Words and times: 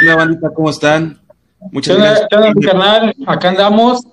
onda, 0.00 0.16
bandita? 0.16 0.50
¿Cómo 0.54 0.70
están? 0.70 1.20
Muchas 1.72 1.96
gracias. 1.96 2.28
canal? 2.60 3.14
Acá 3.26 3.50
andamos. 3.50 4.06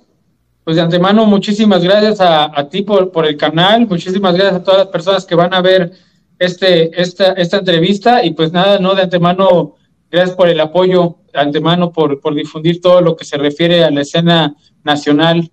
Pues 0.64 0.76
de 0.76 0.84
antemano, 0.84 1.26
muchísimas 1.26 1.84
gracias 1.84 2.22
a, 2.22 2.70
ti 2.70 2.84
por, 2.84 3.12
por, 3.12 3.26
el 3.26 3.36
canal. 3.36 3.88
Muchísimas 3.88 4.36
gracias 4.36 4.62
a 4.62 4.64
todas 4.64 4.80
las 4.82 4.88
personas 4.90 5.26
que 5.26 5.34
van 5.34 5.54
a 5.54 5.62
ver 5.62 5.92
este, 6.38 7.02
esta, 7.02 7.34
esta 7.34 7.58
entrevista. 7.58 8.24
Y 8.24 8.34
pues 8.34 8.52
nada, 8.52 8.78
no 8.78 8.94
de 8.94 9.02
antemano, 9.02 9.76
gracias 10.12 10.36
por 10.36 10.50
el 10.50 10.60
apoyo, 10.60 11.18
de 11.34 11.40
antemano 11.40 11.92
por, 11.92 12.22
por 12.22 12.36
difundir 12.36 12.80
todo 12.80 13.02
lo 13.02 13.16
que 13.16 13.26
se 13.26 13.38
refiere 13.38 13.84
a 13.84 13.90
la 13.90 14.02
escena 14.02 14.56
nacional. 14.84 15.52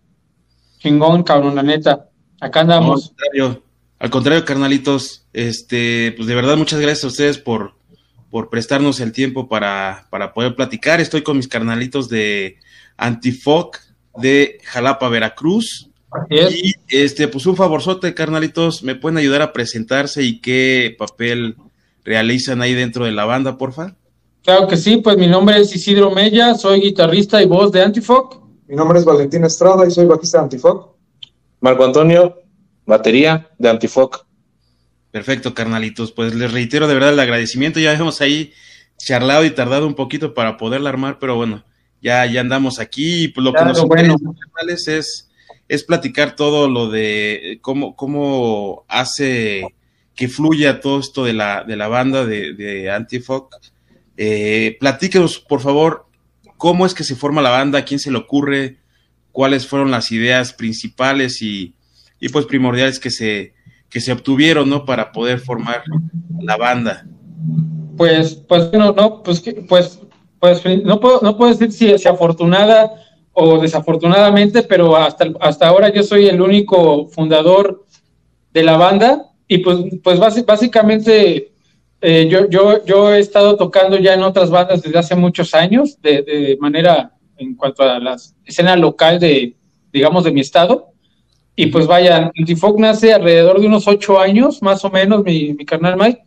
Chingón, 0.79 1.23
cabrón, 1.23 1.57
la 1.57 1.63
neta. 1.63 2.11
Acá 2.41 2.61
andamos. 2.61 3.15
al 3.99 4.11
contrario, 4.11 4.45
carnalitos, 4.45 5.27
este, 5.33 6.13
pues 6.17 6.29
de 6.29 6.35
verdad 6.35 6.57
muchas 6.57 6.81
gracias 6.81 7.05
a 7.05 7.09
ustedes 7.09 7.39
por, 7.39 7.78
por 8.31 8.51
prestarnos 8.51 9.01
el 9.01 9.13
tiempo 9.13 9.49
para, 9.49 10.07
para 10.11 10.35
poder 10.35 10.55
platicar. 10.55 11.01
Estoy 11.01 11.23
con 11.23 11.37
mis 11.37 11.49
carnalitos 11.49 12.09
de 12.09 12.57
Antifoc 12.97 13.79
de 14.17 14.61
Jalapa, 14.65 15.09
Veracruz. 15.09 15.91
Y 16.31 16.75
este, 16.89 17.29
pues 17.29 17.47
un 17.47 17.57
favorzote, 17.57 18.15
carnalitos, 18.15 18.83
¿me 18.83 18.95
pueden 18.95 19.19
ayudar 19.19 19.43
a 19.43 19.53
presentarse 19.53 20.23
y 20.23 20.41
qué 20.41 20.97
papel 20.99 21.57
realizan 22.03 22.63
ahí 22.63 22.75
dentro 22.75 23.05
de 23.05 23.13
la 23.13 23.27
banda, 23.27 23.59
porfa? 23.59 23.95
Claro 24.43 24.67
que 24.67 24.79
sí, 24.79 24.99
pues 24.99 25.19
mi 25.19 25.27
nombre 25.27 25.59
es 25.59 25.75
Isidro 25.75 26.11
Mella, 26.11 26.55
soy 26.55 26.81
guitarrista 26.81 27.43
y 27.43 27.47
voz 27.47 27.71
de 27.73 27.83
Antifoc. 27.83 28.43
Mi 28.67 28.77
nombre 28.77 28.99
es 28.99 29.05
Valentín 29.05 29.45
Estrada 29.45 29.87
y 29.87 29.91
soy 29.91 30.07
bajista 30.07 30.39
de 30.39 30.45
Antifoc. 30.45 30.95
Marco 31.61 31.85
Antonio, 31.85 32.43
batería 32.87 33.51
de 33.59 33.69
Antifoc. 33.69 34.28
Perfecto, 35.11 35.55
carnalitos. 35.55 36.13
Pues 36.13 36.35
les 36.35 36.53
reitero 36.53 36.87
de 36.87 36.95
verdad 36.95 37.13
el 37.13 37.21
agradecimiento. 37.21 37.81
Ya 37.81 37.93
hemos 37.93 38.21
ahí 38.21 38.53
charlado 38.99 39.45
y 39.45 39.51
tardado 39.51 39.87
un 39.87 39.95
poquito 39.95 40.35
para 40.35 40.57
poderla 40.57 40.91
armar, 40.91 41.19
pero 41.19 41.37
bueno, 41.37 41.65
ya, 42.03 42.27
ya 42.27 42.41
andamos 42.41 42.79
aquí. 42.79 43.25
Y 43.25 43.29
pues 43.29 43.45
lo 43.45 43.53
que 43.53 43.65
nos 43.65 43.79
interesa 43.81 44.97
es, 44.97 45.29
es 45.69 45.85
platicar 45.85 46.37
todo 46.37 46.69
lo 46.69 46.91
de 46.91 47.59
cómo, 47.63 47.97
cómo 47.97 48.85
hace 48.89 49.75
que 50.15 50.29
fluya 50.29 50.81
todo 50.81 50.99
esto 50.99 51.25
de 51.25 51.33
la, 51.33 51.63
de 51.65 51.77
la 51.77 51.89
banda 51.89 52.27
de, 52.27 52.53
de 52.55 52.91
Antifoc. 52.91 53.55
Eh, 54.17 54.77
platíquenos, 54.81 55.39
por 55.39 55.61
favor, 55.61 56.07
cómo 56.57 56.85
es 56.85 56.93
que 56.93 57.05
se 57.05 57.15
forma 57.15 57.41
la 57.41 57.51
banda, 57.51 57.85
quién 57.85 58.01
se 58.01 58.11
le 58.11 58.19
ocurre, 58.19 58.79
cuáles 59.31 59.67
fueron 59.69 59.93
las 59.93 60.11
ideas 60.11 60.53
principales 60.53 61.41
y, 61.41 61.75
y 62.19 62.29
pues 62.31 62.47
primordiales 62.47 62.99
que 62.99 63.11
se, 63.11 63.55
que 63.91 64.01
se 64.01 64.13
obtuvieron, 64.13 64.69
¿no? 64.69 64.85
Para 64.85 65.13
poder 65.13 65.39
formar 65.39 65.83
la 66.41 66.57
banda. 66.57 67.07
Pues, 67.97 68.35
pues, 68.35 68.73
no, 68.73 68.93
no, 68.93 69.23
pues, 69.23 69.43
pues, 69.69 70.01
pues, 70.39 70.63
no 70.85 71.01
puedo, 71.01 71.21
no 71.23 71.37
puedo 71.37 71.53
decir 71.53 71.73
si, 71.73 71.99
si 71.99 72.09
afortunada 72.09 72.93
o 73.33 73.59
desafortunadamente, 73.59 74.63
pero 74.63 74.97
hasta, 74.97 75.27
hasta 75.41 75.69
ahora 75.69 75.93
yo 75.93 76.03
soy 76.03 76.27
el 76.27 76.41
único 76.41 77.07
fundador 77.09 77.85
de 78.53 78.63
la 78.63 78.77
banda 78.77 79.27
y 79.47 79.59
pues, 79.59 79.79
pues 80.03 80.19
básicamente 80.19 81.53
eh, 82.01 82.29
yo, 82.29 82.49
yo, 82.49 82.85
yo 82.85 83.13
he 83.13 83.19
estado 83.19 83.57
tocando 83.57 83.99
ya 83.99 84.15
en 84.15 84.23
otras 84.23 84.51
bandas 84.51 84.83
desde 84.83 84.99
hace 84.99 85.15
muchos 85.15 85.55
años, 85.55 86.01
de, 86.01 86.23
de 86.23 86.59
manera 86.61 87.13
en 87.37 87.55
cuanto 87.55 87.83
a 87.83 87.99
la 87.99 88.17
escena 88.45 88.77
local 88.77 89.19
de, 89.19 89.57
digamos, 89.93 90.25
de 90.25 90.33
mi 90.33 90.41
estado. 90.41 90.88
Y 91.61 91.67
pues 91.67 91.89
vaya, 91.89 92.31
Antifoc 92.39 92.79
nace 92.79 93.13
alrededor 93.13 93.61
de 93.61 93.67
unos 93.67 93.89
ocho 93.89 94.21
años, 94.21 94.63
más 94.63 94.85
o 94.85 94.91
menos, 94.91 95.25
mi, 95.25 95.55
mi 95.55 95.65
carnal 95.65 95.97
Mike. 95.97 96.23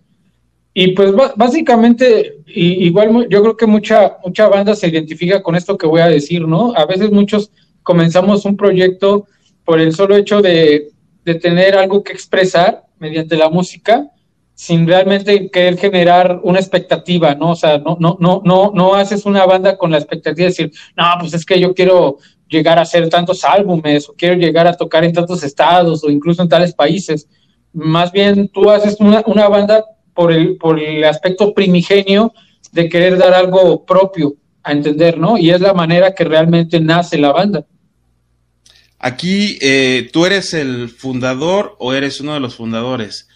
Y 0.73 0.89
pues 0.91 1.13
básicamente, 1.37 2.39
igual 2.47 3.29
yo 3.29 3.41
creo 3.41 3.55
que 3.55 3.65
mucha, 3.65 4.17
mucha 4.25 4.49
banda 4.49 4.75
se 4.75 4.89
identifica 4.89 5.41
con 5.41 5.55
esto 5.55 5.77
que 5.77 5.87
voy 5.87 6.01
a 6.01 6.09
decir, 6.09 6.45
¿no? 6.45 6.73
A 6.75 6.85
veces 6.85 7.11
muchos 7.11 7.49
comenzamos 7.81 8.43
un 8.43 8.57
proyecto 8.57 9.25
por 9.63 9.79
el 9.79 9.95
solo 9.95 10.17
hecho 10.17 10.41
de, 10.41 10.89
de 11.23 11.35
tener 11.35 11.77
algo 11.77 12.03
que 12.03 12.11
expresar 12.11 12.83
mediante 12.99 13.37
la 13.37 13.49
música, 13.49 14.11
sin 14.53 14.85
realmente 14.85 15.49
querer 15.49 15.77
generar 15.77 16.41
una 16.43 16.59
expectativa, 16.59 17.35
¿no? 17.35 17.51
O 17.51 17.55
sea, 17.55 17.77
no, 17.77 17.95
no, 18.01 18.17
no, 18.19 18.41
no, 18.43 18.73
no 18.75 18.95
haces 18.95 19.25
una 19.25 19.45
banda 19.45 19.77
con 19.77 19.91
la 19.91 19.97
expectativa 19.97 20.43
de 20.43 20.51
decir, 20.51 20.71
no, 20.97 21.05
pues 21.21 21.33
es 21.33 21.45
que 21.45 21.57
yo 21.57 21.73
quiero 21.73 22.17
llegar 22.51 22.77
a 22.77 22.81
hacer 22.81 23.09
tantos 23.09 23.43
álbumes 23.45 24.09
o 24.09 24.13
quiero 24.13 24.35
llegar 24.35 24.67
a 24.67 24.73
tocar 24.73 25.03
en 25.03 25.13
tantos 25.13 25.41
estados 25.41 26.03
o 26.03 26.09
incluso 26.09 26.43
en 26.43 26.49
tales 26.49 26.73
países. 26.73 27.27
Más 27.73 28.11
bien 28.11 28.49
tú 28.49 28.69
haces 28.69 28.97
una, 28.99 29.23
una 29.25 29.47
banda 29.47 29.85
por 30.13 30.31
el, 30.31 30.57
por 30.57 30.79
el 30.79 31.03
aspecto 31.05 31.53
primigenio 31.53 32.33
de 32.73 32.89
querer 32.89 33.17
dar 33.17 33.33
algo 33.33 33.85
propio 33.85 34.35
a 34.63 34.73
entender, 34.73 35.17
¿no? 35.17 35.37
Y 35.37 35.49
es 35.49 35.61
la 35.61 35.73
manera 35.73 36.13
que 36.13 36.25
realmente 36.25 36.79
nace 36.79 37.17
la 37.17 37.31
banda. 37.31 37.65
Aquí, 38.99 39.57
eh, 39.61 40.09
¿tú 40.11 40.25
eres 40.25 40.53
el 40.53 40.89
fundador 40.89 41.75
o 41.79 41.93
eres 41.93 42.19
uno 42.21 42.33
de 42.33 42.39
los 42.39 42.55
fundadores? 42.55 43.27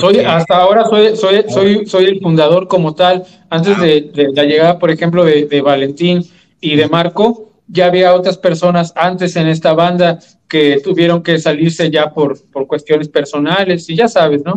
Soy, 0.00 0.20
hasta 0.20 0.56
ahora 0.56 0.84
soy, 0.86 1.16
soy, 1.16 1.44
soy, 1.48 1.86
soy 1.86 2.04
el 2.06 2.20
fundador 2.20 2.66
como 2.66 2.94
tal. 2.94 3.24
Antes 3.50 3.76
ah. 3.78 3.82
de, 3.82 4.30
la 4.34 4.44
llegada, 4.44 4.78
por 4.78 4.90
ejemplo, 4.90 5.24
de, 5.24 5.44
de 5.44 5.60
Valentín 5.60 6.24
y 6.60 6.76
de 6.76 6.88
Marco, 6.88 7.51
ya 7.68 7.86
había 7.86 8.14
otras 8.14 8.38
personas 8.38 8.92
antes 8.96 9.36
en 9.36 9.48
esta 9.48 9.72
banda 9.72 10.18
que 10.48 10.80
tuvieron 10.82 11.22
que 11.22 11.38
salirse 11.38 11.90
ya 11.90 12.10
por, 12.12 12.38
por 12.50 12.66
cuestiones 12.66 13.08
personales 13.08 13.88
y 13.88 13.96
ya 13.96 14.08
sabes, 14.08 14.42
¿no? 14.44 14.54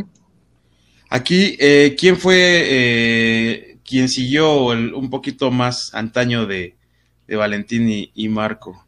Aquí, 1.10 1.56
eh, 1.60 1.96
¿quién 1.98 2.18
fue 2.18 2.36
eh, 2.38 3.78
quien 3.86 4.10
siguió 4.10 4.66
un 4.68 5.10
poquito 5.10 5.52
más 5.52 5.94
antaño 5.94 6.46
de, 6.46 6.76
de 7.28 7.36
Valentín 7.36 8.10
y, 8.14 8.30
Marco? 8.30 8.86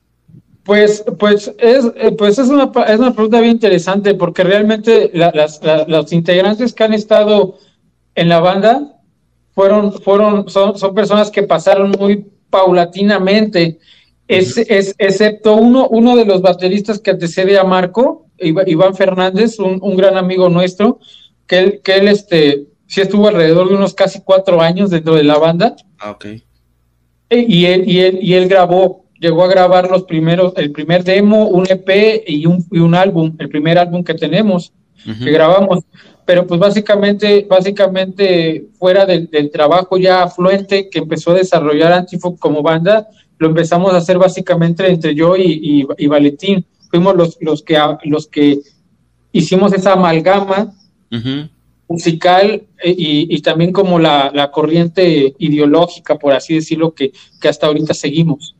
Pues, 0.63 1.05
pues, 1.17 1.53
es, 1.59 1.85
eh, 1.95 2.11
pues 2.11 2.39
es, 2.39 2.49
una, 2.49 2.69
es 2.87 2.99
una 2.99 3.13
pregunta 3.13 3.39
bien 3.39 3.53
interesante 3.53 4.15
porque 4.15 4.43
realmente 4.43 5.11
las, 5.13 5.61
los 5.87 6.11
integrantes 6.11 6.73
que 6.73 6.83
han 6.83 6.93
estado 6.93 7.59
en 8.15 8.27
la 8.27 8.39
banda 8.39 8.99
fueron, 9.53 9.93
fueron, 9.93 10.49
son, 10.49 10.77
son 10.77 10.93
personas 10.93 11.31
que 11.31 11.43
pasaron 11.43 11.91
muy 11.91 12.25
paulatinamente 12.49 13.79
es, 14.27 14.57
es, 14.57 14.95
excepto 14.97 15.55
uno, 15.55 15.87
uno 15.87 16.15
de 16.15 16.25
los 16.25 16.41
bateristas 16.41 16.99
que 16.99 17.11
antecede 17.11 17.57
a 17.57 17.63
Marco, 17.63 18.27
Iván 18.39 18.95
Fernández, 18.95 19.59
un, 19.59 19.79
un 19.81 19.95
gran 19.95 20.17
amigo 20.17 20.49
nuestro, 20.49 20.99
que 21.47 21.59
él, 21.59 21.81
que 21.83 21.95
él 21.95 22.07
este, 22.07 22.67
sí 22.87 23.01
estuvo 23.01 23.27
alrededor 23.27 23.69
de 23.69 23.75
unos 23.75 23.93
casi 23.93 24.21
cuatro 24.21 24.61
años 24.61 24.89
dentro 24.89 25.15
de 25.15 25.23
la 25.23 25.37
banda. 25.37 25.75
Ah, 25.99 26.11
ok. 26.11 26.25
E, 27.29 27.39
y 27.47 27.65
él, 27.65 27.89
y 27.89 27.99
él, 27.99 28.19
y 28.21 28.33
él 28.33 28.47
grabó, 28.47 29.05
llegó 29.19 29.43
a 29.43 29.47
grabar 29.47 29.89
los 29.89 30.03
primeros, 30.03 30.53
el 30.57 30.71
primer 30.71 31.03
demo, 31.03 31.47
un 31.47 31.65
EP 31.69 32.23
y 32.27 32.45
un, 32.45 32.65
y 32.71 32.79
un 32.79 32.95
álbum, 32.95 33.35
el 33.39 33.49
primer 33.49 33.77
álbum 33.77 34.03
que 34.03 34.13
tenemos, 34.13 34.73
que 35.03 35.31
grabamos. 35.31 35.83
Pero 36.25 36.45
pues 36.45 36.59
básicamente, 36.59 37.45
básicamente 37.49 38.65
fuera 38.77 39.05
del, 39.05 39.29
del 39.29 39.49
trabajo 39.49 39.97
ya 39.97 40.23
afluente 40.23 40.89
que 40.89 40.99
empezó 40.99 41.31
a 41.31 41.35
desarrollar 41.35 41.93
Antifo 41.93 42.35
como 42.35 42.61
banda, 42.61 43.07
lo 43.39 43.47
empezamos 43.47 43.93
a 43.93 43.97
hacer 43.97 44.17
básicamente 44.17 44.87
entre 44.87 45.13
yo 45.15 45.35
y, 45.35 45.85
Valentín. 46.07 46.65
Fuimos 46.89 47.15
los, 47.15 47.37
los, 47.41 47.63
que, 47.63 47.79
los 48.05 48.27
que 48.27 48.59
hicimos 49.31 49.73
esa 49.73 49.93
amalgama 49.93 50.73
musical 51.87 52.63
eh, 52.83 52.95
y, 52.97 53.41
también 53.41 53.71
como 53.71 53.99
la, 53.99 54.49
corriente 54.51 55.35
ideológica, 55.37 56.17
por 56.17 56.33
así 56.33 56.55
decirlo, 56.55 56.93
que, 56.93 57.11
que 57.39 57.47
hasta 57.47 57.67
ahorita 57.67 57.93
seguimos. 57.93 58.55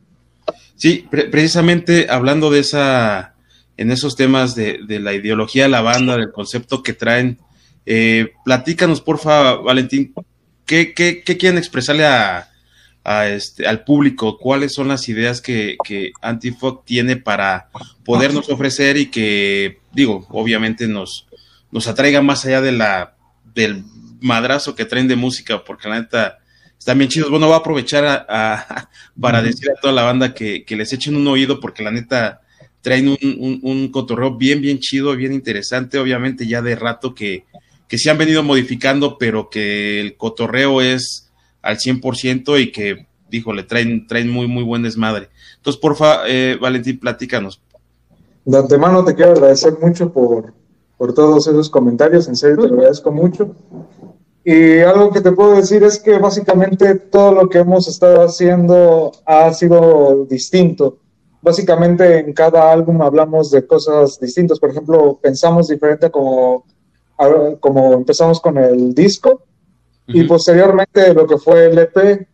Sí, 0.76 1.06
precisamente 1.10 2.06
hablando 2.08 2.50
de 2.50 2.60
esa, 2.60 3.34
en 3.76 3.90
esos 3.90 4.14
temas 4.14 4.54
de, 4.54 4.78
la 4.88 5.12
ideología 5.12 5.64
de 5.64 5.68
la 5.70 5.80
banda, 5.80 6.16
del 6.16 6.32
concepto 6.32 6.82
que 6.82 6.92
traen, 6.92 7.38
eh, 7.84 8.32
platícanos, 8.44 9.00
porfa, 9.00 9.54
Valentín, 9.56 10.14
¿qué, 10.64 10.94
qué, 10.94 11.22
qué 11.24 11.36
quieren 11.36 11.58
expresarle 11.58 12.04
a, 12.06 12.48
este, 13.08 13.66
al 13.66 13.84
público 13.84 14.38
cuáles 14.38 14.74
son 14.74 14.88
las 14.88 15.08
ideas 15.08 15.40
que, 15.40 15.76
que 15.82 16.12
Antifoc 16.20 16.84
tiene 16.84 17.16
para 17.16 17.70
podernos 18.04 18.50
ofrecer 18.50 18.96
y 18.96 19.06
que, 19.06 19.78
digo, 19.92 20.26
obviamente 20.30 20.86
nos, 20.88 21.26
nos 21.70 21.86
atraiga 21.86 22.20
más 22.22 22.44
allá 22.44 22.60
de 22.60 22.72
la, 22.72 23.14
del 23.54 23.84
madrazo 24.20 24.74
que 24.74 24.84
traen 24.84 25.08
de 25.08 25.16
música, 25.16 25.64
porque 25.64 25.88
la 25.88 26.00
neta 26.00 26.38
están 26.78 26.98
bien 26.98 27.10
chidos. 27.10 27.30
Bueno, 27.30 27.46
voy 27.46 27.54
a 27.54 27.58
aprovechar 27.58 28.04
a, 28.28 28.88
para 29.20 29.42
decir 29.42 29.70
a 29.70 29.80
toda 29.80 29.94
la 29.94 30.02
banda 30.02 30.34
que, 30.34 30.64
les 30.68 30.92
echen 30.92 31.16
un 31.16 31.26
oído, 31.26 31.60
porque 31.60 31.82
la 31.82 31.90
neta 31.90 32.42
traen 32.82 33.08
un, 33.08 33.60
un, 33.62 33.88
cotorreo 33.88 34.36
bien, 34.36 34.60
bien 34.60 34.78
chido, 34.78 35.16
bien 35.16 35.32
interesante, 35.32 35.98
obviamente 35.98 36.46
ya 36.46 36.62
de 36.62 36.76
rato 36.76 37.14
que, 37.14 37.44
que 37.88 37.98
se 37.98 38.10
han 38.10 38.18
venido 38.18 38.42
modificando, 38.42 39.18
pero 39.18 39.50
que 39.50 40.00
el 40.00 40.16
cotorreo 40.16 40.80
es 40.80 41.27
al 41.62 41.76
100% 41.78 42.60
y 42.60 42.72
que, 42.72 43.06
dijo, 43.30 43.52
le 43.52 43.62
traen, 43.62 44.06
traen 44.06 44.30
muy, 44.30 44.46
muy 44.46 44.62
buen 44.62 44.82
desmadre. 44.82 45.28
Entonces, 45.56 45.80
porfa, 45.80 46.28
eh, 46.28 46.56
Valentín, 46.60 46.98
platícanos. 46.98 47.60
De 48.44 48.56
antemano 48.56 49.04
te 49.04 49.14
quiero 49.14 49.32
agradecer 49.32 49.76
mucho 49.80 50.12
por, 50.12 50.54
por 50.96 51.12
todos 51.12 51.46
esos 51.46 51.68
comentarios, 51.68 52.28
en 52.28 52.36
serio 52.36 52.56
te 52.56 52.68
lo 52.68 52.74
agradezco 52.76 53.12
mucho. 53.12 53.54
Y 54.44 54.80
algo 54.80 55.10
que 55.10 55.20
te 55.20 55.32
puedo 55.32 55.56
decir 55.56 55.82
es 55.82 55.98
que 55.98 56.18
básicamente 56.18 56.94
todo 56.94 57.32
lo 57.32 57.48
que 57.50 57.58
hemos 57.58 57.86
estado 57.86 58.22
haciendo 58.22 59.12
ha 59.26 59.52
sido 59.52 60.24
distinto. 60.24 60.98
Básicamente 61.42 62.20
en 62.20 62.32
cada 62.32 62.72
álbum 62.72 63.02
hablamos 63.02 63.50
de 63.50 63.66
cosas 63.66 64.18
distintas. 64.18 64.58
Por 64.58 64.70
ejemplo, 64.70 65.18
pensamos 65.20 65.68
diferente 65.68 66.10
como, 66.10 66.64
como 67.60 67.92
empezamos 67.92 68.40
con 68.40 68.56
el 68.56 68.94
disco 68.94 69.42
y 70.08 70.24
posteriormente 70.24 71.14
lo 71.14 71.26
que 71.26 71.38
fue 71.38 71.66
el 71.66 71.78
EP. 71.78 72.26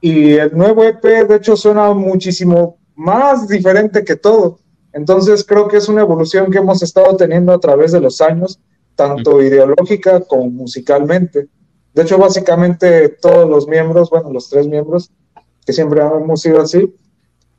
Y 0.00 0.32
el 0.32 0.56
nuevo 0.56 0.84
EP, 0.84 1.02
de 1.02 1.36
hecho, 1.36 1.56
suena 1.56 1.92
muchísimo 1.92 2.78
más 2.94 3.48
diferente 3.48 4.04
que 4.04 4.16
todo. 4.16 4.58
Entonces 4.92 5.44
creo 5.44 5.68
que 5.68 5.78
es 5.78 5.88
una 5.88 6.02
evolución 6.02 6.50
que 6.50 6.58
hemos 6.58 6.82
estado 6.82 7.16
teniendo 7.16 7.52
a 7.52 7.60
través 7.60 7.92
de 7.92 8.00
los 8.00 8.20
años, 8.20 8.60
tanto 8.94 9.40
ideológica 9.40 10.20
como 10.20 10.50
musicalmente. 10.50 11.48
De 11.94 12.02
hecho, 12.02 12.18
básicamente 12.18 13.08
todos 13.08 13.48
los 13.48 13.66
miembros, 13.66 14.10
bueno, 14.10 14.32
los 14.32 14.48
tres 14.50 14.66
miembros, 14.66 15.10
que 15.64 15.72
siempre 15.72 16.00
hemos 16.00 16.40
sido 16.40 16.60
así, 16.60 16.94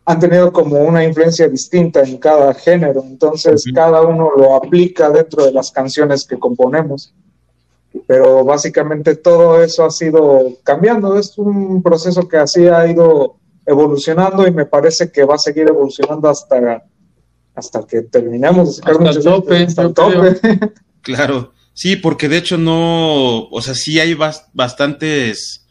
han 0.05 0.19
tenido 0.19 0.51
como 0.51 0.79
una 0.83 1.03
influencia 1.03 1.47
distinta 1.47 2.01
en 2.01 2.17
cada 2.17 2.53
género. 2.53 3.03
Entonces, 3.03 3.63
cada 3.73 4.01
uno 4.01 4.31
lo 4.35 4.55
aplica 4.55 5.09
dentro 5.09 5.45
de 5.45 5.53
las 5.53 5.71
canciones 5.71 6.27
que 6.27 6.37
componemos. 6.37 7.13
Pero 8.07 8.43
básicamente 8.43 9.15
todo 9.15 9.61
eso 9.61 9.85
ha 9.85 9.91
sido 9.91 10.57
cambiando. 10.63 11.17
Es 11.17 11.37
un 11.37 11.81
proceso 11.83 12.27
que 12.27 12.37
así 12.37 12.67
ha 12.67 12.87
ido 12.87 13.37
evolucionando 13.65 14.47
y 14.47 14.51
me 14.51 14.65
parece 14.65 15.11
que 15.11 15.23
va 15.23 15.35
a 15.35 15.39
seguir 15.39 15.67
evolucionando 15.67 16.29
hasta 16.29 16.83
hasta 17.55 17.85
que 17.85 18.01
terminamos 18.01 18.67
de 18.67 18.73
sacar 18.73 19.07
hasta 19.07 19.21
tope, 19.21 19.67
tope. 19.93 20.73
Claro, 21.01 21.53
sí, 21.73 21.97
porque 21.97 22.29
de 22.29 22.37
hecho 22.37 22.57
no, 22.57 23.47
o 23.49 23.61
sea, 23.61 23.75
sí 23.75 23.99
hay 23.99 24.15
bastantes, 24.53 25.67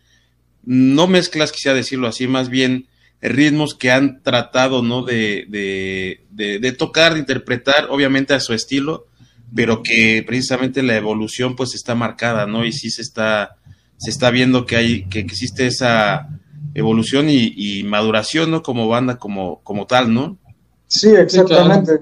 no 0.63 1.07
mezclas, 1.07 1.53
quisiera 1.53 1.75
decirlo 1.75 2.07
así, 2.07 2.27
más 2.27 2.51
bien 2.51 2.87
ritmos 3.23 3.75
que 3.75 3.91
han 3.91 4.23
tratado, 4.23 4.83
¿no? 4.83 5.03
De, 5.03 5.47
de, 5.49 6.21
de, 6.31 6.73
tocar, 6.73 7.15
de 7.15 7.21
interpretar, 7.21 7.87
obviamente 7.89 8.35
a 8.35 8.41
su 8.41 8.53
estilo, 8.53 9.07
pero 9.55 9.83
que 9.83 10.25
precisamente 10.27 10.83
la 10.83 10.97
evolución 10.97 11.57
pues 11.57 11.75
está 11.75 11.95
marcada, 11.95 12.47
¿no? 12.47 12.65
Y 12.65 12.73
sí 12.73 12.91
se 12.91 13.03
está, 13.03 13.57
se 13.97 14.11
está 14.11 14.31
viendo 14.31 14.67
que 14.67 14.77
hay, 14.77 15.05
que 15.09 15.21
existe 15.21 15.67
esa 15.67 16.29
evolución 16.75 17.29
y, 17.29 17.53
y 17.57 17.85
maduración, 17.85 18.51
¿no? 18.51 18.63
Como 18.63 18.89
banda, 18.89 19.19
como, 19.19 19.61
como 19.63 19.87
tal, 19.87 20.13
¿no? 20.13 20.39
Sí, 20.87 21.09
exactamente. 21.09 22.01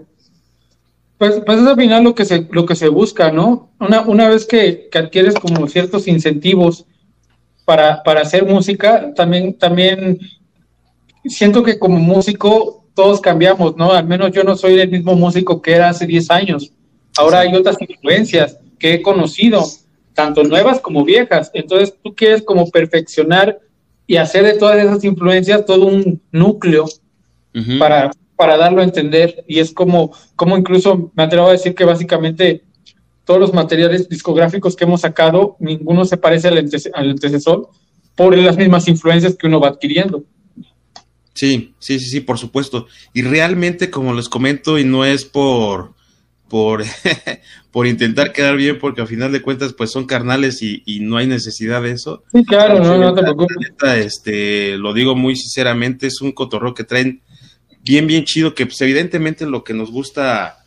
Pues, 1.18 1.42
pues 1.44 1.60
es 1.60 1.66
al 1.66 1.76
final 1.76 2.02
lo 2.02 2.14
que 2.14 2.24
se, 2.24 2.48
lo 2.50 2.64
que 2.64 2.74
se 2.74 2.88
busca, 2.88 3.30
¿no? 3.30 3.70
Una, 3.78 4.00
una 4.00 4.28
vez 4.28 4.46
que, 4.46 4.88
adquieres 4.94 5.34
como 5.34 5.68
ciertos 5.68 6.08
incentivos 6.08 6.86
para, 7.64 8.02
para 8.02 8.22
hacer 8.22 8.46
música, 8.46 9.12
también, 9.14 9.58
también 9.58 10.18
siento 11.24 11.62
que 11.62 11.78
como 11.78 11.98
músico 11.98 12.86
todos 12.94 13.20
cambiamos, 13.20 13.76
¿no? 13.76 13.92
Al 13.92 14.06
menos 14.06 14.32
yo 14.32 14.44
no 14.44 14.56
soy 14.56 14.80
el 14.80 14.90
mismo 14.90 15.14
músico 15.14 15.60
que 15.60 15.74
era 15.74 15.90
hace 15.90 16.06
10 16.06 16.30
años. 16.30 16.72
Ahora 17.20 17.40
hay 17.40 17.54
otras 17.54 17.76
influencias 17.80 18.56
que 18.78 18.94
he 18.94 19.02
conocido, 19.02 19.62
tanto 20.14 20.42
nuevas 20.42 20.80
como 20.80 21.04
viejas. 21.04 21.50
Entonces 21.52 21.94
tú 22.02 22.14
quieres 22.14 22.42
como 22.42 22.70
perfeccionar 22.70 23.60
y 24.06 24.16
hacer 24.16 24.44
de 24.44 24.54
todas 24.54 24.78
esas 24.78 25.04
influencias 25.04 25.66
todo 25.66 25.84
un 25.84 26.22
núcleo 26.32 26.86
para, 27.78 28.10
para 28.36 28.56
darlo 28.56 28.80
a 28.80 28.84
entender 28.84 29.44
y 29.46 29.58
es 29.58 29.70
como, 29.72 30.12
como 30.34 30.56
incluso 30.56 31.12
me 31.14 31.24
atrevo 31.24 31.48
a 31.48 31.52
decir 31.52 31.74
que 31.74 31.84
básicamente 31.84 32.62
todos 33.26 33.38
los 33.38 33.52
materiales 33.52 34.08
discográficos 34.08 34.74
que 34.74 34.84
hemos 34.84 35.02
sacado, 35.02 35.56
ninguno 35.60 36.06
se 36.06 36.16
parece 36.16 36.48
al, 36.48 36.66
antecesor 36.94 37.68
por 38.16 38.36
las 38.36 38.56
mismas 38.56 38.88
influencias 38.88 39.36
que 39.36 39.46
uno 39.46 39.60
va 39.60 39.68
adquiriendo. 39.68 40.24
Sí, 41.34 41.74
sí, 41.78 42.00
sí, 42.00 42.10
sí, 42.10 42.20
por 42.20 42.38
supuesto. 42.38 42.86
Y 43.12 43.22
realmente, 43.22 43.90
como 43.90 44.14
les 44.14 44.28
comento, 44.28 44.78
y 44.78 44.84
no 44.84 45.04
es 45.04 45.24
por, 45.24 45.94
por, 46.50 46.84
por 47.70 47.86
intentar 47.86 48.32
quedar 48.32 48.56
bien, 48.56 48.78
porque 48.78 49.00
al 49.00 49.06
final 49.06 49.32
de 49.32 49.40
cuentas, 49.40 49.72
pues 49.72 49.90
son 49.90 50.04
carnales 50.04 50.60
y, 50.60 51.00
no 51.00 51.16
hay 51.16 51.26
necesidad 51.26 51.80
de 51.80 51.92
eso. 51.92 52.24
Sí, 52.30 52.44
claro, 52.44 52.80
no, 52.80 52.98
no 52.98 53.14
te 53.14 53.22
preocupes. 53.22 53.56
Este, 53.96 54.76
lo 54.76 54.92
digo 54.92 55.16
muy 55.16 55.36
sinceramente, 55.36 56.08
es 56.08 56.20
un 56.20 56.32
cotorro 56.32 56.74
que 56.74 56.84
traen 56.84 57.22
bien, 57.82 58.06
bien 58.06 58.24
chido, 58.24 58.54
que 58.54 58.66
pues 58.66 58.80
evidentemente 58.82 59.46
lo 59.46 59.64
que 59.64 59.72
nos 59.72 59.90
gusta 59.90 60.58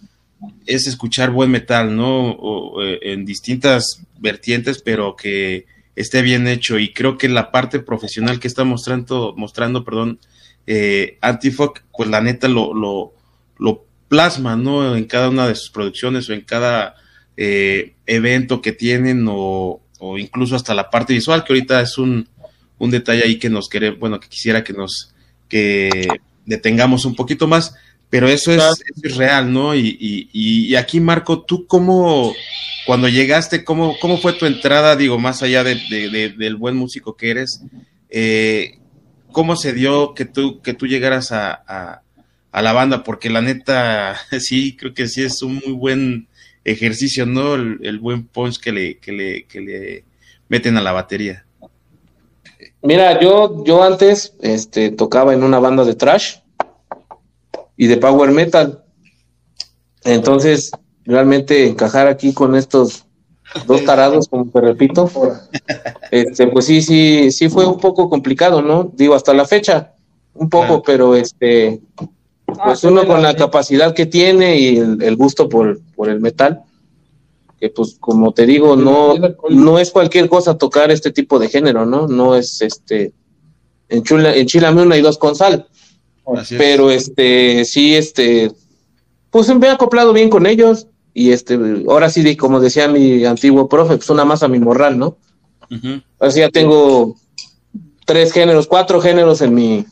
es 0.65 0.87
escuchar 0.87 1.29
buen 1.29 1.51
metal, 1.51 1.95
¿no? 1.95 2.37
Eh, 2.81 2.99
en 3.03 3.25
distintas 3.25 4.03
vertientes, 4.19 4.81
pero 4.81 5.15
que 5.15 5.65
esté 5.95 6.21
bien 6.21 6.47
hecho. 6.47 6.79
Y 6.79 6.93
creo 6.93 7.17
que 7.17 7.29
la 7.29 7.51
parte 7.51 7.79
profesional 7.79 8.39
que 8.39 8.47
está 8.47 8.63
mostrando, 8.63 9.33
mostrando, 9.37 9.83
perdón, 9.83 10.19
eh, 10.65 11.17
Antifoc, 11.21 11.81
pues 11.95 12.09
la 12.09 12.21
neta 12.21 12.47
lo, 12.47 12.73
lo, 12.73 13.13
lo, 13.57 13.85
plasma, 14.07 14.55
¿no? 14.55 14.95
En 14.95 15.05
cada 15.05 15.29
una 15.29 15.48
de 15.48 15.55
sus 15.55 15.69
producciones 15.69 16.29
o 16.29 16.33
en 16.33 16.41
cada 16.41 16.95
eh, 17.38 17.95
evento 18.05 18.62
que 18.62 18.72
tienen 18.72 19.27
o, 19.29 19.81
o, 20.00 20.17
incluso 20.17 20.55
hasta 20.55 20.74
la 20.74 20.89
parte 20.89 21.13
visual, 21.13 21.43
que 21.43 21.53
ahorita 21.53 21.81
es 21.81 21.98
un, 21.98 22.27
un 22.77 22.91
detalle 22.91 23.24
ahí 23.24 23.39
que 23.39 23.50
nos 23.50 23.69
quiere, 23.69 23.91
bueno, 23.91 24.19
que 24.19 24.29
quisiera 24.29 24.63
que 24.63 24.74
nos, 24.74 25.13
que 25.50 26.07
detengamos 26.45 27.05
un 27.05 27.15
poquito 27.15 27.48
más, 27.48 27.74
pero 28.13 28.27
eso 28.27 28.51
es, 28.51 28.83
real, 29.17 29.51
¿no? 29.51 29.74
Y, 29.74 29.98
y, 30.31 30.75
aquí, 30.75 31.00
Marco, 31.00 31.41
tú 31.41 31.65
cómo, 31.65 32.31
cuando 32.86 33.10
llegaste, 33.10 33.63
cómo, 33.63 33.95
cómo 34.00 34.19
fue 34.19 34.33
tu 34.33 34.45
entrada, 34.45 34.95
digo, 34.95 35.17
más 35.17 35.41
allá 35.41 35.63
de, 35.63 36.36
del 36.38 36.55
buen 36.55 36.75
músico 36.75 37.17
que 37.17 37.31
eres, 37.31 37.63
eh, 38.12 38.77
cómo 39.31 39.55
se 39.55 39.74
dio 39.74 40.13
que 40.13 40.25
tú, 40.25 40.62
que 40.62 40.75
tú 40.75 40.86
llegaras 40.86 41.31
a, 41.31 41.63
a, 41.67 42.02
la 42.62 42.74
banda, 42.74 43.03
porque 43.03 43.29
la 43.29 43.41
neta, 43.41 44.15
sí, 44.39 44.75
creo 44.77 44.93
que 44.93 45.07
sí 45.07 45.24
es 45.24 45.41
un 45.41 45.55
muy 45.55 45.74
buen 45.74 46.27
ejercicio, 46.63 47.25
¿no? 47.25 47.55
El, 47.55 48.00
buen 48.00 48.27
punch 48.27 48.60
que 48.60 48.72
le, 48.72 48.98
que 49.00 49.12
le, 49.12 49.45
que 49.45 49.62
le 49.62 50.05
meten 50.48 50.77
a 50.77 50.81
la 50.81 50.91
batería. 50.91 51.45
Mira, 52.81 53.19
yo, 53.19 53.63
yo 53.65 53.83
antes 53.83 54.33
este, 54.41 54.91
tocaba 54.91 55.33
en 55.33 55.43
una 55.43 55.60
banda 55.60 55.83
de 55.83 55.95
trash 55.95 56.38
y 57.77 57.88
de 57.88 57.98
power 57.98 58.31
metal. 58.31 58.83
Entonces, 60.03 60.72
realmente 61.05 61.65
encajar 61.67 62.07
aquí 62.07 62.33
con 62.33 62.55
estos 62.55 63.05
dos 63.65 63.83
tarados, 63.86 64.27
como 64.27 64.50
te 64.50 64.62
repito, 64.62 65.10
este, 66.12 66.48
pues 66.48 66.65
sí, 66.65 66.81
sí, 66.81 67.31
sí 67.31 67.50
fue 67.50 67.65
un 67.65 67.79
poco 67.79 68.10
complicado, 68.10 68.62
¿no? 68.62 68.91
Digo, 68.93 69.15
hasta 69.15 69.33
la 69.33 69.45
fecha, 69.45 69.93
un 70.33 70.50
poco, 70.50 70.81
pero 70.81 71.15
este, 71.15 71.81
pues 72.53 72.83
uno 72.83 73.05
con 73.05 73.22
la 73.22 73.36
capacidad 73.36 73.93
que 73.93 74.05
tiene 74.05 74.60
y 74.60 74.77
el, 74.77 75.15
gusto 75.15 75.50
por, 75.50 75.79
por 75.95 76.10
el 76.10 76.19
metal, 76.19 76.62
que 77.60 77.69
pues 77.69 77.98
como 78.00 78.33
te 78.33 78.45
digo, 78.45 78.75
no, 78.75 79.15
no 79.50 79.79
es 79.79 79.91
cualquier 79.91 80.29
cosa 80.29 80.57
tocar 80.57 80.91
este 80.91 81.12
tipo 81.12 81.39
de 81.39 81.50
género, 81.50 81.86
¿no? 81.86 82.07
No 82.07 82.36
es 82.36 82.62
este 82.62 83.13
en 83.89 84.03
Chula, 84.03 84.36
en 84.36 84.48
Chilame 84.48 84.81
una 84.81 84.98
y 84.98 85.01
dos 85.01 85.17
con 85.17 85.36
sal. 85.36 85.67
Pero 86.57 86.89
este, 86.89 87.65
sí, 87.65 87.95
este, 87.95 88.51
pues 89.29 89.53
me 89.55 89.67
he 89.67 89.69
acoplado 89.69 90.13
bien 90.13 90.29
con 90.29 90.45
ellos. 90.45 90.88
Y 91.13 91.31
este, 91.31 91.60
ahora 91.88 92.10
sí, 92.10 92.36
como 92.36 92.60
decía 92.60 92.88
mi 92.88 93.24
antiguo 93.25 93.69
profe, 93.69 93.98
pues 93.98 94.10
una 94.10 94.25
más 94.25 94.41
a 94.41 94.48
mi 94.48 94.60
morral, 94.60 94.98
¿no? 94.98 95.17
Así 96.19 96.39
ya 96.39 96.50
tengo 96.50 97.15
tres 98.05 98.31
géneros, 98.31 98.67
cuatro 98.67 99.01
géneros 99.01 99.41
en 99.41 99.53
mi, 99.53 99.86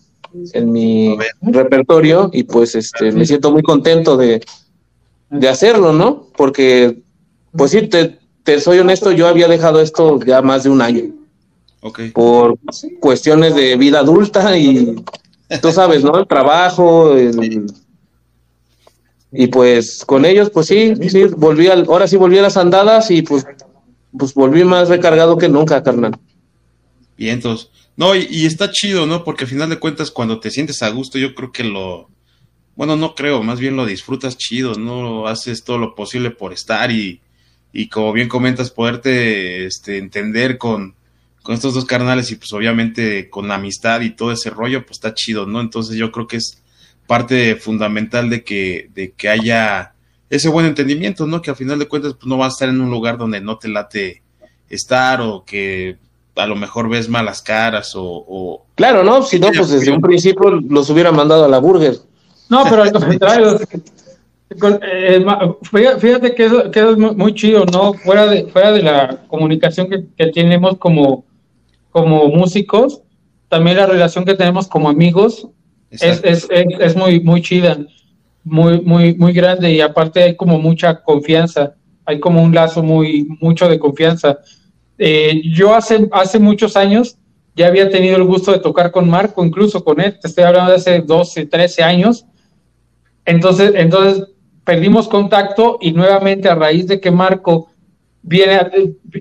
en 0.54 0.72
mi 0.72 1.18
repertorio, 1.42 2.30
y 2.34 2.44
pues 2.44 2.76
este, 2.76 3.12
me 3.12 3.26
siento 3.26 3.52
muy 3.52 3.64
contento 3.64 4.18
de, 4.18 4.42
de 5.30 5.50
hacerlo, 5.50 5.94
¿no? 5.94 6.28
Porque 6.36 7.02
pues 7.52 7.72
sí, 7.72 7.88
te, 7.88 8.60
soy 8.60 8.80
honesto, 8.80 9.12
yo 9.12 9.28
había 9.28 9.48
dejado 9.48 9.82
esto 9.82 10.20
ya 10.26 10.42
más 10.42 10.64
de 10.64 10.70
un 10.70 10.82
año. 10.82 11.04
Por 12.14 12.60
cuestiones 13.00 13.56
de 13.56 13.76
vida 13.76 14.00
adulta 14.00 14.56
y 14.58 15.04
tú 15.62 15.72
sabes, 15.72 16.04
¿no? 16.04 16.18
El 16.18 16.28
trabajo, 16.28 17.16
y 19.32 19.48
pues 19.48 20.04
con 20.06 20.26
ellos, 20.26 20.50
pues 20.50 20.68
sí, 20.68 20.94
sí, 21.10 21.24
volví 21.26 21.68
al, 21.68 21.86
ahora 21.88 22.08
sí 22.08 22.18
volví 22.18 22.38
a 22.38 22.42
las 22.42 22.58
andadas 22.58 23.10
y 23.12 23.22
pues, 23.22 23.46
pues 24.18 24.34
volví 24.34 24.64
más 24.64 24.90
recargado 24.90 25.38
que 25.38 25.48
nunca, 25.48 25.82
carnal. 25.82 26.18
Bien, 27.18 27.36
entonces, 27.36 27.70
no, 27.98 28.16
y, 28.16 28.28
y, 28.30 28.46
está 28.46 28.72
chido, 28.72 29.06
¿no? 29.06 29.24
Porque 29.24 29.44
al 29.44 29.50
final 29.50 29.70
de 29.70 29.80
cuentas, 29.80 30.12
cuando 30.12 30.40
te 30.40 30.52
sientes 30.52 30.82
a 30.82 30.90
gusto, 30.90 31.18
yo 31.18 31.36
creo 31.36 31.52
que 31.52 31.64
lo, 31.64 32.10
bueno, 32.76 32.96
no 32.96 33.16
creo, 33.16 33.44
más 33.44 33.60
bien 33.60 33.76
lo 33.76 33.86
disfrutas 33.86 34.38
chido, 34.38 34.76
¿no? 34.76 35.28
Haces 35.28 35.64
todo 35.64 35.78
lo 35.78 35.94
posible 35.94 36.32
por 36.32 36.54
estar 36.54 36.92
y, 36.92 37.22
y 37.74 37.88
como 37.90 38.14
bien 38.14 38.30
comentas, 38.30 38.72
poderte 38.72 39.66
este, 39.66 39.98
entender 39.98 40.58
con, 40.58 40.96
con 41.44 41.56
estos 41.56 41.74
dos 41.74 41.86
carnales 41.86 42.32
y 42.32 42.36
pues 42.36 42.52
obviamente 42.54 43.30
con 43.30 43.52
amistad 43.52 44.02
y 44.02 44.12
todo 44.12 44.32
ese 44.32 44.50
rollo, 44.50 44.86
pues 44.86 44.98
está 44.98 45.14
chido, 45.14 45.46
¿no? 45.46 45.62
Entonces 45.62 45.96
yo 45.98 46.12
creo 46.12 46.28
que 46.28 46.38
es 46.38 46.62
parte 47.08 47.56
fundamental 47.56 48.30
de 48.30 48.44
que, 48.44 48.90
de 48.94 49.12
que 49.12 49.30
haya 49.30 49.94
ese 50.30 50.50
buen 50.50 50.66
entendimiento, 50.66 51.28
¿no? 51.28 51.42
Que 51.42 51.50
al 51.50 51.58
final 51.58 51.78
de 51.78 51.88
cuentas 51.88 52.14
pues 52.14 52.26
no 52.26 52.38
vas 52.38 52.54
a 52.54 52.56
estar 52.56 52.70
en 52.70 52.80
un 52.80 52.90
lugar 52.90 53.18
donde 53.18 53.42
no 53.42 53.58
te 53.58 53.68
late 53.68 54.22
estar 54.70 55.20
o 55.22 55.44
que 55.46 55.98
a 56.36 56.48
lo 56.48 56.56
mejor 56.56 56.90
ves 56.90 57.10
malas 57.10 57.42
caras 57.42 57.94
o... 57.96 58.66
claro, 58.76 59.04
¿no? 59.04 59.22
Si 59.22 59.40
no, 59.40 59.50
pues 59.56 59.70
desde 59.70 59.92
un 59.92 60.02
principio 60.02 60.50
los 60.50 60.90
hubiera 60.90 61.12
mandado 61.12 61.46
a 61.46 61.48
la 61.48 61.60
burger. 61.60 61.98
No, 62.50 62.64
pero 62.70 62.84
al 62.84 62.92
contrario, 62.94 63.58
eh, 64.82 65.26
fíjate 66.00 66.36
que 66.36 66.46
eso, 66.46 66.66
es 66.66 66.98
muy 66.98 67.34
chido, 67.34 67.66
¿no? 67.66 67.94
Fuera 67.94 68.28
de, 68.28 68.48
fuera 68.48 68.72
de 68.72 68.84
la 68.84 69.22
comunicación 69.28 69.88
que, 69.90 70.28
tenemos 70.28 70.78
como, 70.78 71.26
como 71.92 72.28
músicos, 72.28 73.02
también 73.48 73.78
la 73.78 73.86
relación 73.86 74.26
que 74.26 74.34
tenemos 74.34 74.68
como 74.68 74.90
amigos 74.90 75.48
es, 75.90 76.22
es, 76.24 76.48
es, 76.50 76.96
muy, 76.96 77.20
muy 77.22 77.42
chida, 77.42 77.78
muy, 78.44 78.82
muy, 78.82 79.16
muy 79.16 79.34
grande 79.34 79.72
y 79.72 79.82
aparte 79.82 80.24
hay 80.24 80.36
como 80.36 80.60
mucha 80.60 81.02
confianza, 81.02 81.76
hay 82.06 82.20
como 82.20 82.42
un 82.42 82.54
lazo 82.54 82.84
muy, 82.84 83.28
mucho 83.40 83.68
de 83.70 83.80
confianza. 83.80 84.40
Eh, 85.04 85.42
yo 85.52 85.74
hace, 85.74 86.08
hace 86.12 86.38
muchos 86.38 86.78
años 86.78 87.18
ya 87.56 87.66
había 87.66 87.90
tenido 87.90 88.18
el 88.18 88.24
gusto 88.24 88.52
de 88.52 88.60
tocar 88.60 88.92
con 88.92 89.10
Marco, 89.10 89.44
incluso 89.44 89.84
con 89.84 90.00
él, 90.00 90.20
te 90.20 90.28
estoy 90.28 90.44
hablando 90.44 90.70
de 90.70 90.78
hace 90.78 91.00
12, 91.02 91.48
13 91.48 91.82
años. 91.82 92.28
Entonces, 93.26 93.72
entonces 93.74 94.28
perdimos 94.64 95.08
contacto 95.08 95.80
y 95.82 95.92
nuevamente 95.92 96.50
a 96.50 96.54
raíz 96.54 96.86
de 96.86 97.00
que 97.00 97.10
Marco 97.10 97.72
viene 98.22 98.60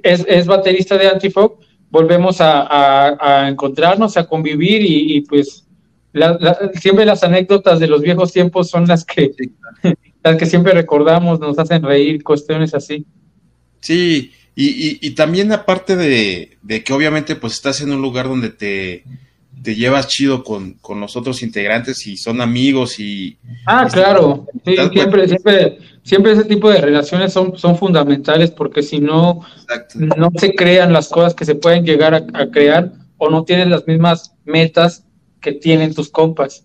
es, 0.02 0.46
baterista 0.46 0.98
de 0.98 1.08
Antifog, 1.08 1.58
volvemos 1.88 2.36
a, 2.40 3.48
encontrarnos, 3.48 4.18
a 4.18 4.26
convivir 4.26 4.82
y, 4.82 5.22
pues 5.22 5.66
siempre 6.78 7.06
las 7.06 7.24
anécdotas 7.24 7.80
de 7.80 7.86
los 7.86 8.02
viejos 8.02 8.32
tiempos 8.32 8.68
son 8.68 8.86
las 8.86 9.02
que, 9.06 9.30
las 10.22 10.36
que 10.36 10.44
siempre 10.44 10.74
recordamos, 10.74 11.40
nos 11.40 11.58
hacen 11.58 11.82
reír, 11.82 12.22
cuestiones 12.22 12.74
así. 12.74 13.06
Sí, 13.80 14.30
y, 14.68 14.98
y, 15.00 15.10
también 15.12 15.52
aparte 15.52 15.96
de, 15.96 16.58
de, 16.62 16.84
que 16.84 16.92
obviamente 16.92 17.36
pues 17.36 17.54
estás 17.54 17.80
en 17.80 17.92
un 17.92 18.02
lugar 18.02 18.28
donde 18.28 18.50
te, 18.50 19.04
te 19.62 19.74
llevas 19.74 20.08
chido 20.08 20.42
con, 20.42 20.74
con, 20.74 21.00
los 21.00 21.16
otros 21.16 21.42
integrantes 21.42 22.06
y 22.06 22.16
son 22.16 22.40
amigos 22.40 22.98
y... 22.98 23.38
Ah, 23.66 23.88
claro, 23.90 24.46
siempre, 24.64 25.28
siempre, 25.28 25.78
siempre 26.02 26.32
ese 26.32 26.44
tipo 26.44 26.70
de 26.70 26.80
relaciones 26.80 27.32
son, 27.32 27.56
son 27.58 27.76
fundamentales 27.76 28.50
porque 28.50 28.82
si 28.82 29.00
no, 29.00 29.40
no 30.16 30.30
se 30.36 30.54
crean 30.54 30.92
las 30.92 31.08
cosas 31.08 31.34
que 31.34 31.44
se 31.44 31.54
pueden 31.54 31.84
llegar 31.84 32.14
a, 32.14 32.50
crear 32.50 32.92
o 33.18 33.30
no 33.30 33.44
tienes 33.44 33.68
las 33.68 33.86
mismas 33.86 34.34
metas 34.44 35.04
que 35.40 35.52
tienen 35.52 35.94
tus 35.94 36.10
compas 36.10 36.64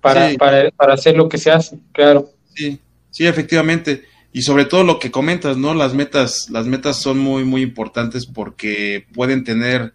para, 0.00 0.32
para, 0.34 0.70
para 0.70 0.94
hacer 0.94 1.16
lo 1.16 1.28
que 1.28 1.38
se 1.38 1.50
hace, 1.50 1.78
claro. 1.92 2.30
Sí, 2.54 2.78
sí, 3.10 3.26
efectivamente. 3.26 4.04
Y 4.32 4.42
sobre 4.42 4.66
todo 4.66 4.84
lo 4.84 4.98
que 4.98 5.10
comentas, 5.10 5.56
¿no? 5.56 5.74
Las 5.74 5.94
metas, 5.94 6.50
las 6.50 6.66
metas 6.66 7.00
son 7.00 7.18
muy, 7.18 7.44
muy 7.44 7.62
importantes 7.62 8.26
porque 8.26 9.06
pueden 9.14 9.42
tener 9.42 9.94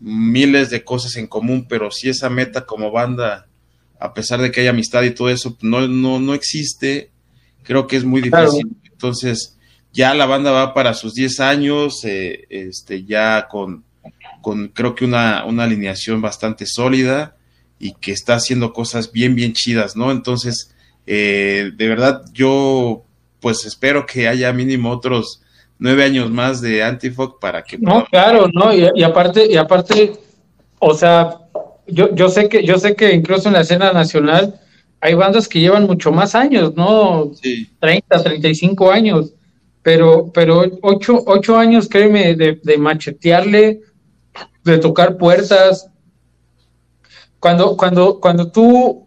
miles 0.00 0.70
de 0.70 0.84
cosas 0.84 1.16
en 1.16 1.26
común, 1.26 1.66
pero 1.68 1.90
si 1.90 2.08
esa 2.08 2.28
meta 2.28 2.66
como 2.66 2.90
banda, 2.90 3.46
a 3.98 4.12
pesar 4.12 4.40
de 4.40 4.50
que 4.50 4.60
hay 4.60 4.66
amistad 4.66 5.02
y 5.04 5.12
todo 5.12 5.30
eso, 5.30 5.56
no, 5.62 5.86
no, 5.86 6.20
no 6.20 6.34
existe, 6.34 7.10
creo 7.62 7.86
que 7.86 7.96
es 7.96 8.04
muy 8.04 8.20
difícil. 8.20 8.76
Entonces, 8.90 9.56
ya 9.92 10.12
la 10.14 10.26
banda 10.26 10.50
va 10.50 10.74
para 10.74 10.92
sus 10.92 11.14
10 11.14 11.40
años, 11.40 12.04
eh, 12.04 12.46
este, 12.50 13.04
ya 13.04 13.48
con, 13.48 13.84
con 14.42 14.68
creo 14.68 14.94
que 14.94 15.04
una, 15.06 15.44
una 15.46 15.64
alineación 15.64 16.20
bastante 16.20 16.66
sólida 16.66 17.36
y 17.78 17.92
que 17.94 18.12
está 18.12 18.34
haciendo 18.34 18.72
cosas 18.72 19.10
bien, 19.12 19.34
bien 19.34 19.54
chidas, 19.54 19.96
¿no? 19.96 20.10
Entonces, 20.10 20.74
eh, 21.06 21.70
de 21.74 21.88
verdad, 21.88 22.22
yo 22.32 23.05
pues 23.46 23.64
espero 23.64 24.04
que 24.04 24.26
haya 24.26 24.52
mínimo 24.52 24.90
otros 24.90 25.40
nueve 25.78 26.02
años 26.02 26.32
más 26.32 26.60
de 26.60 26.82
Antifog 26.82 27.38
para 27.38 27.62
que... 27.62 27.78
No, 27.78 28.04
claro, 28.06 28.48
no, 28.52 28.74
y, 28.74 29.04
aparte, 29.04 29.46
y 29.48 29.56
aparte, 29.56 30.14
o 30.80 30.92
sea, 30.94 31.42
yo, 31.86 32.12
yo 32.12 32.28
sé 32.28 32.48
que, 32.48 32.64
yo 32.64 32.76
sé 32.76 32.96
que 32.96 33.14
incluso 33.14 33.46
en 33.46 33.54
la 33.54 33.60
escena 33.60 33.92
nacional 33.92 34.58
hay 35.00 35.14
bandas 35.14 35.46
que 35.46 35.60
llevan 35.60 35.86
mucho 35.86 36.10
más 36.10 36.34
años, 36.34 36.74
¿no? 36.74 37.30
Sí. 37.40 37.70
30, 37.78 38.24
35 38.24 38.90
años, 38.90 39.32
pero, 39.80 40.28
pero 40.34 40.64
ocho, 40.82 41.22
ocho 41.24 41.56
años, 41.56 41.88
créeme, 41.88 42.34
de, 42.34 42.58
de 42.60 42.78
machetearle, 42.78 43.80
de 44.64 44.78
tocar 44.78 45.16
puertas. 45.16 45.88
Cuando, 47.38 47.76
cuando, 47.76 48.18
cuando 48.18 48.50
tú, 48.50 49.06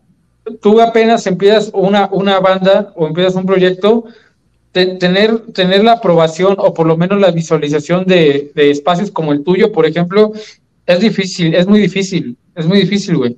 tú 0.62 0.79
apenas 0.79 1.27
empiezas 1.27 1.72
una, 1.74 2.08
una 2.10 2.39
banda 2.39 2.93
o 2.96 3.05
empiezas 3.05 3.36
un 3.36 3.46
proyecto, 3.46 4.05
tener, 4.72 5.40
tener 5.54 5.84
la 5.84 5.94
aprobación 5.94 6.56
o 6.58 6.74
por 6.74 6.86
lo 6.86 6.98
menos 6.98 7.20
la 7.20 7.32
visualización 7.32 8.06
de, 8.06 8.52
espacios 8.56 9.12
como 9.12 9.34
el 9.34 9.44
tuyo, 9.44 9.72
por 9.72 9.86
ejemplo, 9.86 10.32
es 10.86 11.00
difícil, 11.00 11.56
es 11.56 11.68
muy 11.68 11.80
difícil, 11.80 12.38
es 12.56 12.66
muy 12.66 12.80
difícil, 12.82 13.18
güey. 13.18 13.38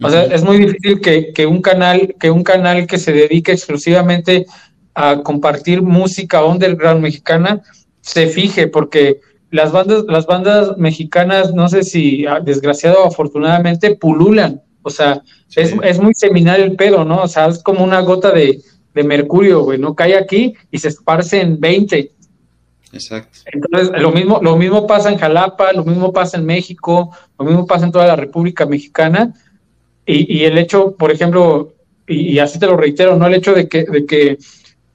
O 0.00 0.08
sea, 0.08 0.24
es 0.24 0.44
muy 0.44 0.58
difícil 0.58 1.00
que, 1.00 1.46
un 1.46 1.60
canal, 1.60 2.14
que 2.20 2.30
un 2.30 2.44
canal 2.44 2.86
que 2.86 2.98
se 2.98 3.12
dedique 3.12 3.52
exclusivamente 3.52 4.46
a 4.94 5.22
compartir 5.22 5.82
música 5.82 6.44
underground 6.44 7.00
mexicana 7.00 7.62
se 8.00 8.28
fije, 8.28 8.68
porque 8.68 9.20
las 9.50 9.72
bandas, 9.72 10.04
las 10.06 10.26
bandas 10.26 10.76
mexicanas, 10.76 11.52
no 11.52 11.68
sé 11.68 11.82
si 11.82 12.26
ah, 12.26 12.40
desgraciado 12.40 13.02
o 13.02 13.08
afortunadamente, 13.08 13.96
pululan. 13.96 14.62
O 14.82 14.90
sea, 14.90 15.20
es, 15.56 15.74
es 15.82 16.00
muy 16.00 16.14
seminal 16.14 16.60
el 16.60 16.76
pedo, 16.76 17.04
¿no? 17.04 17.22
O 17.22 17.28
sea, 17.28 17.48
es 17.48 17.60
como 17.62 17.82
una 17.82 18.00
gota 18.00 18.30
de, 18.30 18.60
de 18.94 19.04
mercurio, 19.04 19.62
güey, 19.62 19.78
no 19.78 19.94
cae 19.94 20.16
aquí 20.16 20.54
y 20.70 20.78
se 20.78 20.88
esparce 20.88 21.40
en 21.40 21.60
20. 21.60 22.12
Exacto. 22.92 23.38
Entonces, 23.46 24.00
lo 24.00 24.10
mismo, 24.12 24.40
lo 24.42 24.56
mismo 24.56 24.86
pasa 24.86 25.10
en 25.10 25.18
Jalapa, 25.18 25.72
lo 25.72 25.84
mismo 25.84 26.12
pasa 26.12 26.38
en 26.38 26.46
México, 26.46 27.10
lo 27.38 27.44
mismo 27.44 27.66
pasa 27.66 27.84
en 27.84 27.92
toda 27.92 28.06
la 28.06 28.16
República 28.16 28.66
Mexicana. 28.66 29.34
Y, 30.10 30.44
el 30.44 30.56
hecho, 30.56 30.96
por 30.96 31.10
ejemplo, 31.10 31.74
y, 32.06 32.38
así 32.38 32.58
te 32.58 32.66
lo 32.66 32.78
reitero, 32.78 33.16
¿no? 33.16 33.26
El 33.26 33.34
hecho 33.34 33.52
de 33.52 33.68
que, 33.68 33.84
de 33.84 34.06
que, 34.06 34.38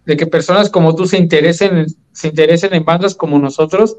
de 0.06 0.18
que 0.18 0.26
personas 0.26 0.72
como 0.72 0.96
tú 0.96 1.06
se 1.06 1.20
interesen, 1.20 1.86
se 2.12 2.30
interesen 2.30 2.74
en 2.74 2.84
bandas 2.84 3.14
como 3.14 3.38
nosotros, 3.38 3.98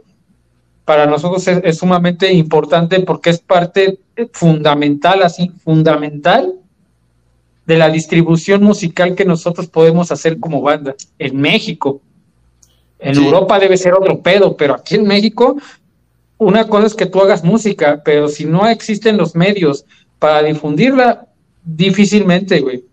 para 0.84 1.06
nosotros 1.06 1.46
es, 1.46 1.60
es 1.62 1.78
sumamente 1.78 2.32
importante 2.32 2.98
porque 3.00 3.30
es 3.30 3.38
parte 3.38 4.00
fundamental, 4.32 5.22
así, 5.22 5.52
fundamental 5.62 6.54
de 7.66 7.78
la 7.78 7.88
distribución 7.88 8.62
musical 8.62 9.14
que 9.14 9.24
nosotros 9.24 9.68
podemos 9.68 10.10
hacer 10.12 10.38
como 10.38 10.60
banda 10.60 10.94
en 11.18 11.36
México. 11.40 12.00
En 12.98 13.16
Europa 13.16 13.58
debe 13.58 13.76
ser 13.76 13.94
otro 13.94 14.20
pedo, 14.20 14.56
pero 14.56 14.74
aquí 14.74 14.94
en 14.94 15.06
México, 15.06 15.56
una 16.38 16.66
cosa 16.68 16.86
es 16.86 16.94
que 16.94 17.06
tú 17.06 17.20
hagas 17.20 17.44
música, 17.44 18.02
pero 18.04 18.28
si 18.28 18.44
no 18.44 18.66
existen 18.68 19.16
los 19.16 19.34
medios 19.34 19.84
para 20.18 20.42
difundirla, 20.42 21.26
difícilmente, 21.64 22.60
güey. 22.60 22.84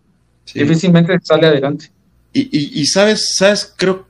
Difícilmente 0.54 1.18
sale 1.24 1.48
adelante. 1.48 1.92
Y, 2.34 2.82
y, 2.82 2.86
sabes, 2.86 3.36
sabes, 3.36 3.74
creo 3.78 4.08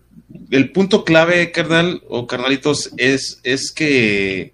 el 0.52 0.72
punto 0.72 1.04
clave, 1.04 1.52
carnal 1.52 2.04
o 2.08 2.28
carnalitos, 2.28 2.92
es, 2.98 3.40
es 3.44 3.72
que 3.72 4.54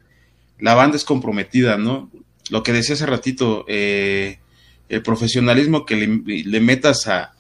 la 0.60 0.74
banda 0.74 0.98
es 0.98 1.04
comprometida, 1.04 1.78
¿no? 1.78 2.10
Lo 2.50 2.64
que 2.64 2.74
decía 2.74 2.96
hace 2.96 3.06
ratito, 3.06 3.66
eh, 3.68 4.40
el 4.90 5.02
profesionalismo 5.02 5.86
que 5.86 5.96
le, 5.96 6.60
metas 6.62 7.08
a, 7.08 7.34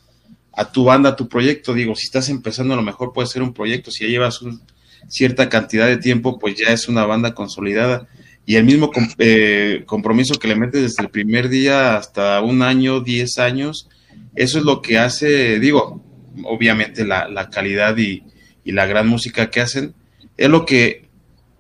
tu 0.74 0.84
banda, 0.84 1.10
a 1.10 1.16
tu 1.16 1.30
proyecto. 1.30 1.74
Digo, 1.74 1.96
si 1.96 2.06
estás 2.06 2.30
empezando, 2.30 2.74
a 2.74 2.78
lo 2.78 2.84
mejor 2.84 3.14
puede 3.14 3.28
ser 3.28 3.42
un 3.42 3.54
proyecto. 3.54 3.92
Si 3.92 4.04
ya 4.04 4.10
llevas 4.10 4.42
un, 4.42 4.62
cierta 5.08 5.50
cantidad 5.50 5.88
de 5.88 5.98
tiempo, 5.98 6.40
pues 6.40 6.56
ya 6.56 6.74
es 6.74 6.88
una 6.88 7.06
banda 7.06 7.34
consolidada. 7.34 8.08
Y 8.46 8.56
el 8.56 8.64
mismo 8.64 8.92
eh, 9.18 9.84
compromiso 9.86 10.40
que 10.40 10.48
le 10.48 10.56
metes 10.56 10.82
desde 10.82 11.04
el 11.04 11.10
primer 11.10 11.50
día 11.50 11.98
hasta 11.98 12.42
un 12.42 12.62
año, 12.62 13.02
diez 13.02 13.40
años, 13.40 13.90
eso 14.36 14.58
es 14.60 14.64
lo 14.64 14.82
que 14.82 14.98
hace, 14.98 15.60
digo, 15.60 16.04
obviamente 16.44 17.06
la, 17.06 17.50
calidad 17.52 17.98
y, 17.98 18.24
la 18.64 18.86
gran 18.86 19.08
música 19.08 19.50
que 19.50 19.62
hacen, 19.62 19.94
es 20.36 20.50
lo 20.50 20.66
que 20.66 21.08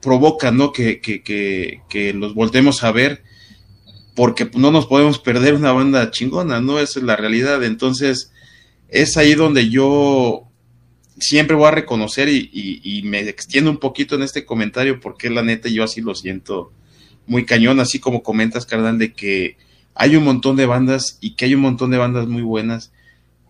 provoca, 0.01 0.51
¿no? 0.51 0.71
Que, 0.71 0.99
que, 0.99 1.23
que, 1.23 1.81
que 1.89 2.13
los 2.13 2.33
volvemos 2.33 2.83
a 2.83 2.91
ver 2.91 3.23
porque 4.17 4.49
no 4.55 4.71
nos 4.71 4.87
podemos 4.87 5.19
perder 5.19 5.53
una 5.53 5.73
banda 5.73 6.09
chingona, 6.09 6.59
¿no? 6.59 6.79
Esa 6.79 6.99
es 6.99 7.05
la 7.05 7.15
realidad. 7.15 7.63
Entonces, 7.63 8.31
es 8.89 9.15
ahí 9.15 9.35
donde 9.35 9.69
yo 9.69 10.47
siempre 11.19 11.55
voy 11.55 11.67
a 11.67 11.71
reconocer 11.71 12.27
y, 12.27 13.03
me 13.05 13.19
extiendo 13.19 13.69
un 13.69 13.77
poquito 13.77 14.15
en 14.15 14.23
este 14.23 14.43
comentario 14.43 14.99
porque 14.99 15.29
la 15.29 15.43
neta 15.43 15.69
yo 15.69 15.83
así 15.83 16.01
lo 16.01 16.15
siento 16.15 16.71
muy 17.27 17.45
cañón, 17.45 17.79
así 17.79 17.99
como 17.99 18.23
comentas, 18.23 18.65
carnal, 18.65 18.97
de 18.97 19.13
que 19.13 19.55
hay 19.93 20.15
un 20.15 20.23
montón 20.23 20.55
de 20.55 20.65
bandas 20.65 21.19
y 21.21 21.35
que 21.35 21.45
hay 21.45 21.53
un 21.53 21.61
montón 21.61 21.91
de 21.91 21.99
bandas 21.99 22.25
muy 22.25 22.41
buenas 22.41 22.91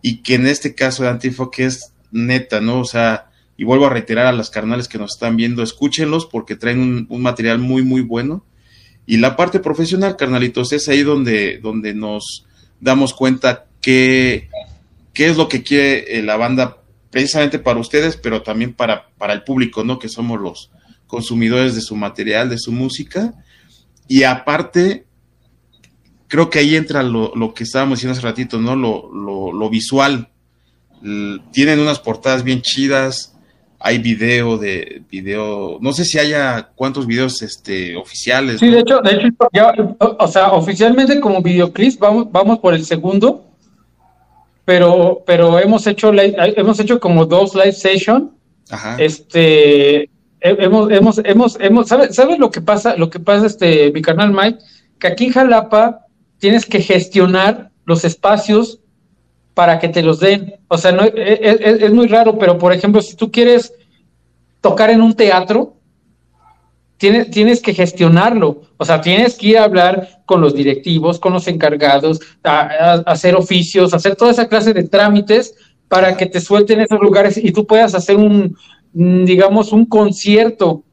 y 0.01 0.17
que 0.17 0.35
en 0.35 0.47
este 0.47 0.75
caso 0.75 1.03
de 1.03 1.09
Antifoque 1.09 1.63
es 1.63 1.93
neta, 2.11 2.59
¿no? 2.59 2.81
O 2.81 2.85
sea, 2.85 3.31
y 3.55 3.63
vuelvo 3.63 3.85
a 3.85 3.89
reiterar 3.89 4.25
a 4.25 4.33
las 4.33 4.49
carnales 4.49 4.89
que 4.89 4.97
nos 4.97 5.13
están 5.13 5.37
viendo, 5.37 5.63
escúchenlos 5.63 6.25
porque 6.25 6.57
traen 6.57 7.07
un 7.09 7.21
material 7.21 7.57
muy, 7.57 7.83
muy 7.83 8.01
bueno 8.01 8.43
y 9.07 9.17
la 9.17 9.35
parte 9.35 9.59
profesional, 9.59 10.15
carnalitos, 10.15 10.71
es 10.73 10.87
ahí 10.87 11.01
donde, 11.01 11.57
donde 11.57 11.95
nos 11.95 12.45
damos 12.79 13.15
cuenta 13.15 13.65
qué, 13.81 14.49
qué 15.13 15.27
es 15.27 15.37
lo 15.37 15.49
que 15.49 15.63
quiere 15.63 16.19
eh, 16.19 16.21
la 16.21 16.37
banda 16.37 16.77
precisamente 17.09 17.57
para 17.57 17.79
ustedes, 17.79 18.17
pero 18.17 18.43
también 18.43 18.73
para, 18.73 19.09
para 19.17 19.33
el 19.33 19.43
público, 19.43 19.83
¿no? 19.83 19.97
Que 19.97 20.09
somos 20.09 20.39
los, 20.39 20.69
consumidores 21.07 21.73
de 21.73 21.81
su 21.81 21.95
material, 21.95 22.49
de 22.49 22.59
su 22.59 22.71
música. 22.71 23.33
Y 24.07 24.23
aparte, 24.23 25.05
creo 26.27 26.49
que 26.49 26.59
ahí 26.59 26.75
entra 26.75 27.01
lo, 27.01 27.53
que 27.53 27.63
estábamos 27.63 27.97
diciendo 27.99 28.17
hace 28.17 28.27
ratito, 28.27 28.59
¿no? 28.59 28.75
Lo, 28.75 29.11
lo, 29.11 29.69
visual. 29.69 30.29
tienen 31.51 31.79
unas 31.79 31.99
portadas 31.99 32.43
bien 32.43 32.61
chidas. 32.61 33.33
Hay 33.79 33.99
video 33.99 34.57
de 34.57 35.03
video, 35.09 35.77
no 35.81 35.93
sé 35.93 36.03
si 36.03 36.17
haya 36.17 36.69
cuántos 36.75 37.05
videos 37.05 37.41
este 37.43 37.95
oficiales. 37.95 38.59
Sí, 38.59 38.69
de 38.69 38.79
hecho, 38.79 38.99
de 39.01 39.11
hecho, 39.11 39.27
ya, 39.53 39.73
o 39.99 40.27
sea, 40.27 40.51
oficialmente 40.51 41.19
como 41.19 41.41
videoclips 41.41 41.99
vamos, 41.99 42.31
vamos 42.31 42.57
por 42.59 42.73
el 42.73 42.83
segundo, 42.85 43.45
pero, 44.65 45.23
pero 45.25 45.59
hemos 45.59 45.85
hecho 45.85 46.11
hemos 46.11 46.79
hecho 46.79 46.99
como 46.99 47.25
dos 47.25 47.53
live 47.53 47.71
session. 47.71 48.31
Ajá. 48.69 48.97
Este, 48.99 50.09
hemos, 50.41 50.91
hemos, 50.91 51.21
hemos, 51.23 51.57
hemos, 51.59 51.87
¿sabes, 51.87 52.15
¿sabes 52.15 52.39
lo 52.39 52.51
que 52.51 52.61
pasa? 52.61 52.95
Lo 52.95 53.09
que 53.09 53.19
pasa, 53.19 53.45
este, 53.45 53.91
mi 53.91 54.01
canal 54.01 54.33
Mike, 54.33 54.59
que 54.99 55.07
aquí 55.07 55.25
en 55.25 55.33
Jalapa 55.33 56.05
tienes 56.39 56.65
que 56.65 56.81
gestionar 56.81 57.71
los 57.85 58.03
espacios 58.05 58.79
para 59.57 59.79
que 59.79 59.89
te 59.89 60.03
los 60.03 60.19
den. 60.19 60.53
O 60.69 60.77
sea, 60.77 60.91
no, 60.93 61.01
es, 61.03 61.13
e, 61.15 61.39
e, 61.41 61.85
es, 61.85 61.91
muy 61.91 62.07
raro, 62.07 62.37
pero 62.37 62.57
por 62.57 62.71
ejemplo, 62.71 63.01
si 63.01 63.15
tú 63.15 63.31
quieres 63.31 63.73
tocar 64.61 64.91
en 64.91 65.01
un 65.01 65.13
teatro, 65.13 65.73
tienes, 66.97 67.29
tienes 67.31 67.61
que 67.61 67.73
gestionarlo. 67.73 68.61
O 68.77 68.85
sea, 68.85 69.01
tienes 69.01 69.35
que 69.35 69.47
ir 69.47 69.57
a 69.57 69.63
hablar 69.63 70.21
con 70.25 70.41
los 70.41 70.53
directivos, 70.53 71.19
con 71.19 71.33
los 71.33 71.47
encargados, 71.47 72.19
hacer 72.43 73.35
oficios, 73.35 73.93
hacer 73.93 74.15
toda 74.15 74.31
esa 74.31 74.47
clase 74.47 74.73
de 74.73 74.83
trámites 74.83 75.55
para 75.87 76.15
que 76.15 76.27
te 76.27 76.39
suelten 76.39 76.81
esos 76.81 76.99
lugares 76.99 77.37
y 77.37 77.51
tú 77.51 77.65
puedas 77.65 77.95
hacer 77.95 78.17
un, 78.17 78.55
Mm, 78.93 79.25
digamos, 79.25 79.73
un 79.73 79.85
concierto 79.85 80.83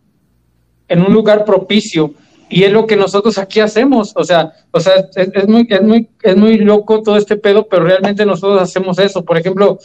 en 0.89 1.01
un 1.01 1.13
lugar 1.13 1.45
propicio. 1.47 2.13
Y 2.49 2.65
es 2.65 2.73
lo 2.73 2.87
que 2.87 2.97
nosotros 2.97 3.39
aquí 3.39 3.61
hacemos. 3.61 4.13
O 4.17 4.25
sea, 4.25 4.53
o 4.71 4.81
sea, 4.81 5.09
es, 5.17 5.49
muy, 5.49 5.67
es 5.69 5.83
muy, 5.83 6.09
es 6.23 6.37
muy 6.37 6.59
loco 6.59 7.03
todo 7.03 7.17
este 7.17 7.37
pedo, 7.37 7.67
pero 7.69 7.85
realmente 7.85 8.27
nosotros 8.27 8.61
hacemos 8.61 8.99
eso. 8.99 9.25
Por 9.25 9.39
ejemplo, 9.39 9.79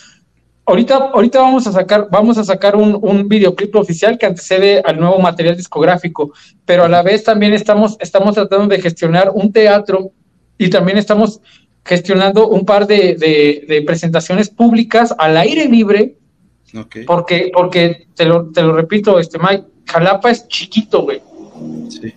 ahorita, 0.66 0.96
ahorita 1.14 1.42
vamos 1.42 1.68
a 1.68 1.72
sacar, 1.72 2.08
vamos 2.12 2.38
a 2.38 2.44
sacar 2.44 2.76
un, 2.76 2.98
un 3.02 3.28
videoclip 3.28 3.76
oficial 3.76 4.18
que 4.18 4.26
antecede 4.26 4.82
al 4.86 5.00
nuevo 5.00 5.20
material 5.20 5.56
discográfico, 5.56 6.34
pero 6.66 6.84
a 6.84 6.90
la 6.90 7.02
vez 7.02 7.24
también 7.24 7.54
estamos, 7.54 7.98
estamos 8.00 8.36
tratando 8.36 8.68
de 8.68 8.82
gestionar 8.82 9.32
un 9.34 9.52
teatro 9.52 10.12
y 10.58 10.70
también 10.70 10.98
estamos 10.98 11.42
gestionando 11.86 12.50
un 12.50 12.66
par 12.66 12.86
de, 12.86 13.16
de 13.68 13.82
presentaciones 13.82 14.50
públicas 14.50 15.16
al 15.18 15.38
aire 15.38 15.66
libre 15.66 16.20
porque, 17.06 17.52
porque 17.54 18.08
te 18.16 18.26
lo, 18.26 18.52
te 18.52 18.62
lo 18.62 18.74
repito, 18.74 19.20
este 19.20 19.40
Mike, 19.40 19.66
Jalapa 19.86 20.32
es 20.32 20.48
chiquito, 20.48 21.04
güey. 21.04 21.22
Sí. 21.90 22.14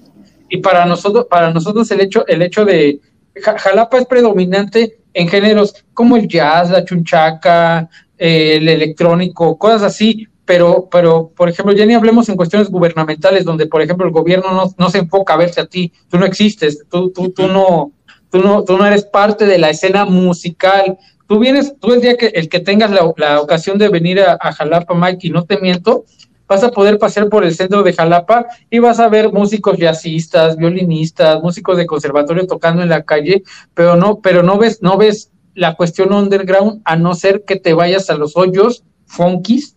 Y 0.52 0.58
para 0.58 0.84
nosotros, 0.84 1.24
para 1.30 1.50
nosotros 1.50 1.90
el 1.92 2.02
hecho, 2.02 2.26
el 2.26 2.42
hecho 2.42 2.66
de 2.66 3.00
Jalapa 3.42 3.96
es 3.96 4.04
predominante 4.04 4.98
en 5.14 5.26
géneros 5.26 5.82
como 5.94 6.14
el 6.14 6.28
jazz, 6.28 6.68
la 6.68 6.84
chunchaca, 6.84 7.88
eh, 8.18 8.56
el 8.56 8.68
electrónico, 8.68 9.56
cosas 9.56 9.82
así, 9.82 10.28
pero, 10.44 10.90
pero, 10.92 11.32
por 11.34 11.48
ejemplo, 11.48 11.72
ya 11.72 11.86
ni 11.86 11.94
hablemos 11.94 12.28
en 12.28 12.36
cuestiones 12.36 12.68
gubernamentales, 12.68 13.46
donde, 13.46 13.64
por 13.64 13.80
ejemplo, 13.80 14.04
el 14.04 14.12
gobierno 14.12 14.52
no, 14.52 14.70
no 14.76 14.90
se 14.90 14.98
enfoca 14.98 15.32
a 15.32 15.38
verse 15.38 15.62
a 15.62 15.66
ti, 15.66 15.90
tú 16.10 16.18
no 16.18 16.26
existes, 16.26 16.84
tú, 16.90 17.10
tú, 17.12 17.30
tú 17.30 17.48
no, 17.48 17.92
tú 18.28 18.40
no, 18.40 18.62
tú 18.62 18.76
no 18.76 18.86
eres 18.86 19.06
parte 19.06 19.46
de 19.46 19.56
la 19.56 19.70
escena 19.70 20.04
musical, 20.04 20.98
Tú 21.26 21.38
vienes, 21.38 21.74
tú 21.80 21.94
el 21.94 22.02
día 22.02 22.18
que 22.18 22.26
el 22.26 22.50
que 22.50 22.60
tengas 22.60 22.90
la, 22.90 23.40
ocasión 23.40 23.78
de 23.78 23.88
venir 23.88 24.20
a, 24.20 24.52
Jalapa, 24.52 24.92
Mike, 24.92 25.28
y 25.28 25.30
no 25.30 25.46
te 25.46 25.58
miento, 25.58 26.04
vas 26.52 26.62
a 26.64 26.70
poder 26.70 26.98
pasear 26.98 27.30
por 27.30 27.44
el 27.44 27.54
centro 27.54 27.82
de 27.82 27.94
Jalapa 27.94 28.46
y 28.70 28.78
vas 28.78 29.00
a 29.00 29.08
ver 29.08 29.32
músicos 29.32 29.78
jazzistas, 29.78 30.56
violinistas, 30.56 31.42
músicos 31.42 31.78
de 31.78 31.86
conservatorio 31.86 32.46
tocando 32.46 32.82
en 32.82 32.90
la 32.90 33.04
calle, 33.04 33.42
pero 33.72 33.96
no, 33.96 34.20
pero 34.20 34.42
no 34.42 34.58
ves, 34.58 34.82
no 34.82 34.98
ves 34.98 35.30
la 35.54 35.74
cuestión 35.74 36.12
underground 36.12 36.82
a 36.84 36.96
no 36.96 37.14
ser 37.14 37.44
que 37.44 37.56
te 37.56 37.72
vayas 37.72 38.10
a 38.10 38.14
los 38.16 38.36
hoyos 38.36 38.84
funkies 39.06 39.76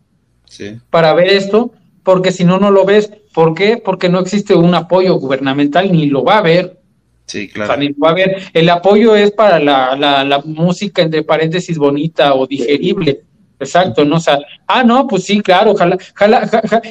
para 0.89 1.13
ver 1.13 1.29
esto, 1.29 1.71
porque 2.03 2.31
si 2.31 2.43
no, 2.43 2.59
no 2.59 2.71
lo 2.71 2.85
ves. 2.85 3.11
¿Por 3.33 3.53
qué? 3.53 3.77
Porque 3.77 4.09
no 4.09 4.19
existe 4.19 4.53
un 4.55 4.75
apoyo 4.75 5.15
gubernamental 5.15 5.91
ni 5.91 6.07
lo 6.07 6.23
va 6.23 6.35
a 6.35 6.39
haber. 6.39 6.79
Sí, 7.25 7.47
claro. 7.47 7.73
a 7.73 8.13
ver, 8.13 8.43
el 8.53 8.69
apoyo 8.69 9.15
es 9.15 9.31
para 9.31 9.59
la, 9.59 9.95
la, 9.95 10.41
música, 10.45 11.01
entre 11.01 11.23
paréntesis, 11.23 11.77
bonita 11.77 12.35
o 12.35 12.45
digerible. 12.45 13.23
Exacto, 13.59 14.03
¿no? 14.03 14.17
O 14.17 14.19
sea, 14.19 14.39
ah, 14.67 14.83
no, 14.83 15.07
pues 15.07 15.23
sí, 15.23 15.41
claro, 15.41 15.75
jala, 15.75 15.97
jala, 16.13 16.49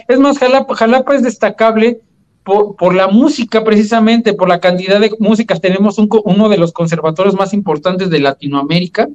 es 0.08 0.18
más, 0.18 0.38
Jalapa, 0.38 0.74
Jalapa 0.74 1.14
es 1.14 1.22
destacable 1.22 2.00
por, 2.42 2.76
por 2.76 2.94
la 2.94 3.08
música, 3.08 3.62
precisamente, 3.64 4.32
por 4.32 4.48
la 4.48 4.60
cantidad 4.60 5.00
de 5.00 5.12
músicas. 5.18 5.60
Tenemos 5.60 5.98
un, 5.98 6.08
uno 6.24 6.48
de 6.48 6.58
los 6.58 6.72
conservatorios 6.72 7.34
más 7.34 7.52
importantes 7.52 8.10
de 8.10 8.20
Latinoamérica, 8.20 9.08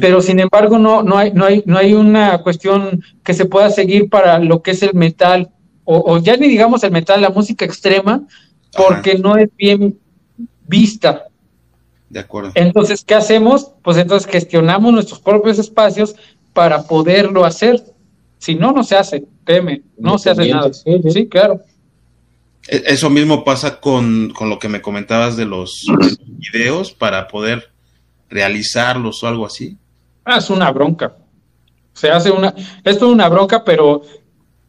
pero 0.00 0.20
sin 0.20 0.38
embargo 0.38 0.78
no, 0.78 1.02
no, 1.02 1.16
hay, 1.16 1.32
no, 1.32 1.46
hay, 1.46 1.62
no 1.64 1.78
hay 1.78 1.94
una 1.94 2.42
cuestión 2.42 3.02
que 3.24 3.32
se 3.32 3.46
pueda 3.46 3.70
seguir 3.70 4.10
para 4.10 4.38
lo 4.38 4.60
que 4.60 4.72
es 4.72 4.82
el 4.82 4.92
metal, 4.92 5.50
o, 5.84 6.12
o 6.12 6.18
ya 6.18 6.36
ni 6.36 6.46
digamos 6.46 6.84
el 6.84 6.90
metal, 6.90 7.22
la 7.22 7.30
música 7.30 7.64
extrema, 7.64 8.22
porque 8.76 9.16
no 9.18 9.36
es 9.36 9.48
bien 9.56 9.98
vista. 10.66 11.24
De 12.10 12.20
acuerdo. 12.20 12.52
Entonces, 12.54 13.02
¿qué 13.02 13.14
hacemos? 13.14 13.72
Pues 13.82 13.96
entonces 13.96 14.30
gestionamos 14.30 14.92
nuestros 14.92 15.20
propios 15.20 15.58
espacios 15.58 16.14
para 16.52 16.82
poderlo 16.84 17.44
hacer. 17.44 17.82
Si 18.38 18.54
no, 18.54 18.72
no 18.72 18.82
se 18.82 18.96
hace, 18.96 19.24
teme, 19.44 19.82
no 19.96 20.18
se 20.18 20.30
hace 20.30 20.48
nada. 20.48 20.72
Sí, 20.72 21.28
claro. 21.28 21.60
E, 22.68 22.82
eso 22.86 23.10
mismo 23.10 23.44
pasa 23.44 23.80
con, 23.80 24.30
con, 24.30 24.48
lo 24.48 24.58
que 24.58 24.68
me 24.68 24.82
comentabas 24.82 25.36
de 25.36 25.44
los 25.44 25.86
videos 26.52 26.92
para 26.92 27.28
poder 27.28 27.70
realizarlos 28.28 29.22
o 29.22 29.28
algo 29.28 29.46
así. 29.46 29.76
Ah, 30.24 30.38
es 30.38 30.50
una 30.50 30.70
bronca. 30.70 31.16
Se 31.92 32.10
hace 32.10 32.30
una, 32.30 32.54
esto 32.84 33.06
es 33.06 33.12
una 33.12 33.28
bronca, 33.28 33.64
pero, 33.64 34.02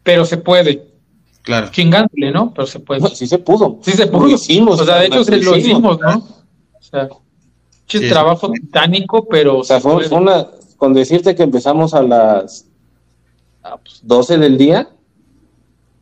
pero 0.04 0.26
se 0.26 0.38
puede. 0.38 0.94
Claro. 1.42 1.70
Chingándole, 1.72 2.32
¿no? 2.32 2.54
Pero 2.54 2.68
se 2.68 2.80
puede. 2.80 3.08
sí 3.16 3.28
se 3.28 3.38
pudo. 3.38 3.80
Sí 3.82 3.92
se 3.92 4.08
pudo. 4.08 4.28
Lo 4.28 4.34
hicimos. 4.34 4.80
O 4.80 4.86
sea, 4.86 5.00
de 5.00 5.08
hecho, 5.08 5.24
se 5.24 5.38
lo 5.38 5.58
hicimos, 5.58 6.00
¿no? 6.00 6.18
O 6.74 6.82
sea, 6.82 7.10
trabajo 8.10 8.52
titánico, 8.52 9.28
pero. 9.28 9.60
O 9.60 9.64
sea, 9.64 9.80
fue, 9.80 10.08
una. 10.08 10.48
Con 10.84 10.94
decirte 10.94 11.34
que 11.34 11.44
empezamos 11.44 11.94
a 11.94 12.04
las 12.04 12.68
12 14.02 14.38
del 14.38 14.58
día, 14.58 14.90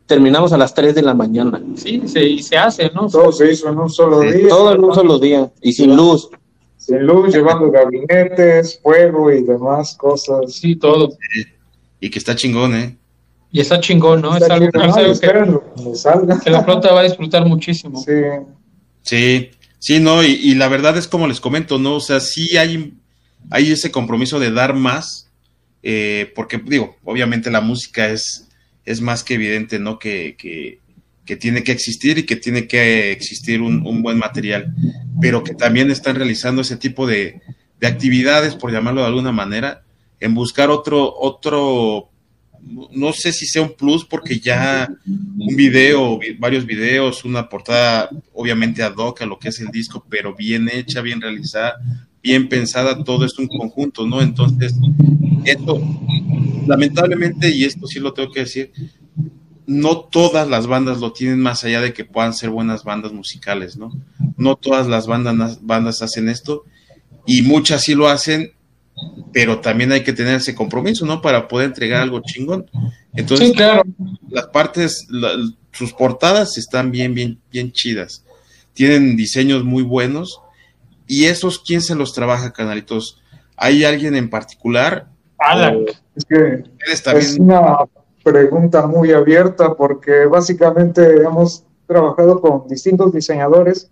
terminamos 0.06 0.52
a 0.52 0.58
las 0.58 0.74
3 0.74 0.96
de 0.96 1.02
la 1.02 1.14
mañana. 1.14 1.62
Sí, 1.76 2.02
se, 2.06 2.24
y 2.24 2.42
se 2.42 2.58
hace, 2.58 2.90
¿no? 2.92 3.06
Todo 3.06 3.30
se 3.30 3.52
hizo 3.52 3.68
en 3.68 3.78
un 3.78 3.88
solo 3.88 4.18
día. 4.18 4.48
Todo 4.48 4.74
en 4.74 4.82
un 4.82 4.92
solo 4.92 5.20
día. 5.20 5.52
Y 5.60 5.72
sin 5.72 5.94
luz. 5.94 6.30
Sin 6.78 6.98
luz, 7.06 7.32
llevando 7.32 7.70
gabinetes, 7.70 8.80
fuego 8.82 9.30
y 9.30 9.44
demás 9.44 9.94
cosas. 9.96 10.52
Sí, 10.52 10.74
todo. 10.74 11.10
Y 12.00 12.10
que 12.10 12.18
está 12.18 12.34
chingón, 12.34 12.74
¿eh? 12.74 12.98
Y 13.52 13.60
está 13.60 13.78
chingón, 13.78 14.20
¿no? 14.20 14.36
Es 14.36 14.50
algo, 14.50 14.68
que, 14.68 16.50
la 16.50 16.64
flota 16.64 16.92
va 16.92 17.02
a 17.02 17.04
disfrutar 17.04 17.46
muchísimo. 17.46 18.02
Sí. 18.02 18.20
Sí, 19.02 19.50
sí, 19.78 20.00
no, 20.00 20.24
y, 20.24 20.56
la 20.56 20.66
verdad 20.66 20.96
es 20.96 21.06
como 21.06 21.28
les 21.28 21.40
comento, 21.40 21.78
¿no? 21.78 21.94
O 21.94 22.00
sea, 22.00 22.18
sí 22.18 22.56
hay, 22.56 22.94
hay 23.50 23.72
ese 23.72 23.90
compromiso 23.90 24.38
de 24.40 24.50
dar 24.50 24.74
más, 24.74 25.30
eh, 25.82 26.32
porque 26.34 26.58
digo, 26.58 26.96
obviamente 27.04 27.50
la 27.50 27.60
música 27.60 28.08
es, 28.08 28.48
es 28.84 29.00
más 29.00 29.24
que 29.24 29.34
evidente, 29.34 29.78
¿no? 29.78 29.98
Que, 29.98 30.36
que, 30.38 30.80
tiene 31.40 31.64
que 31.64 31.72
existir 31.72 32.18
y 32.18 32.24
que 32.24 32.36
tiene 32.36 32.66
que 32.66 33.10
existir 33.10 33.62
un, 33.62 33.86
un, 33.86 34.02
buen 34.02 34.18
material, 34.18 34.74
pero 35.18 35.42
que 35.42 35.54
también 35.54 35.90
están 35.90 36.14
realizando 36.14 36.60
ese 36.60 36.76
tipo 36.76 37.06
de, 37.06 37.40
de 37.80 37.86
actividades, 37.86 38.54
por 38.54 38.70
llamarlo 38.70 39.00
de 39.00 39.06
alguna 39.06 39.32
manera, 39.32 39.82
en 40.20 40.34
buscar 40.34 40.68
otro, 40.68 41.10
otro 41.18 42.10
no 42.92 43.12
sé 43.12 43.32
si 43.32 43.46
sea 43.46 43.62
un 43.62 43.74
plus 43.74 44.04
porque 44.04 44.38
ya 44.38 44.88
un 45.08 45.56
video, 45.56 46.20
varios 46.38 46.64
videos, 46.64 47.24
una 47.24 47.48
portada 47.48 48.08
obviamente 48.32 48.82
ad 48.82 48.94
hoc 48.96 49.22
a 49.22 49.26
lo 49.26 49.38
que 49.38 49.48
es 49.48 49.60
el 49.60 49.68
disco, 49.68 50.06
pero 50.08 50.34
bien 50.34 50.68
hecha, 50.72 51.00
bien 51.00 51.20
realizada, 51.20 51.80
bien 52.22 52.48
pensada, 52.48 53.02
todo 53.04 53.24
es 53.24 53.38
un 53.38 53.48
conjunto, 53.48 54.06
¿no? 54.06 54.22
Entonces, 54.22 54.74
esto, 55.44 55.80
lamentablemente, 56.66 57.50
y 57.54 57.64
esto 57.64 57.86
sí 57.86 57.98
lo 58.00 58.12
tengo 58.12 58.32
que 58.32 58.40
decir, 58.40 58.72
no 59.66 60.00
todas 60.00 60.48
las 60.48 60.66
bandas 60.66 61.00
lo 61.00 61.12
tienen 61.12 61.40
más 61.40 61.64
allá 61.64 61.80
de 61.80 61.92
que 61.92 62.04
puedan 62.04 62.34
ser 62.34 62.50
buenas 62.50 62.84
bandas 62.84 63.12
musicales, 63.12 63.76
¿no? 63.76 63.92
No 64.36 64.56
todas 64.56 64.86
las 64.86 65.06
bandas, 65.06 65.58
bandas 65.62 66.02
hacen 66.02 66.28
esto 66.28 66.64
y 67.26 67.42
muchas 67.42 67.82
sí 67.82 67.94
lo 67.94 68.08
hacen 68.08 68.52
pero 69.32 69.60
también 69.60 69.92
hay 69.92 70.02
que 70.02 70.12
tener 70.12 70.36
ese 70.36 70.54
compromiso, 70.54 71.06
¿no? 71.06 71.22
Para 71.22 71.48
poder 71.48 71.68
entregar 71.68 72.02
algo 72.02 72.20
chingón. 72.20 72.70
Entonces, 73.14 73.52
claro. 73.52 73.82
las 74.28 74.46
partes, 74.48 75.06
sus 75.72 75.92
portadas 75.92 76.58
están 76.58 76.90
bien, 76.90 77.14
bien, 77.14 77.40
bien 77.50 77.72
chidas. 77.72 78.24
Tienen 78.74 79.16
diseños 79.16 79.64
muy 79.64 79.82
buenos. 79.82 80.40
¿Y 81.06 81.26
esos 81.26 81.58
quién 81.58 81.80
se 81.80 81.94
los 81.94 82.12
trabaja, 82.12 82.52
canalitos? 82.52 83.22
¿Hay 83.56 83.84
alguien 83.84 84.16
en 84.16 84.30
particular? 84.30 85.08
Alan. 85.38 85.84
Es 86.14 86.24
que 86.24 86.64
es 87.12 87.38
una 87.38 87.78
pregunta 88.22 88.86
muy 88.86 89.12
abierta 89.12 89.74
porque 89.74 90.26
básicamente 90.26 91.22
hemos 91.22 91.64
trabajado 91.86 92.40
con 92.40 92.66
distintos 92.68 93.12
diseñadores, 93.12 93.90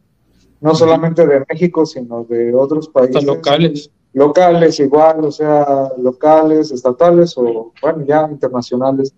no 0.61 0.75
solamente 0.75 1.27
de 1.27 1.45
México, 1.49 1.87
sino 1.87 2.25
de 2.25 2.55
otros 2.55 2.89
países. 2.89 3.25
locales. 3.25 3.91
Locales 4.13 4.81
igual, 4.81 5.25
o 5.25 5.31
sea, 5.31 5.89
locales, 5.99 6.73
estatales 6.73 7.35
o, 7.37 7.73
bueno, 7.81 8.05
ya 8.05 8.29
internacionales. 8.31 9.15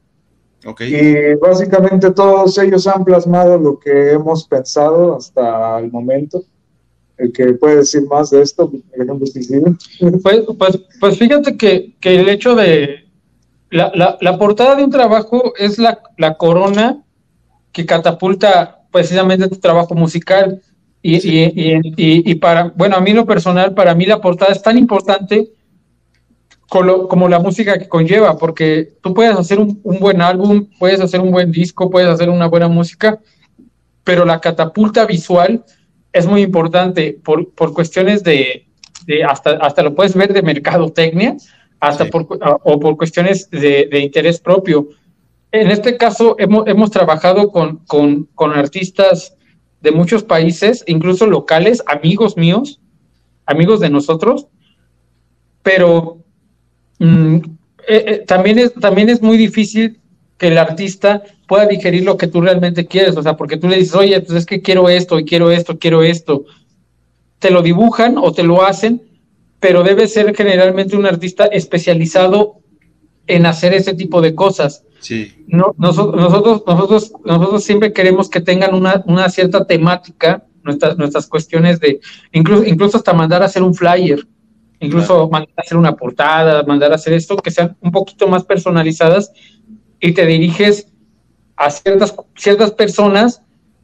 Okay. 0.65 0.95
Y 0.95 1.35
básicamente 1.37 2.11
todos 2.13 2.57
ellos 2.59 2.87
han 2.87 3.05
plasmado 3.05 3.59
lo 3.59 3.79
que 3.79 4.13
hemos 4.13 4.47
pensado 4.47 5.17
hasta 5.17 5.79
el 5.81 5.91
momento. 5.91 6.45
El 7.23 7.33
que 7.33 7.53
puede 7.53 7.77
decir 7.77 8.03
más 8.09 8.31
de 8.31 8.43
esto, 8.43 8.69
pues, 10.23 10.45
pues, 10.59 10.81
pues 10.99 11.19
fíjate 11.19 11.57
que, 11.57 11.95
que 12.01 12.19
el 12.19 12.29
hecho 12.29 12.57
de, 12.57 13.05
la, 13.71 14.19
la, 14.21 14.39
portada 14.39 14.75
de 14.75 14.83
un 14.83 14.91
trabajo 14.91 15.55
es 15.57 15.79
la, 15.79 16.01
la, 16.19 16.37
corona 16.37 17.01
que 17.71 17.87
catapulta 17.87 18.81
precisamente 18.91 19.49
tu 19.49 19.57
trabajo 19.57 19.95
musical. 19.95 20.61
Y, 21.01 21.15
y, 21.17 21.45
y, 21.55 22.31
y, 22.31 22.35
para, 22.35 22.73
bueno, 22.75 22.97
a 22.97 23.01
mí 23.01 23.13
lo 23.13 23.25
personal, 23.25 23.73
para 23.73 23.95
mí 23.95 24.05
la 24.05 24.21
portada 24.21 24.51
es 24.51 24.63
tan 24.63 24.77
importante 24.77 25.53
como, 26.69 27.07
como 27.07 27.29
la 27.29 27.39
música 27.39 27.79
que 27.79 27.89
conlleva, 27.89 28.37
porque 28.37 28.95
tú 29.01 29.15
puedes 29.15 29.37
hacer 29.37 29.61
un, 29.61 29.81
un, 29.85 30.01
buen 30.01 30.21
álbum, 30.21 30.67
puedes 30.77 31.01
hacer 31.01 31.21
un 31.21 31.31
buen 31.31 31.53
disco, 31.53 31.89
puedes 31.89 32.09
hacer 32.09 32.29
una 32.31 32.47
buena 32.47 32.67
música, 32.67 33.21
pero 34.03 34.25
la 34.25 34.41
catapulta 34.41 35.07
visual 35.07 35.65
es 36.13 36.27
muy 36.27 36.43
importante 36.43 37.19
por, 37.25 37.51
por 37.51 37.73
cuestiones 37.73 38.23
de, 38.23 38.67
de 39.07 39.25
hasta, 39.25 39.53
hasta 39.53 39.83
lo 39.83 39.95
puedes 39.95 40.15
ver 40.15 40.33
de 40.33 40.43
mercadotecnia, 40.43 41.37
hasta 41.81 42.07
por, 42.07 42.27
o 42.65 42.79
por 42.79 42.97
cuestiones 42.97 43.51
de, 43.51 43.89
de, 43.91 44.01
interés 44.01 44.39
propio. 44.39 44.89
En 45.51 45.71
este 45.71 45.97
caso, 45.97 46.37
hemos, 46.39 46.67
hemos 46.69 46.91
trabajado 46.91 47.51
con, 47.51 47.79
con, 47.87 48.29
con, 48.35 48.53
artistas 48.53 49.37
de 49.81 49.91
muchos 49.91 50.23
países, 50.23 50.85
incluso 50.87 51.27
locales, 51.27 51.83
amigos 51.87 52.37
míos, 52.37 52.81
amigos 53.47 53.81
de 53.81 53.91
nosotros, 53.91 54.47
pero 55.63 56.19
mm, 57.01 57.37
eh, 57.37 58.05
eh, 58.07 58.25
también, 58.27 58.59
es, 58.59 58.73
también 58.75 59.09
es 59.09 59.21
muy 59.21 59.37
difícil 59.37 59.99
que 60.43 60.49
el 60.49 60.59
artista 60.59 61.23
pueda 61.47 61.67
digerir 61.67 62.03
lo 62.03 62.17
que 62.17 62.27
tú 62.27 62.41
realmente 62.41 62.89
quieres, 62.89 63.17
o 63.17 63.23
sea, 63.23 63.37
porque 63.37 63.59
tú 63.59 63.69
le 63.69 63.77
dices, 63.77 63.95
oye, 63.95 64.21
pues 64.23 64.39
es 64.39 64.45
que 64.45 64.61
quiero 64.61 64.89
esto, 64.89 65.21
y 65.21 65.25
quiero 65.25 65.53
esto, 65.53 65.79
quiero 65.79 66.03
esto. 66.03 66.47
Te 67.39 67.53
lo 67.53 67.63
dibujan 67.63 68.19
o 68.19 68.33
te 68.33 68.43
lo 68.43 68.65
hacen, 68.65 69.03
pero 69.61 69.85
debe 69.85 70.09
ser 70.09 70.35
generalmente 70.35 70.97
un 70.97 71.07
artista 71.07 71.45
especializado 71.45 72.57
en 73.29 73.47
hacer 73.47 73.73
ese 73.73 73.95
tipo 73.95 74.21
de 74.21 74.35
cosas. 74.35 74.83
Sí. 74.99 75.33
No, 75.47 75.77
nosotros, 75.79 76.21
nosotros, 76.21 76.65
nosotros, 76.67 77.13
nosotros 77.25 77.63
siempre 77.63 77.93
queremos 77.93 78.29
que 78.29 78.41
tengan 78.41 78.75
una, 78.75 79.05
una 79.07 79.29
cierta 79.29 79.65
temática, 79.65 80.45
nuestras, 80.65 80.99
nuestras 80.99 81.29
cuestiones 81.29 81.79
de, 81.79 82.01
incluso, 82.33 82.65
incluso 82.65 82.97
hasta 82.97 83.13
mandar 83.13 83.43
a 83.43 83.47
hacer 83.47 83.63
un 83.63 83.77
flyer, 83.77 84.27
incluso 84.81 85.07
claro. 85.07 85.31
mandar 85.31 85.55
a 85.57 85.61
hacer 85.61 85.79
una 85.79 85.95
portada, 85.95 86.65
mandar 86.65 86.91
a 86.91 86.97
hacer 86.97 87.13
esto, 87.13 87.37
que 87.37 87.53
sean 87.53 87.77
un 87.81 87.93
poquito 87.93 88.27
más 88.27 88.43
personalizadas 88.43 89.31
y 90.03 90.13
te 90.13 90.27
diriges 90.27 90.87
a 91.57 91.71
ciertas, 91.71 92.15
ciertas 92.37 92.73
personas 92.73 93.41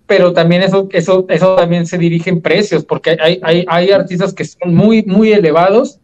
pero 0.09 0.33
también 0.33 0.63
eso, 0.63 0.89
eso, 0.91 1.27
eso 1.29 1.55
también 1.55 1.87
se 1.87 1.99
dirige 1.99 2.31
en 2.31 2.41
precios, 2.41 2.83
porque 2.83 3.19
hay, 3.21 3.39
hay, 3.43 3.67
hay 3.69 3.91
artistas 3.91 4.33
que 4.33 4.47
son 4.47 4.75
muy, 4.75 5.03
muy 5.03 5.33
elevados, 5.33 6.01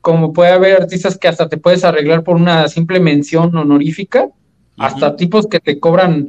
como 0.00 0.32
puede 0.32 0.52
haber 0.52 0.82
artistas 0.82 1.18
que 1.18 1.26
hasta 1.26 1.48
te 1.48 1.56
puedes 1.56 1.84
arreglar 1.84 2.22
por 2.22 2.36
una 2.36 2.68
simple 2.68 3.00
mención 3.00 3.54
honorífica, 3.56 4.22
uh 4.22 4.28
-huh. 4.28 4.32
hasta 4.76 5.16
tipos 5.16 5.48
que 5.48 5.58
te 5.58 5.80
cobran, 5.80 6.28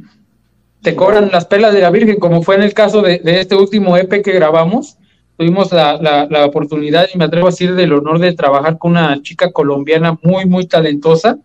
te 0.82 0.96
cobran 0.96 1.30
las 1.30 1.46
pelas 1.46 1.72
de 1.72 1.82
la 1.82 1.90
Virgen, 1.90 2.18
como 2.18 2.42
fue 2.42 2.56
en 2.56 2.64
el 2.64 2.74
caso 2.74 3.02
de, 3.02 3.20
de 3.20 3.40
este 3.40 3.54
último 3.54 3.96
EP 3.96 4.20
que 4.20 4.32
grabamos. 4.32 4.98
Tuvimos 5.36 5.70
la, 5.70 5.98
la, 6.02 6.26
la, 6.28 6.44
oportunidad, 6.44 7.06
y 7.14 7.18
me 7.18 7.24
atrevo 7.26 7.46
a 7.46 7.50
decir, 7.50 7.76
del 7.76 7.92
honor 7.92 8.18
de 8.18 8.32
trabajar 8.32 8.78
con 8.78 8.90
una 8.90 9.22
chica 9.22 9.52
colombiana 9.52 10.18
muy, 10.22 10.44
muy 10.44 10.66
talentosa, 10.66 11.38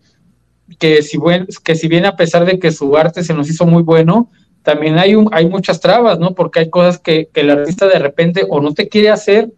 que 0.76 1.02
si, 1.02 1.16
buen, 1.16 1.46
que 1.64 1.74
si 1.74 1.88
bien 1.88 2.06
a 2.06 2.16
pesar 2.16 2.44
de 2.44 2.58
que 2.58 2.70
su 2.70 2.96
arte 2.96 3.24
se 3.24 3.34
nos 3.34 3.48
hizo 3.48 3.66
muy 3.66 3.82
bueno, 3.82 4.30
también 4.62 4.98
hay, 4.98 5.14
un, 5.14 5.28
hay 5.32 5.48
muchas 5.48 5.80
trabas, 5.80 6.18
¿no? 6.18 6.34
Porque 6.34 6.60
hay 6.60 6.70
cosas 6.70 6.98
que, 6.98 7.28
que 7.32 7.40
el 7.40 7.50
artista 7.50 7.86
de 7.86 7.98
repente 7.98 8.46
o 8.48 8.60
no 8.60 8.74
te 8.74 8.88
quiere 8.88 9.10
hacer 9.10 9.50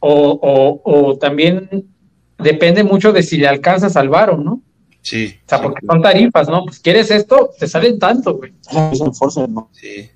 o, 0.00 0.38
o, 0.42 0.80
o, 0.84 1.18
también 1.18 1.86
depende 2.38 2.84
mucho 2.84 3.12
de 3.12 3.22
si 3.22 3.36
le 3.36 3.46
alcanzas 3.46 3.96
al 3.96 4.08
varo, 4.08 4.36
¿no? 4.36 4.62
Sí. 5.02 5.34
O 5.44 5.48
sea, 5.48 5.60
porque 5.60 5.86
son 5.86 6.00
tarifas, 6.00 6.48
¿no? 6.48 6.64
Pues 6.64 6.78
quieres 6.78 7.10
esto, 7.10 7.50
te 7.58 7.66
salen 7.66 7.98
tanto, 7.98 8.36
güey. 8.36 8.52
Es 8.92 9.00
un 9.00 9.14
force, 9.14 9.46
¿no? 9.48 9.68
Sí. 9.72 10.10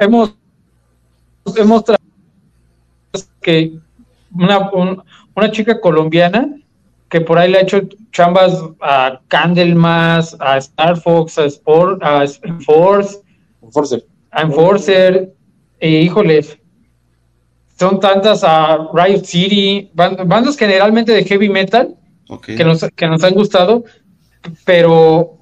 Hemos, 0.00 0.34
hemos 1.56 1.84
que 3.42 3.72
una, 4.32 4.70
un, 4.70 5.02
una 5.34 5.50
chica 5.50 5.80
colombiana 5.80 6.59
que 7.10 7.20
por 7.20 7.38
ahí 7.38 7.50
le 7.50 7.58
ha 7.58 7.62
hecho 7.62 7.82
chambas 8.12 8.56
a 8.80 9.20
Candlemas, 9.28 10.36
a 10.38 10.58
Star 10.58 10.96
Fox, 10.96 11.38
a 11.38 11.44
Sport, 11.46 12.02
a 12.02 12.24
Force, 12.64 13.20
Enforcer. 13.62 14.06
a 14.30 14.42
Enforcer, 14.42 15.32
e 15.80 16.02
híjoles, 16.02 16.56
son 17.78 17.98
tantas 17.98 18.44
a 18.44 18.88
Riot 18.94 19.24
City, 19.24 19.90
bandas 19.94 20.56
generalmente 20.56 21.12
de 21.12 21.24
heavy 21.24 21.48
metal 21.48 21.96
okay. 22.28 22.56
que, 22.56 22.64
nos, 22.64 22.86
que 22.94 23.06
nos 23.06 23.24
han 23.24 23.34
gustado, 23.34 23.84
pero 24.64 25.39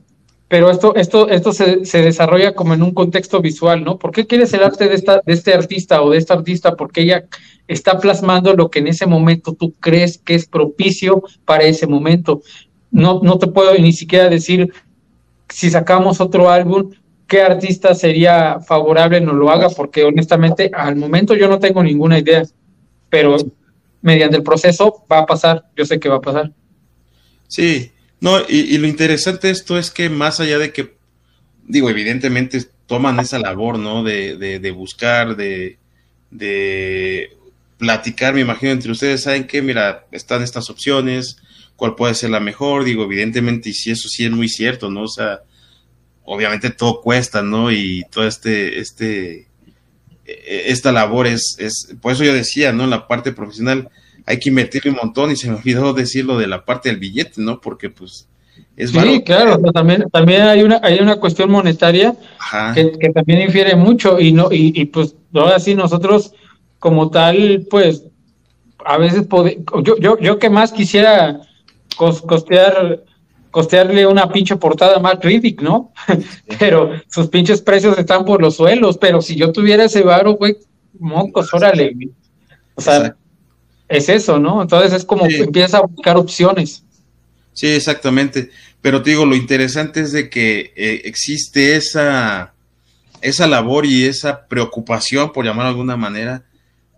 pero 0.48 0.70
esto, 0.70 0.94
esto, 0.96 1.28
esto 1.28 1.52
se, 1.52 1.84
se, 1.84 2.00
desarrolla 2.00 2.54
como 2.54 2.72
en 2.72 2.82
un 2.82 2.94
contexto 2.94 3.42
visual, 3.42 3.84
¿no? 3.84 3.98
¿Por 3.98 4.12
qué 4.12 4.26
quieres 4.26 4.52
el 4.54 4.62
arte 4.62 4.88
de, 4.88 4.94
esta, 4.94 5.20
de 5.24 5.32
este 5.34 5.52
artista 5.52 6.02
o 6.02 6.10
de 6.10 6.18
esta 6.18 6.34
artista? 6.34 6.74
Porque 6.74 7.02
ella 7.02 7.26
está 7.66 7.98
plasmando 7.98 8.54
lo 8.54 8.70
que 8.70 8.78
en 8.78 8.86
ese 8.86 9.06
momento 9.06 9.52
tú 9.52 9.74
crees 9.78 10.16
que 10.16 10.34
es 10.34 10.46
propicio 10.46 11.22
para 11.44 11.64
ese 11.64 11.86
momento. 11.86 12.40
No, 12.90 13.20
no 13.22 13.38
te 13.38 13.46
puedo 13.48 13.74
ni 13.74 13.92
siquiera 13.92 14.30
decir 14.30 14.72
si 15.50 15.70
sacamos 15.70 16.20
otro 16.20 16.50
álbum, 16.50 16.92
qué 17.26 17.42
artista 17.42 17.94
sería 17.94 18.58
favorable 18.60 19.20
no 19.20 19.34
lo 19.34 19.50
haga, 19.50 19.68
porque 19.68 20.04
honestamente 20.04 20.70
al 20.74 20.96
momento 20.96 21.34
yo 21.34 21.48
no 21.48 21.58
tengo 21.58 21.82
ninguna 21.82 22.18
idea, 22.18 22.42
pero 23.10 23.36
mediante 24.00 24.38
el 24.38 24.42
proceso 24.42 25.04
va 25.10 25.18
a 25.18 25.26
pasar, 25.26 25.66
yo 25.76 25.84
sé 25.84 26.00
que 26.00 26.08
va 26.08 26.16
a 26.16 26.20
pasar. 26.22 26.52
Sí, 27.46 27.92
no, 28.20 28.40
y, 28.48 28.74
y, 28.74 28.78
lo 28.78 28.86
interesante 28.86 29.46
de 29.46 29.52
esto 29.52 29.78
es 29.78 29.90
que 29.90 30.10
más 30.10 30.40
allá 30.40 30.58
de 30.58 30.72
que, 30.72 30.96
digo, 31.66 31.88
evidentemente 31.88 32.64
toman 32.86 33.20
esa 33.20 33.38
labor, 33.38 33.78
¿no? 33.78 34.02
De, 34.02 34.36
de, 34.36 34.58
de 34.58 34.70
buscar, 34.70 35.36
de, 35.36 35.78
de 36.30 37.36
platicar, 37.78 38.34
me 38.34 38.40
imagino, 38.40 38.72
entre 38.72 38.90
ustedes, 38.90 39.22
¿saben 39.22 39.46
qué? 39.46 39.62
Mira, 39.62 40.06
están 40.10 40.42
estas 40.42 40.68
opciones, 40.68 41.36
cuál 41.76 41.94
puede 41.94 42.14
ser 42.14 42.30
la 42.30 42.40
mejor, 42.40 42.84
digo, 42.84 43.04
evidentemente, 43.04 43.70
y 43.70 43.74
si 43.74 43.92
eso 43.92 44.08
sí 44.08 44.24
es 44.24 44.32
muy 44.32 44.48
cierto, 44.48 44.90
¿no? 44.90 45.02
O 45.02 45.08
sea, 45.08 45.42
obviamente 46.24 46.70
todo 46.70 47.00
cuesta, 47.00 47.42
¿no? 47.42 47.70
Y 47.70 48.04
todo 48.10 48.26
este, 48.26 48.80
este, 48.80 49.46
esta 50.24 50.90
labor 50.90 51.26
es, 51.26 51.56
es, 51.58 51.94
por 52.02 52.12
eso 52.12 52.24
yo 52.24 52.34
decía, 52.34 52.72
¿no? 52.72 52.86
La 52.86 53.06
parte 53.06 53.32
profesional, 53.32 53.90
hay 54.28 54.38
que 54.38 54.50
invertirle 54.50 54.90
un 54.90 54.98
montón 54.98 55.30
y 55.30 55.36
se 55.36 55.48
me 55.48 55.56
olvidó 55.56 55.94
decirlo 55.94 56.36
de 56.36 56.46
la 56.46 56.62
parte 56.62 56.90
del 56.90 56.98
billete, 56.98 57.40
¿no? 57.40 57.62
Porque 57.62 57.88
pues 57.88 58.28
es 58.76 58.90
Sí, 58.90 59.22
claro, 59.24 59.58
también, 59.72 60.04
también 60.12 60.42
hay 60.42 60.62
una, 60.62 60.80
hay 60.82 60.98
una 61.00 61.16
cuestión 61.16 61.50
monetaria 61.50 62.14
que, 62.74 62.92
que, 63.00 63.08
también 63.08 63.40
infiere 63.40 63.74
mucho 63.74 64.20
y 64.20 64.32
no, 64.32 64.52
y, 64.52 64.78
y, 64.78 64.84
pues 64.84 65.16
ahora 65.32 65.58
sí 65.58 65.74
nosotros 65.74 66.34
como 66.78 67.10
tal, 67.10 67.66
pues 67.70 68.04
a 68.84 68.98
veces 68.98 69.26
pode, 69.26 69.62
yo, 69.82 69.96
yo, 69.98 70.18
yo 70.18 70.38
que 70.38 70.50
más 70.50 70.72
quisiera 70.72 71.40
costear 71.96 73.02
costearle 73.50 74.06
una 74.06 74.30
pinche 74.30 74.56
portada 74.56 74.96
a 74.96 75.00
Mark 75.00 75.20
Riddick, 75.22 75.62
¿no? 75.62 75.94
pero 76.58 76.92
sus 77.10 77.28
pinches 77.28 77.62
precios 77.62 77.96
están 77.96 78.26
por 78.26 78.42
los 78.42 78.56
suelos, 78.56 78.98
pero 78.98 79.22
si 79.22 79.36
yo 79.36 79.52
tuviera 79.52 79.84
ese 79.84 80.02
varo, 80.02 80.32
güey, 80.34 80.58
mocos, 80.98 81.54
órale. 81.54 81.96
O 82.74 82.82
sea, 82.82 82.96
Exacto 82.96 83.27
es 83.88 84.08
eso, 84.08 84.38
¿no? 84.38 84.62
Entonces 84.62 84.92
es 84.92 85.04
como 85.04 85.26
sí. 85.26 85.36
empieza 85.36 85.78
a 85.78 85.82
buscar 85.82 86.16
opciones. 86.16 86.84
Sí, 87.52 87.68
exactamente. 87.68 88.50
Pero 88.80 89.02
te 89.02 89.10
digo, 89.10 89.26
lo 89.26 89.34
interesante 89.34 90.00
es 90.00 90.12
de 90.12 90.30
que 90.30 90.72
eh, 90.76 91.02
existe 91.04 91.76
esa, 91.76 92.54
esa 93.20 93.46
labor 93.46 93.86
y 93.86 94.04
esa 94.04 94.46
preocupación, 94.46 95.32
por 95.32 95.44
llamarlo 95.44 95.64
de 95.64 95.70
alguna 95.70 95.96
manera, 95.96 96.44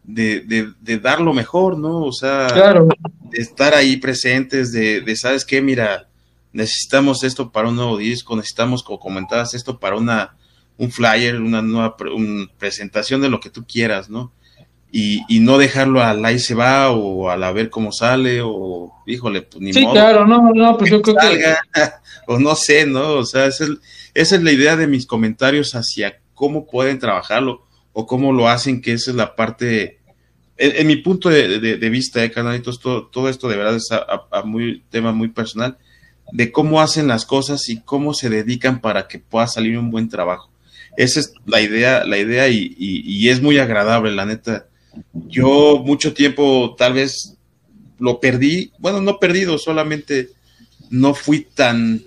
de, 0.03 0.41
de, 0.41 0.73
de 0.81 0.99
dar 0.99 1.21
lo 1.21 1.33
mejor, 1.33 1.79
¿no? 1.79 2.03
O 2.03 2.13
sea, 2.13 2.49
claro. 2.53 2.89
de 3.31 3.41
estar 3.41 3.75
ahí 3.75 3.97
presentes, 3.97 4.73
de, 4.73 5.01
de, 5.01 5.17
¿sabes 5.17 5.45
qué? 5.45 5.63
Mira, 5.63 6.09
necesitamos 6.53 7.23
esto 7.25 7.51
para 7.51 7.69
un 7.69 7.77
nuevo 7.77 7.97
disco, 7.97 8.37
necesitamos, 8.37 8.83
como 8.83 8.99
comentabas, 8.99 9.55
esto 9.55 9.79
para 9.79 9.97
una, 9.97 10.37
un 10.77 10.91
flyer, 10.91 11.41
una 11.41 11.63
nueva 11.63 11.97
pre 11.97 12.11
una 12.11 12.49
presentación 12.59 13.21
de 13.21 13.29
lo 13.29 13.41
que 13.41 13.51
tú 13.51 13.65
quieras, 13.67 14.11
¿no? 14.11 14.33
Y, 14.93 15.41
no 15.41 15.59
dejarlo 15.59 16.03
al 16.03 16.25
ahí 16.25 16.39
se 16.39 16.55
va 16.55 16.91
o 16.91 17.31
al 17.31 17.45
a 17.45 17.53
ver 17.53 17.71
cómo 17.71 17.93
sale 17.93 18.41
o 18.43 18.93
híjole, 19.07 19.43
pues 19.43 19.61
ni 19.61 19.73
sí, 19.73 19.87
claro, 19.87 20.27
no, 20.27 20.51
no, 20.53 20.77
pues 20.77 20.91
yo 20.91 21.01
creo 21.01 21.17
que... 21.17 21.55
o 22.27 22.39
no 22.39 22.55
sé, 22.55 22.87
¿no? 22.87 23.13
O 23.15 23.25
sea, 23.25 23.47
esa 23.47 23.65
es, 23.65 23.71
esa 24.15 24.37
es 24.37 24.43
la 24.43 24.53
idea 24.53 24.77
de 24.77 24.87
mis 24.87 25.07
comentarios 25.07 25.75
hacia 25.75 26.21
cómo 26.35 26.67
pueden 26.67 26.99
trabajarlo 26.99 27.67
o 27.93 28.07
cómo 28.07 28.33
lo 28.33 28.49
hacen, 28.49 28.81
que 28.81 28.93
esa 28.93 29.11
es 29.11 29.17
la 29.17 29.37
parte, 29.37 30.01
en, 30.57 30.87
mi 30.87 30.97
punto 30.97 31.29
de, 31.29 31.77
vista, 31.91 32.23
eh, 32.25 32.31
canalitos, 32.31 32.81
todo, 32.81 33.07
todo, 33.07 33.29
esto 33.29 33.49
de 33.49 33.57
verdad 33.57 33.77
es 33.77 33.91
a, 33.93 34.43
muy 34.43 34.83
tema 34.91 35.13
muy 35.13 35.29
personal, 35.29 35.79
de 36.33 36.53
cómo 36.53 36.81
hacen 36.81 37.09
las 37.09 37.27
cosas 37.27 37.69
y 37.69 37.81
cómo 37.81 38.15
se 38.15 38.29
dedican 38.29 38.81
para 38.81 39.09
que 39.09 39.19
pueda 39.19 39.47
salir 39.47 39.79
un 39.79 39.91
buen 39.91 40.09
trabajo. 40.09 40.51
Esa 40.97 41.21
es 41.21 41.33
la 41.47 41.61
idea, 41.61 42.05
la 42.05 42.19
idea 42.19 42.49
y, 42.49 42.75
y 42.77 43.29
es 43.29 43.41
muy 43.41 43.59
agradable, 43.59 44.13
la 44.13 44.27
neta 44.27 44.70
yo 45.31 45.83
mucho 45.85 46.13
tiempo 46.13 46.75
tal 46.77 46.95
vez 46.95 47.37
lo 47.99 48.21
perdí, 48.21 48.73
bueno, 48.79 49.01
no 49.01 49.19
perdido, 49.19 49.59
solamente 49.59 50.31
no 50.91 51.15
fui 51.15 51.41
tan 51.41 52.03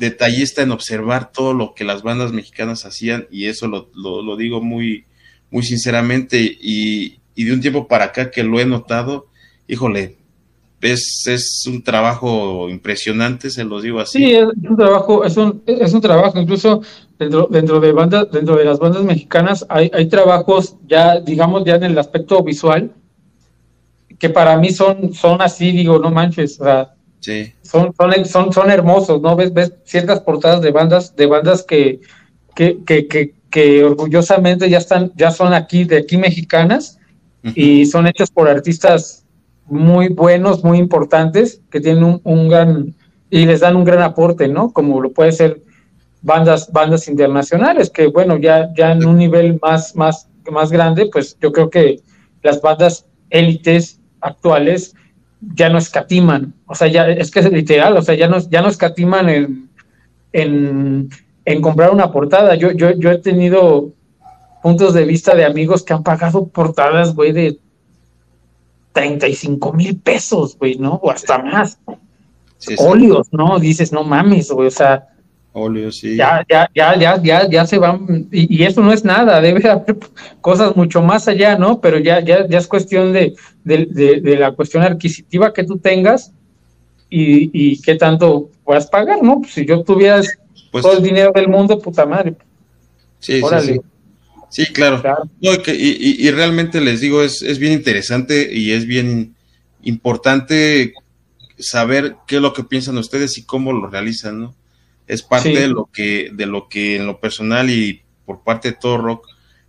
detallista 0.00 0.62
en 0.62 0.72
observar 0.72 1.32
todo 1.32 1.54
lo 1.54 1.74
que 1.74 1.84
las 1.84 2.02
bandas 2.02 2.32
mexicanas 2.32 2.84
hacían 2.84 3.26
y 3.30 3.46
eso 3.46 3.66
lo, 3.66 3.90
lo, 3.94 4.36
digo 4.36 4.62
muy, 4.62 5.04
muy 5.50 5.62
sinceramente 5.62 6.40
y, 6.40 7.18
y, 7.34 7.44
de 7.44 7.52
un 7.52 7.60
tiempo 7.60 7.88
para 7.88 8.06
acá 8.06 8.30
que 8.30 8.42
lo 8.42 8.60
he 8.60 8.66
notado, 8.66 9.28
híjole, 9.68 10.16
es, 10.92 11.26
es 11.26 11.64
un 11.66 11.82
trabajo 11.82 12.68
impresionante, 12.68 13.50
se 13.50 13.64
los 13.64 13.82
digo 13.82 14.00
así. 14.00 14.18
Sí, 14.18 14.34
es 14.34 14.46
un 14.46 14.76
trabajo, 14.76 15.24
es 15.24 15.36
un, 15.36 15.62
es 15.66 15.92
un 15.92 16.00
trabajo, 16.00 16.38
incluso 16.38 16.82
dentro, 17.18 17.48
dentro 17.50 17.80
de 17.80 17.92
bandas, 17.92 18.30
dentro 18.30 18.56
de 18.56 18.64
las 18.64 18.78
bandas 18.78 19.02
mexicanas 19.02 19.66
hay, 19.68 19.90
hay 19.92 20.06
trabajos 20.06 20.76
ya, 20.86 21.20
digamos, 21.20 21.64
ya 21.64 21.76
en 21.76 21.84
el 21.84 21.98
aspecto 21.98 22.42
visual, 22.42 22.92
que 24.18 24.30
para 24.30 24.56
mí 24.56 24.70
son, 24.70 25.12
son 25.12 25.42
así, 25.42 25.72
digo, 25.72 25.98
no 25.98 26.10
manches, 26.10 26.60
o 26.60 26.64
sea, 26.64 26.94
sí. 27.20 27.52
son, 27.62 27.92
son, 27.94 28.24
son, 28.24 28.52
son 28.52 28.70
hermosos, 28.70 29.20
¿no? 29.20 29.36
Ves, 29.36 29.52
ves 29.52 29.72
ciertas 29.84 30.20
portadas 30.20 30.60
de 30.62 30.70
bandas, 30.70 31.14
de 31.16 31.26
bandas 31.26 31.62
que, 31.62 32.00
que, 32.54 32.78
que, 32.84 33.06
que, 33.06 33.34
que 33.50 33.84
orgullosamente 33.84 34.70
ya 34.70 34.78
están, 34.78 35.12
ya 35.16 35.30
son 35.30 35.52
aquí, 35.52 35.84
de 35.84 35.98
aquí 35.98 36.16
mexicanas, 36.16 36.98
y 37.54 37.86
son 37.86 38.08
hechos 38.08 38.28
por 38.28 38.48
artistas 38.48 39.25
muy 39.68 40.08
buenos, 40.08 40.64
muy 40.64 40.78
importantes, 40.78 41.60
que 41.70 41.80
tienen 41.80 42.04
un, 42.04 42.20
un, 42.24 42.48
gran, 42.48 42.94
y 43.30 43.46
les 43.46 43.60
dan 43.60 43.76
un 43.76 43.84
gran 43.84 44.02
aporte, 44.02 44.48
¿no? 44.48 44.72
Como 44.72 45.00
lo 45.00 45.12
puede 45.12 45.32
ser 45.32 45.62
bandas, 46.22 46.72
bandas 46.72 47.08
internacionales, 47.08 47.90
que 47.90 48.06
bueno, 48.08 48.36
ya, 48.36 48.72
ya 48.76 48.92
en 48.92 49.04
un 49.06 49.16
nivel 49.16 49.58
más, 49.62 49.94
más, 49.96 50.28
más 50.50 50.70
grande, 50.70 51.08
pues 51.12 51.36
yo 51.40 51.52
creo 51.52 51.70
que 51.70 52.00
las 52.42 52.60
bandas 52.60 53.06
élites 53.30 54.00
actuales 54.20 54.94
ya 55.54 55.68
no 55.68 55.78
escatiman, 55.78 56.54
o 56.66 56.74
sea, 56.74 56.88
ya 56.88 57.08
es 57.08 57.30
que 57.30 57.40
es 57.40 57.52
literal, 57.52 57.96
o 57.96 58.02
sea, 58.02 58.14
ya 58.14 58.28
no, 58.28 58.38
ya 58.38 58.62
no 58.62 58.68
escatiman 58.68 59.28
en, 59.28 59.68
en, 60.32 61.10
en 61.44 61.62
comprar 61.62 61.90
una 61.90 62.10
portada. 62.10 62.54
Yo, 62.54 62.72
yo, 62.72 62.92
yo 62.92 63.10
he 63.10 63.18
tenido 63.18 63.92
puntos 64.62 64.94
de 64.94 65.04
vista 65.04 65.34
de 65.34 65.44
amigos 65.44 65.84
que 65.84 65.94
han 65.94 66.02
pagado 66.02 66.48
portadas, 66.48 67.14
güey, 67.14 67.32
de 67.32 67.58
35 68.96 69.74
mil 69.74 69.98
pesos, 69.98 70.56
güey, 70.56 70.76
¿no? 70.76 70.94
O 71.02 71.10
hasta 71.10 71.36
más. 71.36 71.78
Óleos, 72.78 73.28
¿no? 73.30 73.58
Dices, 73.58 73.92
no 73.92 74.02
mames, 74.04 74.50
güey, 74.50 74.68
o 74.68 74.70
sea. 74.70 75.08
Óleos, 75.52 75.98
sí. 75.98 76.16
Ya, 76.16 76.42
ya, 76.48 76.70
ya, 76.74 76.98
ya, 76.98 77.22
ya, 77.22 77.48
ya 77.48 77.66
se 77.66 77.76
van, 77.76 78.26
y, 78.32 78.62
eso 78.62 78.80
no 78.80 78.94
es 78.94 79.04
nada, 79.04 79.42
debe 79.42 79.68
haber 79.70 79.98
cosas 80.40 80.74
mucho 80.76 81.02
más 81.02 81.28
allá, 81.28 81.58
¿no? 81.58 81.78
Pero 81.82 81.98
ya, 81.98 82.20
ya, 82.20 82.46
ya 82.48 82.56
es 82.56 82.66
cuestión 82.66 83.12
de, 83.12 83.34
de, 83.64 84.36
la 84.38 84.52
cuestión 84.52 84.82
adquisitiva 84.82 85.52
que 85.52 85.64
tú 85.64 85.76
tengas 85.76 86.32
y, 87.10 87.50
y 87.52 87.82
qué 87.82 87.96
tanto 87.96 88.48
puedas 88.64 88.86
pagar, 88.86 89.22
¿no? 89.22 89.40
Pues 89.42 89.52
si 89.52 89.66
yo 89.66 89.84
tuviera 89.84 90.22
pues 90.72 90.82
todo 90.82 90.96
el 90.96 91.02
dinero 91.02 91.32
del 91.34 91.48
mundo, 91.48 91.78
puta 91.78 92.06
madre. 92.06 92.34
Sí, 93.18 93.42
sí, 93.42 93.60
sí. 93.60 93.80
Sí, 94.48 94.66
claro. 94.66 95.02
y, 95.40 96.30
realmente 96.30 96.80
les 96.80 97.00
digo, 97.00 97.22
es, 97.22 97.42
es 97.42 97.58
bien 97.58 97.72
interesante 97.72 98.48
y 98.52 98.72
es 98.72 98.86
bien 98.86 99.34
importante 99.82 100.94
saber 101.58 102.16
qué 102.26 102.36
es 102.36 102.42
lo 102.42 102.52
que 102.52 102.64
piensan 102.64 102.98
ustedes 102.98 103.38
y 103.38 103.44
cómo 103.44 103.72
lo 103.72 103.88
realizan, 103.88 104.40
¿no? 104.40 104.54
Es 105.06 105.22
parte 105.22 105.50
de 105.50 105.68
lo 105.68 105.88
que, 105.92 106.30
de 106.32 106.46
lo 106.46 106.68
que 106.68 106.96
en 106.96 107.06
lo 107.06 107.20
personal 107.20 107.70
y 107.70 108.02
por 108.24 108.42
parte 108.42 108.72
de 108.72 108.76
todo 108.80 108.98
rock 108.98 109.26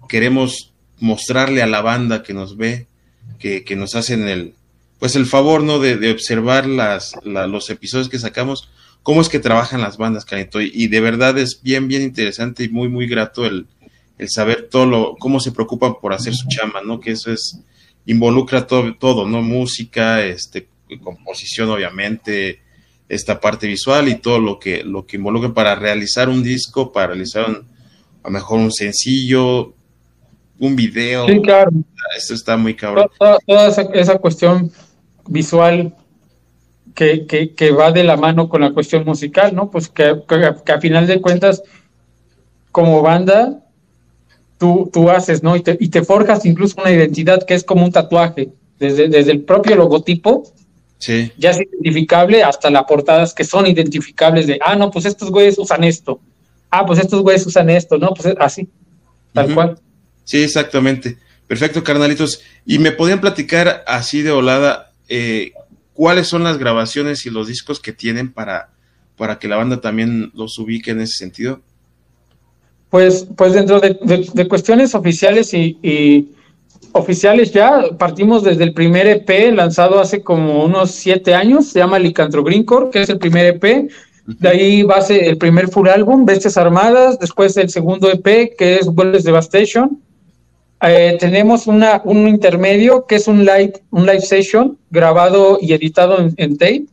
queremos 0.09 0.73
mostrarle 0.99 1.61
a 1.61 1.67
la 1.67 1.81
banda 1.81 2.23
que 2.23 2.33
nos 2.33 2.57
ve, 2.57 2.87
que, 3.37 3.63
que 3.63 3.75
nos 3.75 3.95
hacen 3.95 4.27
el, 4.27 4.55
pues 4.99 5.15
el 5.15 5.27
favor, 5.27 5.61
¿no? 5.63 5.79
De, 5.79 5.97
de 5.97 6.11
observar 6.11 6.65
las, 6.65 7.13
los 7.23 7.69
episodios 7.69 8.09
que 8.09 8.19
sacamos, 8.19 8.69
cómo 9.03 9.21
es 9.21 9.29
que 9.29 9.39
trabajan 9.39 9.81
las 9.81 9.97
bandas, 9.97 10.25
Canito. 10.25 10.59
Y 10.59 10.87
de 10.87 10.99
verdad 11.01 11.37
es 11.37 11.61
bien, 11.61 11.87
bien 11.87 12.01
interesante 12.01 12.63
y 12.63 12.69
muy, 12.69 12.89
muy 12.89 13.07
grato 13.07 13.45
el, 13.45 13.67
el 14.17 14.29
saber 14.29 14.67
todo 14.69 14.85
lo, 14.85 15.15
cómo 15.17 15.39
se 15.39 15.51
preocupan 15.51 15.95
por 15.99 16.13
hacer 16.13 16.33
su 16.33 16.47
chamba, 16.47 16.81
¿no? 16.81 16.99
Que 16.99 17.11
eso 17.11 17.31
es, 17.31 17.59
involucra 18.05 18.65
todo, 18.65 18.95
todo, 18.95 19.27
¿no? 19.27 19.41
Música, 19.41 20.23
este, 20.23 20.67
composición, 21.03 21.69
obviamente, 21.69 22.61
esta 23.09 23.39
parte 23.39 23.67
visual 23.67 24.07
y 24.07 24.15
todo 24.15 24.39
lo 24.39 24.59
que, 24.59 24.83
lo 24.83 25.05
que 25.05 25.17
involucra 25.17 25.53
para 25.53 25.75
realizar 25.75 26.29
un 26.29 26.43
disco, 26.43 26.91
para 26.91 27.07
realizar 27.07 27.45
a 27.45 28.27
lo 28.27 28.31
mejor 28.31 28.59
un 28.59 28.71
sencillo, 28.71 29.73
un 30.59 30.75
video. 30.75 31.27
Sí, 31.27 31.41
claro. 31.41 31.71
Esto 32.17 32.33
está 32.33 32.57
muy 32.57 32.73
cabrón. 32.73 33.09
Toda, 33.19 33.67
esa, 33.93 34.17
cuestión 34.17 34.71
visual 35.27 35.95
que, 36.95 37.27
que, 37.27 37.53
que, 37.53 37.71
va 37.71 37.91
de 37.91 38.03
la 38.03 38.17
mano 38.17 38.49
con 38.49 38.61
la 38.61 38.73
cuestión 38.73 39.05
musical, 39.05 39.53
¿no? 39.53 39.69
Pues 39.69 39.89
que, 39.89 40.23
que 40.27 40.71
a 40.71 40.81
final 40.81 41.05
de 41.05 41.21
cuentas, 41.21 41.61
como 42.71 43.01
banda, 43.01 43.63
tú, 44.57 44.89
tú 44.91 45.09
haces, 45.09 45.43
¿no? 45.43 45.55
Y 45.55 45.61
te, 45.61 45.77
y 45.79 45.89
te 45.89 46.03
forjas 46.03 46.45
incluso 46.45 46.81
una 46.81 46.91
identidad 46.91 47.45
que 47.45 47.53
es 47.53 47.63
como 47.63 47.85
un 47.85 47.91
tatuaje, 47.91 48.49
desde, 48.79 49.09
desde 49.09 49.31
el 49.31 49.41
propio 49.41 49.75
logotipo, 49.75 50.51
sí. 50.97 51.31
ya 51.37 51.51
es 51.51 51.59
identificable, 51.59 52.43
hasta 52.43 52.69
las 52.69 52.83
portadas 52.83 53.33
que 53.33 53.43
son 53.43 53.65
identificables 53.67 54.47
de, 54.47 54.59
ah, 54.63 54.75
no, 54.75 54.91
pues 54.91 55.05
estos 55.05 55.31
güeyes 55.31 55.57
usan 55.57 55.83
esto, 55.83 56.19
ah, 56.69 56.85
pues 56.85 56.99
estos 56.99 57.21
güeyes 57.21 57.45
usan 57.45 57.69
esto, 57.69 57.97
¿no? 57.97 58.13
Pues 58.13 58.35
así, 58.39 58.67
tal 59.33 59.53
cual. 59.53 59.79
Sí, 60.23 60.43
exactamente. 60.43 61.17
Perfecto, 61.47 61.83
carnalitos. 61.83 62.41
Y 62.65 62.79
me 62.79 62.91
podían 62.91 63.21
platicar 63.21 63.83
así 63.87 64.21
de 64.21 64.31
volada, 64.31 64.91
eh, 65.07 65.53
cuáles 65.93 66.27
son 66.27 66.43
las 66.43 66.57
grabaciones 66.57 67.25
y 67.25 67.29
los 67.29 67.47
discos 67.47 67.79
que 67.79 67.93
tienen 67.93 68.33
para, 68.33 68.69
para 69.15 69.39
que 69.39 69.47
la 69.47 69.55
banda 69.55 69.79
también 69.79 70.31
los 70.35 70.59
ubique 70.59 70.91
en 70.91 71.01
ese 71.01 71.13
sentido. 71.13 71.61
Pues, 72.89 73.27
pues 73.35 73.53
dentro 73.53 73.79
de, 73.79 74.47
cuestiones 74.47 74.95
oficiales 74.95 75.53
y, 75.53 76.31
oficiales 76.93 77.51
ya 77.51 77.83
partimos 77.97 78.43
desde 78.43 78.63
el 78.63 78.73
primer 78.73 79.05
EP 79.07 79.53
lanzado 79.53 79.99
hace 79.99 80.23
como 80.23 80.63
unos 80.63 80.91
siete 80.91 81.35
años, 81.35 81.67
se 81.67 81.79
llama 81.79 81.99
Licantro 81.99 82.43
Greencore, 82.43 82.89
que 82.89 83.01
es 83.01 83.09
el 83.09 83.19
primer 83.19 83.45
EP. 83.45 83.89
De 84.25 84.49
ahí 84.49 84.83
va 84.83 84.95
a 84.95 85.01
ser 85.01 85.23
el 85.23 85.37
primer 85.37 85.69
full 85.69 85.87
álbum, 85.87 86.25
Bestias 86.25 86.57
Armadas, 86.57 87.19
después 87.19 87.55
el 87.57 87.69
segundo 87.69 88.09
EP, 88.09 88.55
que 88.57 88.75
es 88.75 88.87
World 88.87 89.21
Devastation. 89.21 90.01
Eh, 90.81 91.17
tenemos 91.19 91.67
una, 91.67 92.01
un 92.03 92.27
intermedio 92.27 93.05
que 93.05 93.15
es 93.15 93.27
un 93.27 93.45
live, 93.45 93.73
un 93.91 94.05
live 94.05 94.21
session 94.21 94.77
grabado 94.89 95.59
y 95.61 95.73
editado 95.73 96.19
en, 96.19 96.33
en 96.37 96.57
tape. 96.57 96.85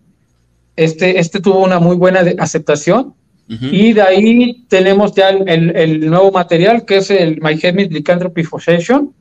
Este, 0.77 1.19
este 1.19 1.41
tuvo 1.41 1.61
una 1.61 1.79
muy 1.79 1.97
buena 1.97 2.25
aceptación. 2.39 3.15
Y 3.47 3.93
de 3.93 4.03
ahí 4.03 4.65
tenemos 4.69 5.15
ya 5.15 5.29
el, 5.29 6.09
nuevo 6.09 6.33
material 6.33 6.85
que 6.85 6.97
es 6.97 7.11
el 7.11 7.41
My 7.41 7.59
Headmate 7.61 7.91
Lycanthropy 7.91 8.43
Possession. 8.45 9.13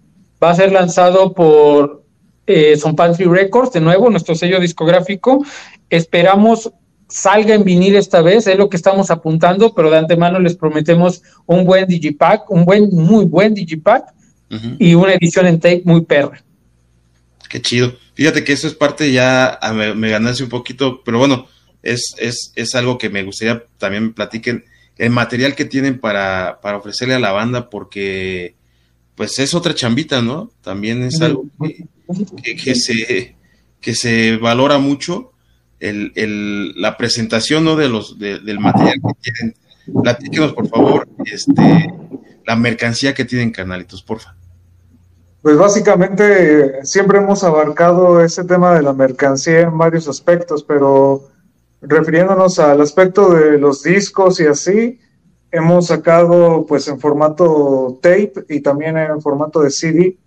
Va 0.41 0.51
a 0.51 0.55
ser 0.55 0.71
lanzado 0.71 1.33
por 1.33 2.03
eh, 2.47 2.77
Son 2.77 2.95
Pantry 2.95 3.25
Records, 3.25 3.73
de 3.73 3.81
nuevo, 3.81 4.09
nuestro 4.09 4.36
sello 4.36 4.59
discográfico. 4.59 5.45
Esperamos 5.89 6.71
salga 7.13 7.53
en 7.53 7.63
vinil 7.63 7.95
esta 7.95 8.21
vez, 8.21 8.47
es 8.47 8.57
lo 8.57 8.69
que 8.69 8.77
estamos 8.77 9.12
apuntando, 9.12 9.75
pero 9.75 9.91
de 9.91 9.97
antemano 9.97 10.39
les 10.39 10.55
prometemos 10.55 11.21
un 11.45 11.63
buen 11.63 11.86
digipack, 11.86 12.49
un 12.49 12.65
buen, 12.65 12.89
muy 12.89 13.25
buen 13.25 13.53
digipack 13.53 14.05
y 14.79 14.95
una 14.95 15.13
edición 15.13 15.45
en 15.47 15.59
tape 15.59 15.83
muy 15.86 16.01
perra. 16.01 16.43
Qué 17.49 17.62
chido. 17.62 17.93
Fíjate 18.15 18.43
que 18.43 18.53
eso 18.53 18.67
es 18.67 18.73
parte 18.73 19.12
ya, 19.12 19.59
me, 19.73 19.93
me 19.93 20.09
ganaste 20.09 20.43
un 20.43 20.49
poquito, 20.49 21.01
pero 21.03 21.19
bueno, 21.19 21.47
es, 21.84 22.15
es, 22.17 22.52
es 22.56 22.76
algo 22.76 22.98
que 22.98 23.10
me 23.10 23.24
gustaría 23.24 23.63
también 23.78 24.06
me 24.06 24.13
platiquen 24.13 24.63
el 24.98 25.10
material 25.10 25.56
que 25.56 25.65
tienen 25.65 26.00
para, 26.00 26.60
para 26.62 26.78
ofrecerle 26.78 27.15
a 27.15 27.19
la 27.19 27.32
banda, 27.32 27.69
porque 27.69 28.56
pues 29.15 29.38
es 29.39 29.54
otra 29.54 29.76
chambita, 29.76 30.22
¿no? 30.22 30.52
También 30.62 31.04
es 31.04 31.22
algo 31.22 31.46
que, 31.62 32.56
que, 32.56 32.76
se, 32.76 33.36
que 33.80 33.96
se 33.96 34.38
valora 34.38 34.78
mucho, 34.80 35.32
el, 35.80 36.12
el, 36.15 36.80
la 36.80 36.98
presentación 36.98 37.63
¿no? 37.63 37.76
de 37.76 37.89
los, 37.89 38.17
del 38.17 38.60
material 38.60 38.96
que 39.02 39.32
tienen. 39.32 39.56
Platíquenos, 40.02 40.54
por 40.54 40.69
favor, 40.69 41.08
este, 41.26 41.93
la 42.46 42.56
mercancía 42.56 43.13
que 43.13 43.26
tienen 43.26 43.52
canalitos, 43.52 44.02
porfa. 44.02 44.36
Pues 45.41 45.58
básicamente 45.58 46.86
siempre 46.86 47.17
hemos 47.17 47.43
abarcado 47.43 48.22
ese 48.22 48.46
tema 48.46 48.74
de 48.74 48.82
la 48.82 48.93
mercancía 48.93 49.62
en 49.62 49.78
varios 49.78 50.08
aspectos, 50.08 50.63
pero 50.63 51.33
refiriéndonos 51.84 52.60
al 52.60 52.82
aspecto 52.82 53.34
de 53.34 53.58
los 53.58 53.84
discos 53.84 54.39
y 54.39 54.46
así, 54.46 55.00
hemos 55.52 55.88
sacado 55.88 56.65
pues 56.65 56.88
en 56.88 57.00
formato 57.00 58.00
tape 58.02 58.34
y 58.50 58.62
también 58.62 58.98
en 58.98 59.22
formato 59.22 59.62
de 59.62 59.69
CD, 59.69 60.17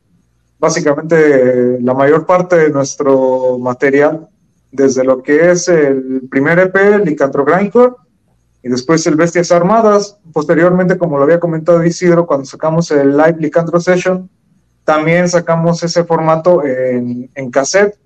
básicamente 0.59 1.81
la 1.81 1.95
mayor 1.95 2.27
parte 2.27 2.57
de 2.57 2.71
nuestro 2.71 3.59
material, 3.59 4.29
desde 4.71 5.05
lo 5.05 5.23
que 5.23 5.51
es 5.51 5.69
el 5.69 6.29
primer 6.31 6.59
EP, 6.59 6.77
el 6.77 7.05
Licantro 7.05 7.45
Grindcore, 7.45 7.95
y 8.62 8.69
después 8.69 9.07
el 9.07 9.16
Bestias 9.16 9.53
Armadas, 9.53 10.19
posteriormente 10.33 10.99
como 10.99 11.19
lo 11.19 11.25
había 11.25 11.40
comentado 11.40 11.85
Isidro, 11.85 12.27
cuando 12.27 12.47
sacamos 12.47 12.90
el 12.90 13.16
Live 13.16 13.37
Licantro 13.38 13.81
Session, 13.81 14.29
también 14.85 15.29
sacamos 15.29 15.83
ese 15.83 16.05
formato 16.05 16.64
en, 16.64 17.51
cassette. 17.51 17.99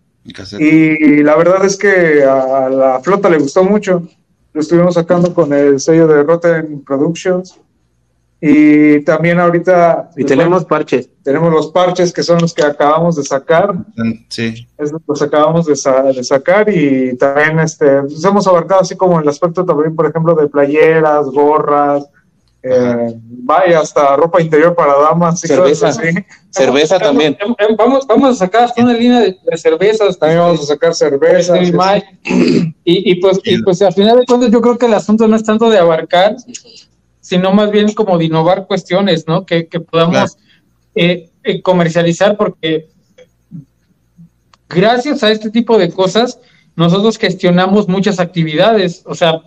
Y 0.59 1.23
la 1.23 1.37
verdad 1.37 1.65
es 1.65 1.77
que 1.77 2.23
a 2.25 2.69
la 2.69 3.01
flota 3.01 3.29
le 3.29 3.39
gustó 3.39 3.65
mucho. 3.65 4.07
Lo 4.53 4.61
estuvimos 4.61 4.95
sacando 4.95 5.33
con 5.33 5.53
el 5.53 5.81
sello 5.81 6.07
de 6.07 6.23
Rotten 6.23 6.83
Productions. 6.85 7.59
Y 8.41 9.01
también 9.01 9.39
ahorita... 9.39 10.11
Y 10.17 10.25
tenemos 10.25 10.65
parches. 10.65 11.11
Tenemos 11.23 11.53
los 11.53 11.71
parches 11.71 12.13
que 12.13 12.23
son 12.23 12.41
los 12.41 12.55
que 12.55 12.63
acabamos 12.63 13.17
de 13.17 13.23
sacar. 13.23 13.75
Sí. 14.31 14.67
los 15.07 15.23
acabamos 15.23 15.67
de, 15.67 15.77
sacar 15.77 16.69
y 16.71 17.17
también 17.17 17.61
este, 17.61 18.03
pues 18.03 18.25
hemos 18.25 18.47
abarcado 18.47 18.81
así 18.81 18.97
como 18.97 19.21
el 19.21 19.29
aspecto 19.29 19.65
también, 19.65 19.95
por 19.95 20.07
ejemplo, 20.07 20.35
de 20.35 20.49
playeras, 20.49 21.27
gorras, 21.27 22.09
eh, 22.63 23.15
vaya, 23.15 23.81
hasta 23.81 24.17
ropa 24.17 24.41
interior 24.41 24.75
para 24.75 24.95
damas. 24.99 25.41
Cerveza. 25.41 25.93
Cerveza 26.51 26.99
también. 26.99 27.37
Vamos, 27.79 28.07
vamos 28.07 28.31
a 28.31 28.35
sacar 28.35 28.65
hasta 28.65 28.83
una 28.83 28.93
línea 28.93 29.21
de, 29.21 29.39
cervezas. 29.57 30.19
También 30.19 30.41
vamos 30.41 30.61
a 30.61 30.67
sacar 30.67 30.95
cervezas. 30.95 31.59
y, 32.85 33.11
y, 33.13 33.15
pues, 33.17 33.41
y 33.45 33.63
pues 33.63 33.81
al 33.83 33.95
final 33.95 34.19
de 34.19 34.27
cuentas 34.27 34.51
yo 34.51 34.61
creo 34.61 34.77
que 34.77 34.87
el 34.87 34.95
asunto 34.95 35.27
no 35.27 35.37
es 35.37 35.45
tanto 35.45 35.71
de 35.71 35.79
abarcar, 35.79 36.37
sino 37.21 37.53
más 37.53 37.71
bien 37.71 37.93
como 37.93 38.19
de 38.19 38.27
innovar 38.27 38.67
cuestiones, 38.67 39.27
¿no? 39.27 39.47
Que, 39.47 39.65
podamos 39.91 40.37
eh, 40.95 41.31
eh, 41.45 41.63
comercializar 41.63 42.37
porque 42.37 42.89
gracias 44.69 45.23
a 45.23 45.31
este 45.31 45.51
tipo 45.51 45.79
de 45.79 45.91
cosas 45.91 46.39
nosotros 46.77 47.19
gestionamos 47.19 47.89
muchas 47.89 48.21
actividades, 48.21 49.03
o 49.05 49.15
sea, 49.15 49.43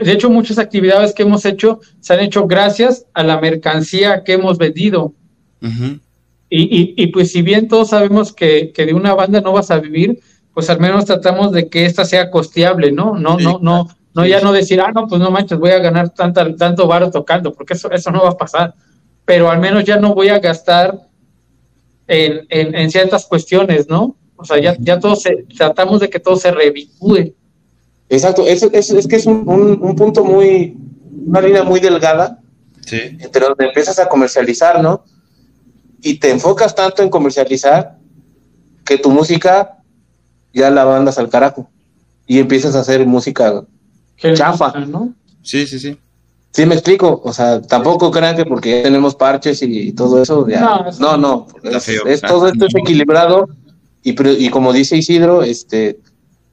de 0.00 0.12
hecho, 0.12 0.30
muchas 0.30 0.58
actividades 0.58 1.14
que 1.14 1.22
hemos 1.22 1.44
hecho 1.44 1.80
se 2.00 2.12
han 2.12 2.20
hecho 2.20 2.46
gracias 2.48 3.06
a 3.14 3.22
la 3.22 3.40
mercancía 3.40 4.24
que 4.24 4.32
hemos 4.32 4.58
vendido. 4.58 5.14
y, 6.50 6.94
y, 7.00 7.06
pues 7.08 7.30
si 7.30 7.42
bien 7.42 7.68
todos 7.68 7.90
sabemos 7.90 8.32
que, 8.32 8.72
de 8.76 8.94
una 8.94 9.14
banda 9.14 9.40
no 9.40 9.52
vas 9.52 9.70
a 9.70 9.78
vivir, 9.78 10.20
pues 10.52 10.68
al 10.70 10.80
menos 10.80 11.04
tratamos 11.04 11.52
de 11.52 11.68
que 11.68 11.84
esta 11.84 12.04
sea 12.04 12.30
costeable, 12.30 12.90
¿no? 12.90 13.16
No, 13.16 13.38
no, 13.38 13.60
no, 13.62 13.88
no 14.12 14.26
ya 14.26 14.40
no 14.40 14.52
decir, 14.52 14.80
ah, 14.80 14.90
no, 14.92 15.06
pues 15.06 15.20
no 15.20 15.30
manches, 15.30 15.58
voy 15.58 15.70
a 15.70 15.78
ganar 15.78 16.10
tanta, 16.10 16.56
tanto 16.56 16.88
varo 16.88 17.10
tocando, 17.10 17.52
porque 17.52 17.74
eso, 17.74 17.90
eso 17.92 18.10
no 18.10 18.24
va 18.24 18.30
a 18.30 18.36
pasar. 18.36 18.74
Pero 19.24 19.50
al 19.50 19.60
menos 19.60 19.84
ya 19.84 19.98
no 19.98 20.14
voy 20.14 20.30
a 20.30 20.40
gastar 20.40 20.98
en, 22.08 22.46
en, 22.48 22.90
ciertas 22.90 23.26
cuestiones, 23.26 23.88
¿no? 23.88 24.16
O 24.36 24.44
sea, 24.44 24.58
ya, 24.60 24.76
ya 24.80 24.98
todos 24.98 25.22
tratamos 25.56 26.00
de 26.00 26.10
que 26.10 26.18
todo 26.18 26.36
se 26.36 26.50
revicúe. 26.50 27.34
Exacto, 28.08 28.46
es, 28.46 28.62
es, 28.62 29.06
que 29.06 29.16
es 29.16 29.26
un, 29.26 29.48
un, 29.48 29.96
punto 29.96 30.24
muy, 30.24 30.76
una 31.26 31.40
línea 31.40 31.64
muy 31.64 31.80
delgada, 31.80 32.40
sí. 32.84 32.98
entre 33.18 33.46
donde 33.46 33.66
empiezas 33.66 33.98
a 33.98 34.08
comercializar, 34.08 34.80
¿no? 34.80 35.04
Y 36.02 36.18
te 36.18 36.30
enfocas 36.30 36.74
tanto 36.74 37.02
en 37.02 37.10
comercializar 37.10 37.98
que 38.84 38.98
tu 38.98 39.10
música 39.10 39.78
ya 40.52 40.70
la 40.70 40.84
mandas 40.84 41.18
al 41.18 41.28
carajo 41.28 41.68
y 42.26 42.38
empiezas 42.38 42.76
a 42.76 42.80
hacer 42.80 43.04
música 43.06 43.64
chafa, 44.34 44.72
¿no? 44.86 45.14
Sí, 45.42 45.66
sí, 45.66 45.78
sí. 45.78 45.98
Sí, 46.52 46.64
me 46.64 46.74
explico. 46.74 47.20
O 47.22 47.32
sea, 47.32 47.60
tampoco 47.60 48.10
crean 48.10 48.36
que 48.36 48.46
porque 48.46 48.78
ya 48.78 48.82
tenemos 48.84 49.14
parches 49.14 49.62
y 49.62 49.92
todo 49.92 50.22
eso, 50.22 50.48
ya. 50.48 50.86
No, 50.98 51.16
no, 51.16 51.46
es, 51.62 52.20
todo 52.22 52.48
esto 52.48 52.66
es 52.66 52.74
equilibrado 52.74 53.48
y, 54.02 54.44
y 54.44 54.48
como 54.48 54.72
dice 54.72 54.96
Isidro, 54.96 55.42
este, 55.42 56.00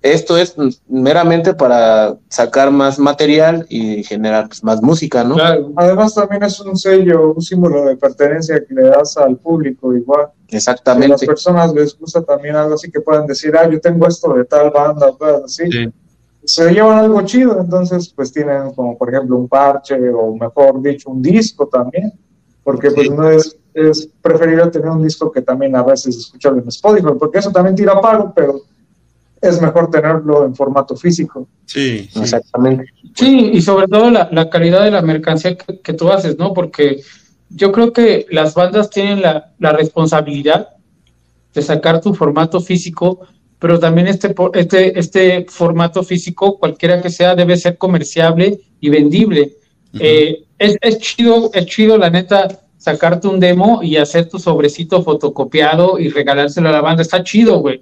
esto 0.04 0.38
es 0.38 0.56
meramente 0.90 1.54
para 1.54 2.18
sacar 2.28 2.72
más 2.72 3.00
material 3.00 3.66
y 3.70 4.04
generar 4.04 4.50
pues, 4.50 4.62
más 4.62 4.82
música, 4.82 5.24
¿no? 5.24 5.36
Claro. 5.36 5.72
Además 5.78 6.14
también 6.14 6.44
es 6.44 6.60
un 6.60 6.78
sello, 6.78 7.32
un 7.32 7.42
símbolo 7.42 7.86
de 7.86 7.96
pertenencia 7.96 8.64
que 8.66 8.74
le 8.74 8.84
das 8.84 9.16
al 9.16 9.38
público 9.38 9.96
igual. 9.96 10.28
Exactamente. 10.50 11.06
a 11.06 11.10
las 11.12 11.26
personas 11.26 11.74
les 11.74 11.98
gusta 11.98 12.22
también 12.22 12.58
algo 12.58 12.76
así 12.76 12.92
que 12.92 13.00
puedan 13.00 13.26
decir, 13.26 13.56
ah, 13.56 13.68
yo 13.68 13.80
tengo 13.80 14.06
esto 14.06 14.34
de 14.34 14.44
tal 14.44 14.72
banda, 14.72 15.08
o 15.08 15.46
así. 15.46 15.64
Se 16.44 16.74
llevan 16.74 16.98
algo 16.98 17.22
chido, 17.22 17.58
entonces 17.62 18.10
pues 18.14 18.34
tienen 18.34 18.74
como 18.74 18.98
por 18.98 19.10
ejemplo 19.10 19.38
un 19.38 19.48
parche 19.48 19.98
o 20.10 20.36
mejor 20.36 20.82
dicho 20.82 21.10
un 21.10 21.22
disco 21.22 21.68
también, 21.68 22.12
porque 22.62 22.92
pues 22.92 23.10
no 23.10 23.30
es, 23.30 23.58
es 23.74 24.10
preferible 24.22 24.68
tener 24.68 24.90
un 24.90 25.02
disco 25.02 25.32
que 25.32 25.42
también 25.42 25.74
a 25.78 25.84
veces 25.84 26.18
escucharlo 26.18 26.62
en 26.62 26.68
Spotify, 26.68 27.08
porque 27.18 27.40
eso 27.40 27.54
también 27.54 27.78
tira 27.78 28.02
pago, 28.02 28.34
pero 28.36 28.60
es 29.44 29.62
mejor 29.62 29.92
tenerlo 29.92 30.46
en 30.46 30.56
formato 30.56 30.96
físico. 30.96 31.50
Sí, 31.66 32.10
exactamente. 32.16 32.86
Sí, 33.14 33.52
y 33.54 33.62
sobre 33.62 33.88
todo 33.88 34.10
la, 34.10 34.50
calidad 34.50 34.86
de 34.86 34.92
la 34.92 35.02
mercancía 35.02 35.58
que, 35.58 35.94
tú 35.94 36.10
haces, 36.10 36.38
¿no? 36.38 36.54
Porque 36.54 37.02
yo 37.50 37.74
creo 37.74 37.92
que 37.92 38.26
las 38.32 38.54
bandas 38.54 38.90
tienen 38.90 39.22
la, 39.22 39.52
responsabilidad 39.60 40.70
de 41.54 41.62
sacar 41.62 42.00
tu 42.00 42.14
formato 42.14 42.62
físico, 42.62 43.28
pero 43.60 43.78
también 43.80 44.08
este, 44.08 44.34
este, 44.54 44.98
este 44.98 45.46
formato 45.50 46.04
físico, 46.04 46.58
cualquiera 46.58 47.02
que 47.02 47.10
sea, 47.10 47.36
debe 47.36 47.58
ser 47.58 47.78
comerciable 47.78 48.62
y 48.80 48.90
vendible. 48.90 49.58
Eh, 50.00 50.46
es, 50.58 50.78
es, 50.80 51.00
chido, 51.00 51.52
es 51.54 51.66
chido, 51.66 51.98
la 51.98 52.10
neta, 52.10 52.48
sacarte 52.78 53.28
un 53.28 53.42
demo 53.42 53.84
y 53.84 53.98
hacer 53.98 54.30
tu 54.30 54.40
sobrecito 54.40 55.04
fotocopiado 55.04 56.00
y 56.00 56.08
regalárselo 56.08 56.70
a 56.70 56.72
la 56.72 56.82
banda. 56.82 57.02
Está 57.02 57.24
chido, 57.24 57.60
güey. 57.60 57.82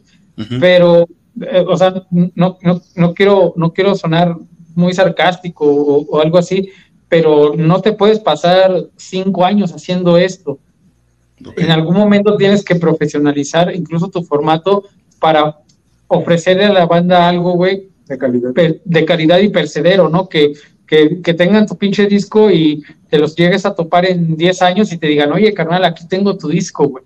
Pero 0.60 1.08
eh, 1.40 1.64
o 1.68 1.78
sea, 1.78 1.94
no, 2.10 2.58
no, 2.62 2.82
no, 2.96 3.14
quiero, 3.14 3.54
no 3.56 3.72
quiero 3.74 3.96
sonar 3.96 4.36
muy 4.76 4.94
sarcástico 4.94 5.66
o, 5.66 6.20
algo 6.20 6.38
así, 6.38 6.70
pero 7.08 7.54
no 7.56 7.82
te 7.82 7.94
puedes 7.94 8.20
pasar 8.20 8.86
cinco 8.98 9.46
años 9.46 9.72
haciendo 9.74 10.18
esto. 10.18 10.60
En 11.58 11.72
algún 11.72 11.96
momento 11.96 12.38
tienes 12.38 12.64
que 12.64 12.76
profesionalizar 12.76 13.74
incluso 13.74 14.10
tu 14.10 14.24
formato 14.24 14.84
para 15.20 15.58
ofrecerle 16.08 16.66
a 16.66 16.74
la 16.74 16.86
banda 16.86 17.28
algo, 17.28 17.54
güey, 17.54 17.90
de 18.08 18.18
calidad. 18.18 18.52
de 18.54 19.06
calidad 19.06 19.40
y 19.40 19.50
percedero, 19.50 20.10
¿no? 20.10 20.28
Que, 20.28 20.54
que, 20.86 21.22
que, 21.22 21.34
tengan 21.34 21.66
tu 21.66 21.78
pinche 21.78 22.06
disco 22.06 22.52
y 22.52 22.84
te 23.10 23.18
los 23.18 23.36
llegues 23.36 23.66
a 23.66 23.74
topar 23.74 24.06
en 24.06 24.36
10 24.36 24.62
años 24.62 24.92
y 24.92 24.98
te 24.98 25.08
digan, 25.08 25.32
oye, 25.32 25.54
carnal, 25.54 25.86
aquí 25.86 26.06
tengo 26.08 26.38
tu 26.38 26.50
disco, 26.50 26.88
güey. 26.88 27.04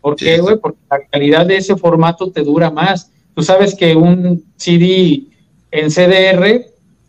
¿Por 0.00 0.16
qué, 0.16 0.38
güey? 0.38 0.56
Porque 0.56 0.78
la 0.90 1.00
calidad 1.10 1.46
de 1.46 1.56
ese 1.56 1.76
formato 1.76 2.30
te 2.30 2.42
dura 2.42 2.70
más 2.70 3.10
tú 3.36 3.42
sabes 3.42 3.74
que 3.74 3.94
un 3.94 4.42
CD 4.56 5.24
en 5.70 5.90
CDR, 5.90 6.64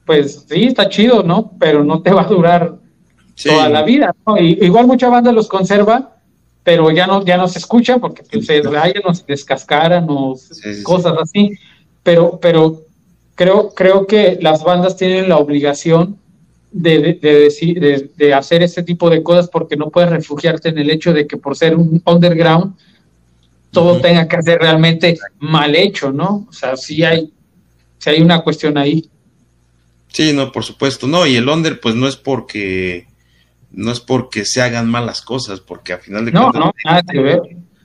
pues 0.05 0.45
sí, 0.47 0.65
está 0.65 0.89
chido, 0.89 1.23
¿no? 1.23 1.53
Pero 1.57 1.85
no 1.85 2.01
te 2.01 2.11
va 2.11 2.23
a 2.23 2.27
durar 2.27 2.75
toda 3.41 3.69
la 3.69 3.83
vida, 3.83 4.13
¿no? 4.25 4.37
igual 4.37 4.87
mucha 4.87 5.09
banda 5.09 5.31
los 5.31 5.47
conserva, 5.47 6.15
pero 6.63 6.91
ya 6.91 7.07
no, 7.07 7.23
ya 7.23 7.37
no 7.37 7.47
se 7.47 7.59
escucha 7.59 7.99
porque 7.99 8.23
pues, 8.29 8.45
se 8.45 8.61
rayan 8.61 9.03
o 9.05 9.13
se 9.13 9.23
descascaran 9.25 10.05
o 10.09 10.35
cosas 10.83 11.13
así. 11.21 11.53
Pero, 12.03 12.39
pero 12.41 12.81
creo, 13.35 13.69
creo 13.73 14.05
que 14.05 14.37
las 14.41 14.65
bandas 14.65 14.97
tienen 14.97 15.29
la 15.29 15.37
obligación 15.37 16.17
de, 16.73 17.19
de, 17.21 18.09
de, 18.17 18.33
hacer 18.33 18.63
este 18.63 18.83
tipo 18.83 19.09
de 19.09 19.23
cosas 19.23 19.47
porque 19.47 19.77
no 19.77 19.91
puedes 19.91 20.09
refugiarte 20.09 20.69
en 20.69 20.77
el 20.77 20.89
hecho 20.89 21.13
de 21.13 21.25
que 21.25 21.37
por 21.37 21.55
ser 21.55 21.75
un 21.77 22.01
underground 22.05 22.75
todo 23.71 23.99
tenga 23.99 24.27
que 24.27 24.41
ser 24.41 24.59
realmente 24.59 25.17
mal 25.39 25.75
hecho, 25.75 26.11
¿no? 26.11 26.47
O 26.49 26.53
sea, 26.53 26.75
sí 26.77 27.03
hay, 27.03 27.31
sí 27.97 28.09
hay 28.09 28.21
una 28.21 28.41
cuestión 28.41 28.77
ahí. 28.77 29.09
Sí, 30.09 30.33
no, 30.33 30.51
por 30.51 30.63
supuesto, 30.63 31.07
no, 31.07 31.27
y 31.27 31.35
el 31.35 31.47
under 31.49 31.79
pues 31.79 31.95
no 31.95 32.07
es 32.07 32.15
porque 32.15 33.07
no 33.71 33.91
es 33.91 33.99
porque 33.99 34.45
se 34.45 34.61
hagan 34.61 34.89
malas 34.89 35.21
cosas, 35.21 35.59
porque 35.59 35.93
al 35.93 35.99
final 35.99 36.25
de 36.25 36.31
no, 36.31 36.43
cuentas 36.43 36.61
no, 36.61 36.73
nada 36.85 37.03
que 37.03 37.19
ver. 37.19 37.41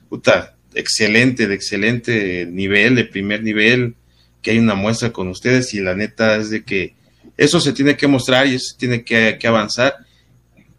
Puta, 0.09 0.55
excelente, 0.73 1.47
de 1.47 1.55
excelente 1.55 2.47
nivel, 2.49 2.95
de 2.95 3.05
primer 3.05 3.43
nivel, 3.43 3.95
que 4.41 4.51
hay 4.51 4.59
una 4.59 4.75
muestra 4.75 5.11
con 5.11 5.27
ustedes 5.27 5.73
y 5.73 5.81
la 5.81 5.95
neta 5.95 6.37
es 6.37 6.49
de 6.49 6.63
que 6.63 6.95
eso 7.37 7.59
se 7.59 7.73
tiene 7.73 7.97
que 7.97 8.07
mostrar 8.07 8.47
y 8.47 8.55
eso 8.55 8.75
tiene 8.77 9.03
que, 9.03 9.37
que 9.39 9.47
avanzar 9.47 9.97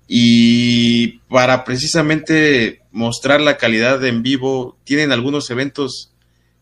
y 0.06 1.18
para 1.28 1.64
precisamente 1.64 2.82
mostrar 2.92 3.40
la 3.40 3.56
calidad 3.56 4.04
en 4.04 4.22
vivo, 4.22 4.76
¿tienen 4.84 5.12
algunos 5.12 5.50
eventos 5.50 6.12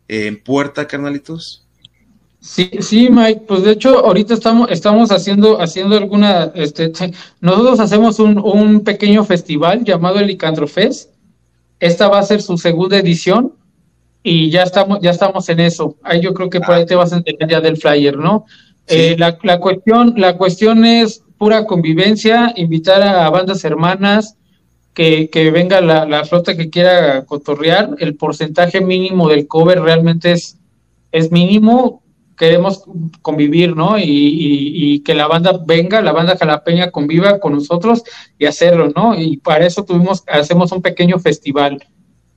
en 0.08 0.42
puerta, 0.42 0.86
carnalitos? 0.86 1.66
Sí, 2.40 2.70
sí, 2.80 3.08
Mike, 3.08 3.42
pues 3.46 3.62
de 3.62 3.72
hecho 3.72 4.04
ahorita 4.04 4.34
estamos, 4.34 4.68
estamos 4.70 5.12
haciendo, 5.12 5.60
haciendo 5.60 5.96
alguna, 5.96 6.50
este, 6.54 6.90
nosotros 7.40 7.78
hacemos 7.78 8.18
un, 8.18 8.38
un 8.38 8.82
pequeño 8.82 9.24
festival 9.24 9.84
llamado 9.84 10.18
el 10.18 10.36
Fest, 10.68 11.10
esta 11.78 12.08
va 12.08 12.18
a 12.18 12.24
ser 12.24 12.42
su 12.42 12.58
segunda 12.58 12.98
edición 12.98 13.52
y 14.22 14.50
ya 14.50 14.62
estamos, 14.62 14.98
ya 15.00 15.10
estamos 15.10 15.48
en 15.48 15.60
eso. 15.60 15.96
Ahí 16.02 16.20
yo 16.20 16.32
creo 16.32 16.48
que 16.48 16.60
por 16.60 16.74
ahí 16.74 16.86
te 16.86 16.94
vas 16.94 17.12
a 17.12 17.16
entender 17.16 17.48
ya 17.48 17.60
del 17.60 17.76
flyer, 17.76 18.16
¿no? 18.16 18.44
Eh, 18.86 19.16
la, 19.18 19.38
la, 19.42 19.58
cuestión, 19.58 20.14
la 20.16 20.36
cuestión 20.36 20.84
es 20.84 21.22
pura 21.42 21.66
convivencia, 21.66 22.52
invitar 22.54 23.02
a 23.02 23.28
bandas 23.28 23.64
hermanas, 23.64 24.36
que, 24.94 25.28
que 25.28 25.50
venga 25.50 25.80
la, 25.80 26.06
la, 26.06 26.24
flota 26.24 26.56
que 26.56 26.70
quiera 26.70 27.24
cotorrear, 27.24 27.96
el 27.98 28.14
porcentaje 28.14 28.80
mínimo 28.80 29.28
del 29.28 29.48
cover 29.48 29.82
realmente 29.82 30.30
es, 30.30 30.56
es 31.10 31.32
mínimo, 31.32 32.04
queremos 32.38 32.84
convivir, 33.22 33.74
¿no? 33.74 33.98
Y, 33.98 34.04
y, 34.04 35.00
que 35.00 35.16
la 35.16 35.26
banda 35.26 35.60
venga, 35.66 36.00
la 36.00 36.12
banda 36.12 36.36
jalapeña 36.36 36.92
conviva 36.92 37.40
con 37.40 37.54
nosotros 37.54 38.04
y 38.38 38.46
hacerlo, 38.46 38.92
¿no? 38.94 39.20
Y 39.20 39.38
para 39.38 39.66
eso 39.66 39.84
tuvimos, 39.84 40.22
hacemos 40.28 40.70
un 40.70 40.80
pequeño 40.80 41.18
festival. 41.18 41.84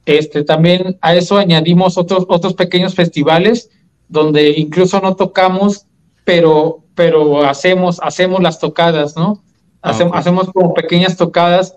Este, 0.07 0.43
también 0.43 0.97
a 1.01 1.13
eso 1.13 1.37
añadimos 1.37 1.99
otros, 1.99 2.25
otros 2.27 2.55
pequeños 2.55 2.95
festivales 2.95 3.69
donde 4.07 4.49
incluso 4.57 4.99
no 4.99 5.15
tocamos, 5.15 5.85
pero, 6.23 6.84
pero 6.95 7.45
hacemos, 7.45 7.99
hacemos 8.01 8.41
las 8.41 8.59
tocadas, 8.59 9.15
¿no? 9.15 9.43
Hacemos, 9.81 10.11
okay. 10.11 10.19
hacemos 10.19 10.49
como 10.51 10.73
pequeñas 10.73 11.15
tocadas 11.17 11.75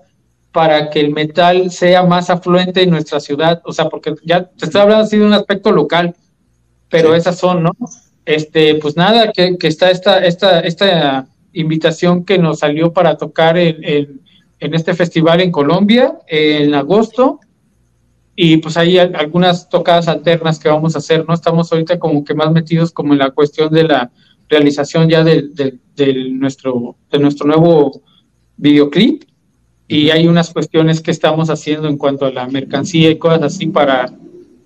para 0.53 0.89
que 0.89 1.01
el 1.01 1.13
metal 1.13 1.71
sea 1.71 2.05
más 2.05 2.31
afluente 2.31 2.83
en 2.83 2.91
nuestra 2.91 3.21
ciudad, 3.21 3.61
o 3.65 3.73
sea, 3.73 3.89
porque 3.89 4.15
ya 4.25 4.45
te 4.45 4.65
estoy 4.65 4.81
hablando 4.81 5.05
así 5.05 5.19
de 5.19 5.27
un 5.27 5.35
aspecto 5.35 5.73
local, 5.73 6.15
pero 6.89 7.11
sí. 7.11 7.19
esas 7.19 7.39
son, 7.39 7.65
¿no? 7.65 7.73
Este, 8.25 8.77
pues 8.77 8.97
nada, 8.97 9.33
que, 9.33 9.59
que, 9.59 9.67
está 9.67 9.91
esta, 9.91 10.25
esta, 10.25 10.61
esta 10.61 11.27
invitación 11.53 12.25
que 12.25 12.39
nos 12.39 12.61
salió 12.61 12.93
para 12.93 13.17
tocar 13.17 13.59
en, 13.59 13.77
en, 13.83 14.21
en 14.61 14.75
este 14.75 14.95
festival 14.95 15.41
en 15.41 15.51
Colombia 15.51 16.19
en 16.27 16.75
agosto, 16.75 17.41
y 18.41 18.59
pues 18.59 18.77
hay 18.77 18.99
algunas 18.99 19.69
tocadas 19.69 20.07
alternas 20.07 20.61
que 20.61 20.69
vamos 20.69 20.95
a 20.95 20.99
hacer, 20.99 21.27
¿no? 21.27 21.35
Estamos 21.35 21.73
ahorita 21.73 21.99
como 21.99 22.25
que 22.25 22.35
más 22.35 22.53
metidos 22.53 22.93
como 22.93 23.13
en 23.13 23.19
la 23.19 23.33
cuestión 23.33 23.73
de 23.73 23.83
la 23.83 24.13
realización 24.49 25.09
ya 25.09 25.25
de, 25.25 25.49
de, 25.49 25.79
de 25.95 26.31
nuestro, 26.31 26.97
de 27.11 27.19
nuestro 27.19 27.47
nuevo 27.47 28.03
videoclip, 28.57 29.25
y 29.87 30.11
hay 30.11 30.29
unas 30.29 30.51
cuestiones 30.51 31.01
que 31.01 31.11
estamos 31.11 31.49
haciendo 31.49 31.89
en 31.89 31.97
cuanto 31.97 32.27
a 32.27 32.31
la 32.31 32.47
mercancía 32.47 33.11
y 33.11 33.19
cosas 33.19 33.43
así 33.43 33.67
para 33.67 34.13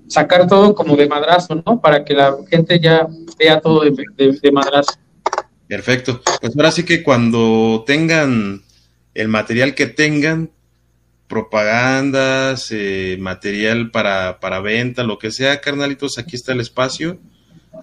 sacar 0.09 0.49
todo 0.49 0.75
como 0.75 0.97
de 0.97 1.09
madrazo, 1.09 1.63
¿no? 1.65 1.81
Para 1.81 2.05
que 2.05 2.15
la 2.15 2.37
gente 2.51 2.81
ya 2.81 3.07
vea 3.39 3.61
todo 3.61 3.85
de, 3.85 3.93
de, 4.17 4.33
de, 4.33 4.53
madrazo. 4.53 4.93
Perfecto. 5.69 6.21
Pues 6.41 6.57
ahora 6.57 6.73
sí 6.73 6.85
que 6.85 7.03
cuando 7.03 7.85
tengan 7.87 8.63
el 9.15 9.29
material 9.29 9.75
que 9.75 9.87
tengan, 9.87 10.51
propagandas, 11.29 12.69
eh, 12.73 13.17
material 13.21 13.91
para, 13.91 14.39
para 14.41 14.61
venta, 14.61 15.03
lo 15.03 15.19
que 15.19 15.31
sea, 15.31 15.61
carnalitos, 15.61 16.19
aquí 16.19 16.37
está 16.37 16.53
el 16.53 16.61
espacio. 16.61 17.19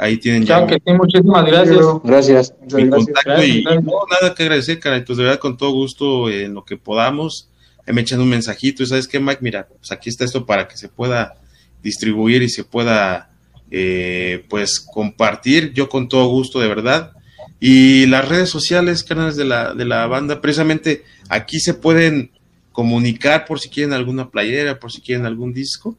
Ahí 0.02 0.16
tienen 0.16 0.45
ya. 0.45 0.66
que 0.66 0.76
sí, 0.76 0.93
muchísimas 0.93 1.45
gracias. 1.45 1.86
Gracias. 2.06 2.54
Mi 2.62 2.68
gracias, 2.68 2.89
contacto 2.89 3.30
gracias, 3.32 3.50
y 3.50 3.64
gracias. 3.64 3.84
no, 3.84 3.91
nada 4.10 4.34
que 4.34 4.43
agradecer, 4.43 4.80
carnalitos, 4.80 5.18
de 5.18 5.24
verdad, 5.24 5.39
con 5.39 5.58
todo 5.58 5.72
gusto 5.72 6.30
en 6.30 6.54
lo 6.54 6.64
que 6.64 6.78
podamos. 6.78 7.50
Ahí 7.86 7.93
me 7.93 8.00
echan 8.00 8.22
un 8.22 8.30
mensajito 8.30 8.82
y 8.82 8.86
sabes 8.86 9.10
qué, 9.10 9.20
Mike, 9.20 9.39
mira, 9.41 9.68
pues 9.68 9.91
aquí 9.91 10.08
está 10.10 10.24
esto 10.24 10.45
para 10.45 10.70
que 10.70 10.78
se 10.78 10.88
pueda 10.88 11.36
distribuir 11.84 12.41
y 12.43 12.47
se 12.47 12.64
pueda, 12.64 13.32
eh, 13.72 14.45
pues, 14.47 14.80
compartir. 14.80 15.74
Yo 15.74 15.89
con 15.89 16.08
todo 16.08 16.28
gusto, 16.30 16.62
de 16.62 16.70
verdad. 16.70 17.12
Y 17.60 18.06
las 18.06 18.26
redes 18.26 18.50
sociales, 18.50 19.04
canales 19.04 19.36
de 19.36 19.43
la, 19.43 19.74
de 19.74 19.84
la 19.84 20.08
banda, 20.08 20.39
precisamente 20.39 21.04
aquí 21.28 21.60
se 21.60 21.74
pueden 21.74 22.32
comunicar 22.72 23.43
por 23.43 23.60
si 23.60 23.68
quieren 23.68 23.91
alguna 23.91 24.30
playera, 24.30 24.80
por 24.80 24.93
si 24.93 25.02
quieren 25.02 25.26
algún 25.26 25.54
disco. 25.54 25.97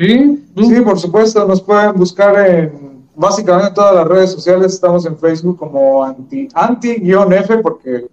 Sí, 0.00 0.48
sí, 0.56 0.80
por 0.80 0.98
supuesto, 0.98 1.46
nos 1.46 1.60
pueden 1.60 1.92
buscar 1.92 2.48
en 2.48 3.04
básicamente 3.14 3.72
todas 3.74 3.94
las 3.96 4.08
redes 4.08 4.32
sociales, 4.32 4.72
estamos 4.72 5.04
en 5.04 5.18
Facebook 5.18 5.58
como 5.58 6.02
anti, 6.02 6.48
anti-F 6.54 7.58
porque 7.58 8.06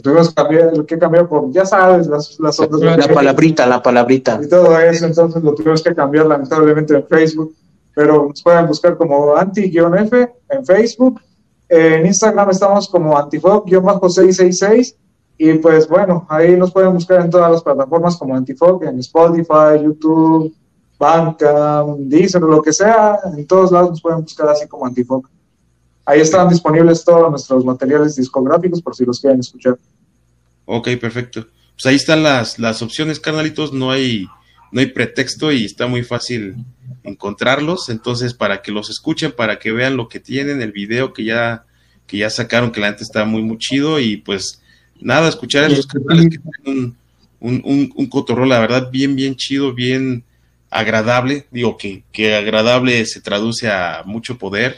tuvimos 0.00 0.28
que 0.28 0.34
cambiar, 0.36 0.86
que 0.86 0.98
cambiar 1.00 1.26
por, 1.28 1.50
ya 1.50 1.66
sabes, 1.66 2.06
las, 2.06 2.38
las 2.38 2.60
otras. 2.60 2.80
La 2.80 3.08
palabrita, 3.12 3.66
la 3.66 3.82
palabrita. 3.82 4.38
Y 4.40 4.48
todo 4.48 4.78
eso, 4.78 5.04
entonces 5.04 5.42
lo 5.42 5.52
tuvimos 5.52 5.82
que 5.82 5.92
cambiar 5.92 6.26
lamentablemente 6.26 6.94
en 6.94 7.04
Facebook, 7.08 7.52
pero 7.92 8.28
nos 8.28 8.40
pueden 8.40 8.68
buscar 8.68 8.96
como 8.96 9.34
anti-F 9.34 10.32
en 10.48 10.64
Facebook. 10.64 11.20
En 11.68 12.06
Instagram 12.06 12.50
estamos 12.50 12.88
como 12.88 13.18
antifog-666 13.18 14.94
y 15.38 15.54
pues 15.54 15.88
bueno, 15.88 16.24
ahí 16.28 16.56
nos 16.56 16.70
pueden 16.70 16.92
buscar 16.92 17.20
en 17.22 17.30
todas 17.30 17.50
las 17.50 17.64
plataformas 17.64 18.16
como 18.16 18.36
Antifog, 18.36 18.84
en 18.84 19.00
Spotify, 19.00 19.82
YouTube, 19.82 20.54
Bandcamp, 21.02 21.98
Deezer, 21.98 22.40
lo 22.42 22.62
que 22.62 22.72
sea, 22.72 23.18
en 23.36 23.44
todos 23.44 23.72
lados 23.72 23.90
nos 23.90 24.00
pueden 24.00 24.20
buscar 24.20 24.48
así 24.48 24.68
como 24.68 24.86
Antifog. 24.86 25.28
Ahí 26.04 26.20
están 26.20 26.48
disponibles 26.48 27.04
todos 27.04 27.28
nuestros 27.28 27.64
materiales 27.64 28.14
discográficos 28.14 28.80
por 28.80 28.94
si 28.94 29.04
los 29.04 29.20
quieren 29.20 29.40
escuchar. 29.40 29.76
Ok, 30.64 30.90
perfecto. 31.00 31.44
Pues 31.74 31.86
ahí 31.86 31.96
están 31.96 32.22
las, 32.22 32.60
las 32.60 32.82
opciones, 32.82 33.18
carnalitos, 33.18 33.72
no 33.72 33.90
hay, 33.90 34.28
no 34.70 34.80
hay 34.80 34.86
pretexto 34.86 35.50
y 35.50 35.64
está 35.64 35.88
muy 35.88 36.04
fácil 36.04 36.64
encontrarlos, 37.02 37.88
entonces 37.88 38.32
para 38.32 38.62
que 38.62 38.70
los 38.70 38.88
escuchen, 38.88 39.32
para 39.32 39.58
que 39.58 39.72
vean 39.72 39.96
lo 39.96 40.08
que 40.08 40.20
tienen, 40.20 40.62
el 40.62 40.70
video 40.70 41.12
que 41.12 41.24
ya, 41.24 41.64
que 42.06 42.18
ya 42.18 42.30
sacaron, 42.30 42.70
que 42.70 42.80
la 42.80 42.88
gente 42.88 43.02
está 43.02 43.24
muy, 43.24 43.42
muy 43.42 43.58
chido 43.58 43.98
y 43.98 44.18
pues 44.18 44.62
nada, 45.00 45.28
escuchar 45.28 45.64
a 45.64 45.66
esos 45.66 45.88
canales 45.88 46.28
que 46.30 46.38
tienen 46.38 46.84
un, 46.84 46.96
un, 47.40 47.62
un, 47.64 47.92
un 47.96 48.06
cotorreo, 48.06 48.46
la 48.46 48.60
verdad, 48.60 48.88
bien, 48.92 49.16
bien 49.16 49.34
chido, 49.34 49.74
bien 49.74 50.22
agradable, 50.72 51.46
digo 51.50 51.76
que, 51.76 52.02
que 52.12 52.34
agradable 52.34 53.04
se 53.04 53.20
traduce 53.20 53.70
a 53.70 54.02
mucho 54.04 54.38
poder, 54.38 54.76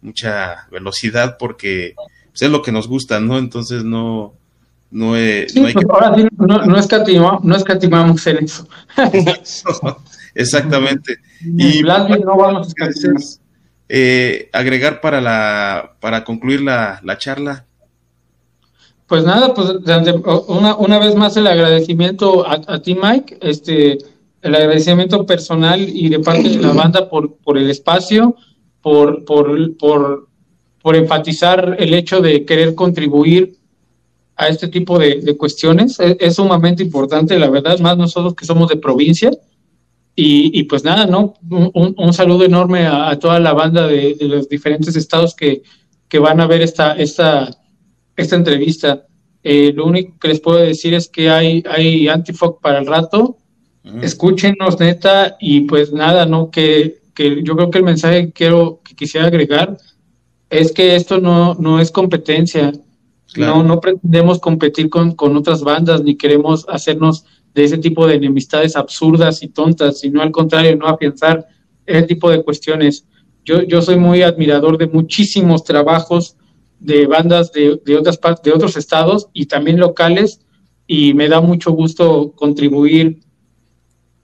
mucha 0.00 0.66
velocidad, 0.70 1.36
porque 1.38 1.94
pues, 2.30 2.42
es 2.42 2.50
lo 2.50 2.62
que 2.62 2.72
nos 2.72 2.88
gusta, 2.88 3.20
¿no? 3.20 3.38
Entonces 3.38 3.84
no, 3.84 4.34
no, 4.90 5.16
eh, 5.16 5.46
sí, 5.48 5.60
no 5.60 5.66
hay 5.66 5.74
pues 5.74 5.84
que... 5.84 5.92
ahora 5.92 6.16
sí, 6.16 6.26
no, 6.38 6.64
no, 6.64 6.78
escatimamos, 6.78 7.44
no 7.44 7.56
escatimamos 7.56 8.26
en 8.26 8.44
eso. 8.44 8.68
Exactamente. 10.34 11.18
y 11.42 11.82
no 11.82 12.36
vamos 12.36 12.66
a 12.66 12.70
escatimar. 12.70 13.22
Eh, 13.86 14.48
agregar 14.52 15.02
para 15.02 15.20
la 15.20 15.92
para 16.00 16.24
concluir 16.24 16.62
la, 16.62 17.00
la 17.04 17.18
charla 17.18 17.66
pues 19.06 19.22
nada, 19.24 19.52
pues 19.52 19.68
una, 20.48 20.74
una 20.76 20.98
vez 20.98 21.14
más 21.14 21.36
el 21.36 21.46
agradecimiento 21.46 22.46
a, 22.46 22.60
a, 22.66 22.80
ti, 22.80 22.94
Mike, 23.00 23.38
este, 23.42 23.98
el 24.44 24.54
agradecimiento 24.54 25.26
personal 25.26 25.80
y 25.80 26.08
de 26.08 26.20
parte 26.20 26.48
de 26.48 26.58
la 26.58 26.72
banda 26.82 27.08
por, 27.08 27.36
por 27.38 27.58
el 27.58 27.68
espacio, 27.70 28.36
por, 28.80 29.24
por, 29.24 29.76
por, 29.76 30.28
por 30.80 30.96
enfatizar 30.96 31.76
el 31.78 31.94
hecho 31.94 32.20
de 32.20 32.44
querer 32.44 32.74
contribuir 32.74 33.56
a 34.36 34.48
este 34.48 34.68
tipo 34.68 34.98
de, 34.98 35.20
de 35.20 35.36
cuestiones. 35.36 35.98
Es, 35.98 36.16
es, 36.20 36.34
sumamente 36.36 36.82
importante, 36.82 37.38
la 37.38 37.50
verdad, 37.50 37.78
más 37.80 37.96
nosotros 37.96 38.34
que 38.34 38.46
somos 38.46 38.68
de 38.68 38.76
provincia. 38.76 39.30
Y, 40.16 40.60
y 40.60 40.62
pues 40.64 40.84
nada, 40.84 41.06
¿no? 41.06 41.34
Un, 41.50 41.94
un 41.98 42.12
saludo 42.12 42.44
enorme 42.44 42.86
a, 42.86 43.10
a, 43.10 43.18
toda 43.18 43.40
la 43.40 43.52
banda 43.52 43.88
de, 43.88 44.14
de 44.14 44.28
los 44.28 44.48
diferentes 44.48 44.94
estados 44.94 45.34
que, 45.34 45.62
que 46.08 46.20
van 46.20 46.40
a 46.40 46.46
ver 46.46 46.62
esta, 46.62 46.92
esta, 46.92 47.50
esta 48.16 48.36
entrevista. 48.36 49.06
Eh, 49.42 49.72
lo 49.74 49.86
único 49.86 50.18
que 50.18 50.28
les 50.28 50.40
puedo 50.40 50.58
decir 50.58 50.94
es 50.94 51.08
que 51.08 51.28
hay, 51.28 51.62
hay 51.68 52.08
Antifoc 52.08 52.60
para 52.60 52.78
el 52.78 52.86
rato. 52.86 53.36
Mm. 53.84 54.02
Escúchenos, 54.02 54.80
neta, 54.80 55.36
y 55.38 55.60
pues 55.62 55.92
nada, 55.92 56.26
¿no? 56.26 56.50
Que, 56.50 57.02
que 57.14 57.42
yo 57.44 57.54
creo 57.54 57.70
que 57.70 57.78
el 57.78 57.84
mensaje 57.84 58.26
que 58.26 58.32
quiero, 58.32 58.80
que 58.82 58.96
quisiera 58.96 59.26
agregar 59.26 59.76
es 60.50 60.72
que 60.72 60.96
esto 60.96 61.20
no, 61.20 61.54
no 61.54 61.78
es 61.78 61.90
competencia. 61.90 62.72
Claro. 63.32 63.56
No, 63.56 63.62
no 63.64 63.80
pretendemos 63.80 64.38
competir 64.38 64.88
con, 64.88 65.12
con 65.12 65.36
otras 65.36 65.62
bandas, 65.62 66.02
ni 66.02 66.14
queremos 66.14 66.64
hacernos 66.68 67.24
de 67.52 67.64
ese 67.64 67.78
tipo 67.78 68.06
de 68.06 68.14
enemistades 68.14 68.76
absurdas 68.76 69.42
y 69.42 69.48
tontas, 69.48 70.00
sino 70.00 70.22
al 70.22 70.30
contrario, 70.30 70.76
no 70.76 70.86
afianzar 70.86 71.46
ese 71.84 72.02
tipo 72.04 72.30
de 72.30 72.42
cuestiones. 72.42 73.06
Yo, 73.44 73.62
yo 73.62 73.82
soy 73.82 73.96
muy 73.96 74.22
admirador 74.22 74.78
de 74.78 74.86
muchísimos 74.86 75.64
trabajos 75.64 76.36
de 76.78 77.06
bandas 77.06 77.50
de, 77.52 77.80
de 77.84 77.96
otras 77.96 78.18
partes, 78.18 78.44
de 78.44 78.52
otros 78.52 78.76
estados 78.76 79.28
y 79.32 79.46
también 79.46 79.78
locales, 79.78 80.40
y 80.86 81.12
me 81.14 81.28
da 81.28 81.40
mucho 81.40 81.72
gusto 81.72 82.32
contribuir 82.36 83.20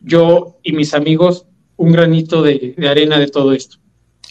yo 0.01 0.59
y 0.63 0.73
mis 0.73 0.95
amigos 0.95 1.47
un 1.77 1.93
granito 1.93 2.43
de, 2.43 2.75
de 2.77 2.89
arena 2.89 3.19
de 3.19 3.29
todo 3.29 3.53
esto. 3.53 3.79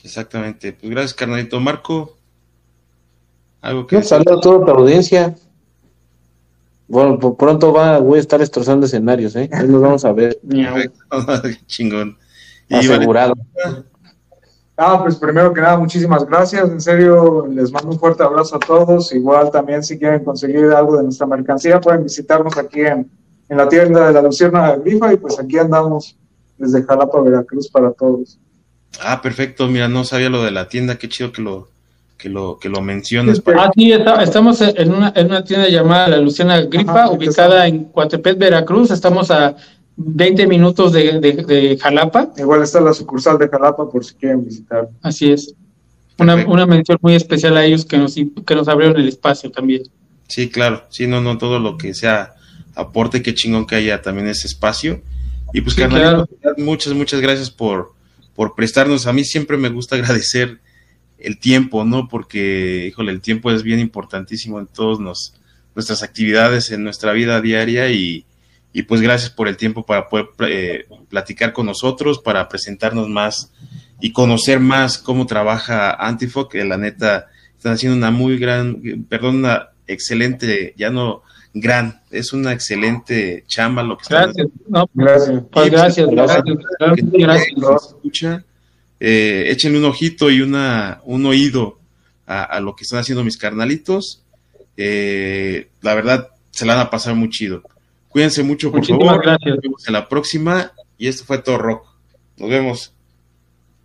Exactamente. 0.03 0.74
Pues 0.74 0.89
gracias, 0.89 1.13
carnalito. 1.13 1.59
Marco, 1.59 2.17
algo 3.61 3.88
que. 3.88 4.01
Saludos 4.03 4.38
a 4.38 4.41
toda 4.41 4.65
tu 4.65 4.72
audiencia. 4.72 5.36
Bueno, 6.88 7.20
por 7.20 7.38
pronto 7.38 7.72
va, 7.72 7.99
voy 7.99 8.17
a 8.17 8.22
estar 8.22 8.39
destrozando 8.39 8.86
escenarios, 8.86 9.36
¿eh? 9.36 9.49
Ahí 9.51 9.67
nos 9.67 9.82
vamos 9.82 10.05
a 10.05 10.11
ver. 10.11 10.39
Chingón. 11.67 12.17
Y 12.67 12.76
Asegurado. 12.76 13.36
Vale. 13.36 13.84
Ah, 14.82 15.01
pues 15.03 15.17
primero 15.17 15.53
que 15.53 15.59
nada, 15.59 15.78
muchísimas 15.78 16.26
gracias. 16.26 16.70
En 16.70 16.80
serio, 16.80 17.45
les 17.47 17.70
mando 17.70 17.89
un 17.89 17.99
fuerte 17.99 18.24
abrazo 18.24 18.55
a 18.55 18.59
todos. 18.59 19.11
Igual 19.11 19.51
también 19.51 19.84
si 19.84 19.99
quieren 19.99 20.24
conseguir 20.24 20.72
algo 20.72 20.95
de 20.95 21.03
nuestra 21.03 21.28
mercancía, 21.28 21.82
pueden 21.82 22.03
visitarnos 22.03 22.57
aquí 22.57 22.82
en 22.82 23.11
en 23.50 23.58
la 23.58 23.68
tienda 23.68 24.08
de 24.08 24.14
la 24.14 24.22
Luciana 24.22 24.76
Grifa 24.76 25.14
y 25.14 25.18
pues 25.18 25.39
aquí 25.39 25.58
andamos 25.58 26.16
desde 26.58 26.84
Jalapa, 26.84 27.22
Veracruz 27.22 27.70
para 27.70 27.91
todos. 27.91 28.38
Ah, 29.02 29.22
perfecto. 29.22 29.68
Mira, 29.68 29.88
no 29.88 30.04
sabía 30.04 30.30
lo 30.30 30.43
de 30.43 30.52
la 30.52 30.68
tienda. 30.68 30.97
Qué 30.97 31.10
chido 31.10 31.32
que 31.32 31.41
lo 31.41 31.68
que 32.18 32.30
lo 32.30 32.60
que 32.60 32.70
lo 32.70 32.82
mencionas. 32.82 33.41
Ah, 33.56 33.72
sí, 33.74 33.93
estamos 33.93 34.62
en 34.62 34.93
una, 34.93 35.14
en 35.16 35.28
una 35.28 35.43
tienda 35.43 35.70
llamada 35.70 36.10
La 36.10 36.18
Luciana 36.18 36.62
Grifa, 36.62 37.10
ubicada 37.10 37.66
en 37.66 37.86
Coatepec, 37.86 38.38
Veracruz. 38.38 38.91
Estamos 38.91 39.32
a 39.32 39.56
20 39.95 40.47
minutos 40.47 40.91
de, 40.91 41.20
de, 41.20 41.78
Jalapa. 41.78 42.32
Igual 42.38 42.64
está 42.64 42.82
la 42.82 42.93
sucursal 42.93 43.38
de 43.38 43.47
Jalapa 43.47 43.89
por 43.89 44.04
si 44.04 44.16
quieren 44.16 44.43
visitar. 44.43 44.89
Así 45.02 45.32
es. 45.32 45.56
Una, 46.18 46.36
una, 46.45 46.66
mención 46.66 46.97
muy 47.02 47.16
especial 47.16 47.56
a 47.56 47.64
ellos 47.64 47.86
que 47.86 47.97
nos, 47.97 48.16
que 48.16 48.56
nos 48.56 48.68
abrieron 48.68 49.00
el 49.00 49.08
espacio 49.08 49.50
también. 49.50 49.84
Sí, 50.28 50.50
claro. 50.50 50.84
Sí, 50.89 51.08
no, 51.08 51.22
no, 51.22 51.38
todo 51.38 51.60
lo 51.60 51.78
que 51.78 51.93
sea 51.93 52.34
aporte, 52.80 53.21
qué 53.21 53.34
chingón 53.34 53.65
que 53.65 53.75
haya 53.75 54.01
también 54.01 54.27
ese 54.27 54.47
espacio. 54.47 55.01
Y 55.53 55.61
pues, 55.61 55.75
muchas, 56.57 56.93
muchas 56.93 57.21
gracias 57.21 57.49
por, 57.49 57.93
por 58.36 58.55
prestarnos. 58.55 59.07
A 59.07 59.13
mí 59.13 59.23
siempre 59.23 59.57
me 59.57 59.69
gusta 59.69 59.95
agradecer 59.97 60.59
el 61.17 61.39
tiempo, 61.39 61.84
¿no? 61.84 62.07
Porque, 62.07 62.88
híjole, 62.88 63.11
el 63.11 63.21
tiempo 63.21 63.51
es 63.51 63.63
bien 63.63 63.80
importantísimo 63.80 64.59
en 64.59 64.67
todas 64.67 64.99
nuestras 65.75 66.03
actividades, 66.03 66.71
en 66.71 66.84
nuestra 66.84 67.11
vida 67.11 67.41
diaria 67.41 67.89
y, 67.89 68.25
y 68.71 68.84
pues 68.84 69.01
gracias 69.01 69.30
por 69.30 69.47
el 69.47 69.57
tiempo 69.57 69.86
para 69.86 70.07
poder 70.07 70.27
eh, 70.47 70.86
platicar 71.09 71.53
con 71.53 71.65
nosotros, 71.65 72.19
para 72.19 72.47
presentarnos 72.47 73.09
más 73.09 73.51
y 73.99 74.11
conocer 74.13 74.59
más 74.59 74.97
cómo 74.97 75.25
trabaja 75.25 75.91
Antifo, 75.91 76.47
que 76.47 76.63
la 76.63 76.77
neta 76.77 77.27
están 77.57 77.73
haciendo 77.73 77.97
una 77.97 78.11
muy 78.11 78.38
gran, 78.38 79.05
perdón, 79.09 79.38
una 79.38 79.69
excelente, 79.88 80.73
ya 80.77 80.89
no 80.89 81.23
gran, 81.54 82.02
es 82.12 82.34
una 82.34 82.54
excelente 82.54 83.43
chamba 83.47 83.84
lo 83.84 83.97
que 83.97 84.04
están 84.04 84.26
gracias. 84.26 84.47
haciendo. 84.47 84.89
gracias. 84.93 85.43
Pues 85.52 85.72
gracias, 85.72 86.10
gracias, 86.10 86.43
gracias. 87.56 88.43
Eh, 89.00 89.45
échenle 89.50 89.80
un 89.80 89.86
ojito 89.86 90.30
y 90.30 90.41
una, 90.41 91.02
un 91.06 91.26
oído 91.26 91.80
a, 92.26 92.60
lo 92.60 92.76
que 92.76 92.84
están 92.84 93.00
haciendo 93.00 93.24
mis 93.24 93.38
carnalitos. 93.38 94.24
Eh, 94.78 95.70
la 95.82 95.95
verdad, 95.95 96.30
se 96.52 96.66
la 96.66 96.76
van 96.76 96.88
a 96.88 96.89
pasar 96.89 97.16
muy 97.16 97.30
chido. 97.30 97.64
Cuídense 98.10 98.43
mucho, 98.43 98.72
por 98.72 98.86
favor. 98.86 99.22
Gracias. 99.22 99.56
Nos 99.56 99.62
vemos 99.62 99.88
en 99.88 99.93
la 99.93 100.08
próxima. 100.08 100.72
Y 100.97 101.08
esto 101.08 101.24
fue 101.26 101.39
todo 101.39 101.58
rock. 101.58 101.88
Nos 102.38 102.50
vemos. 102.50 102.93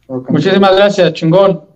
Muchísimas 0.09 0.77
gracias, 0.77 1.13
chingón. 1.15 1.74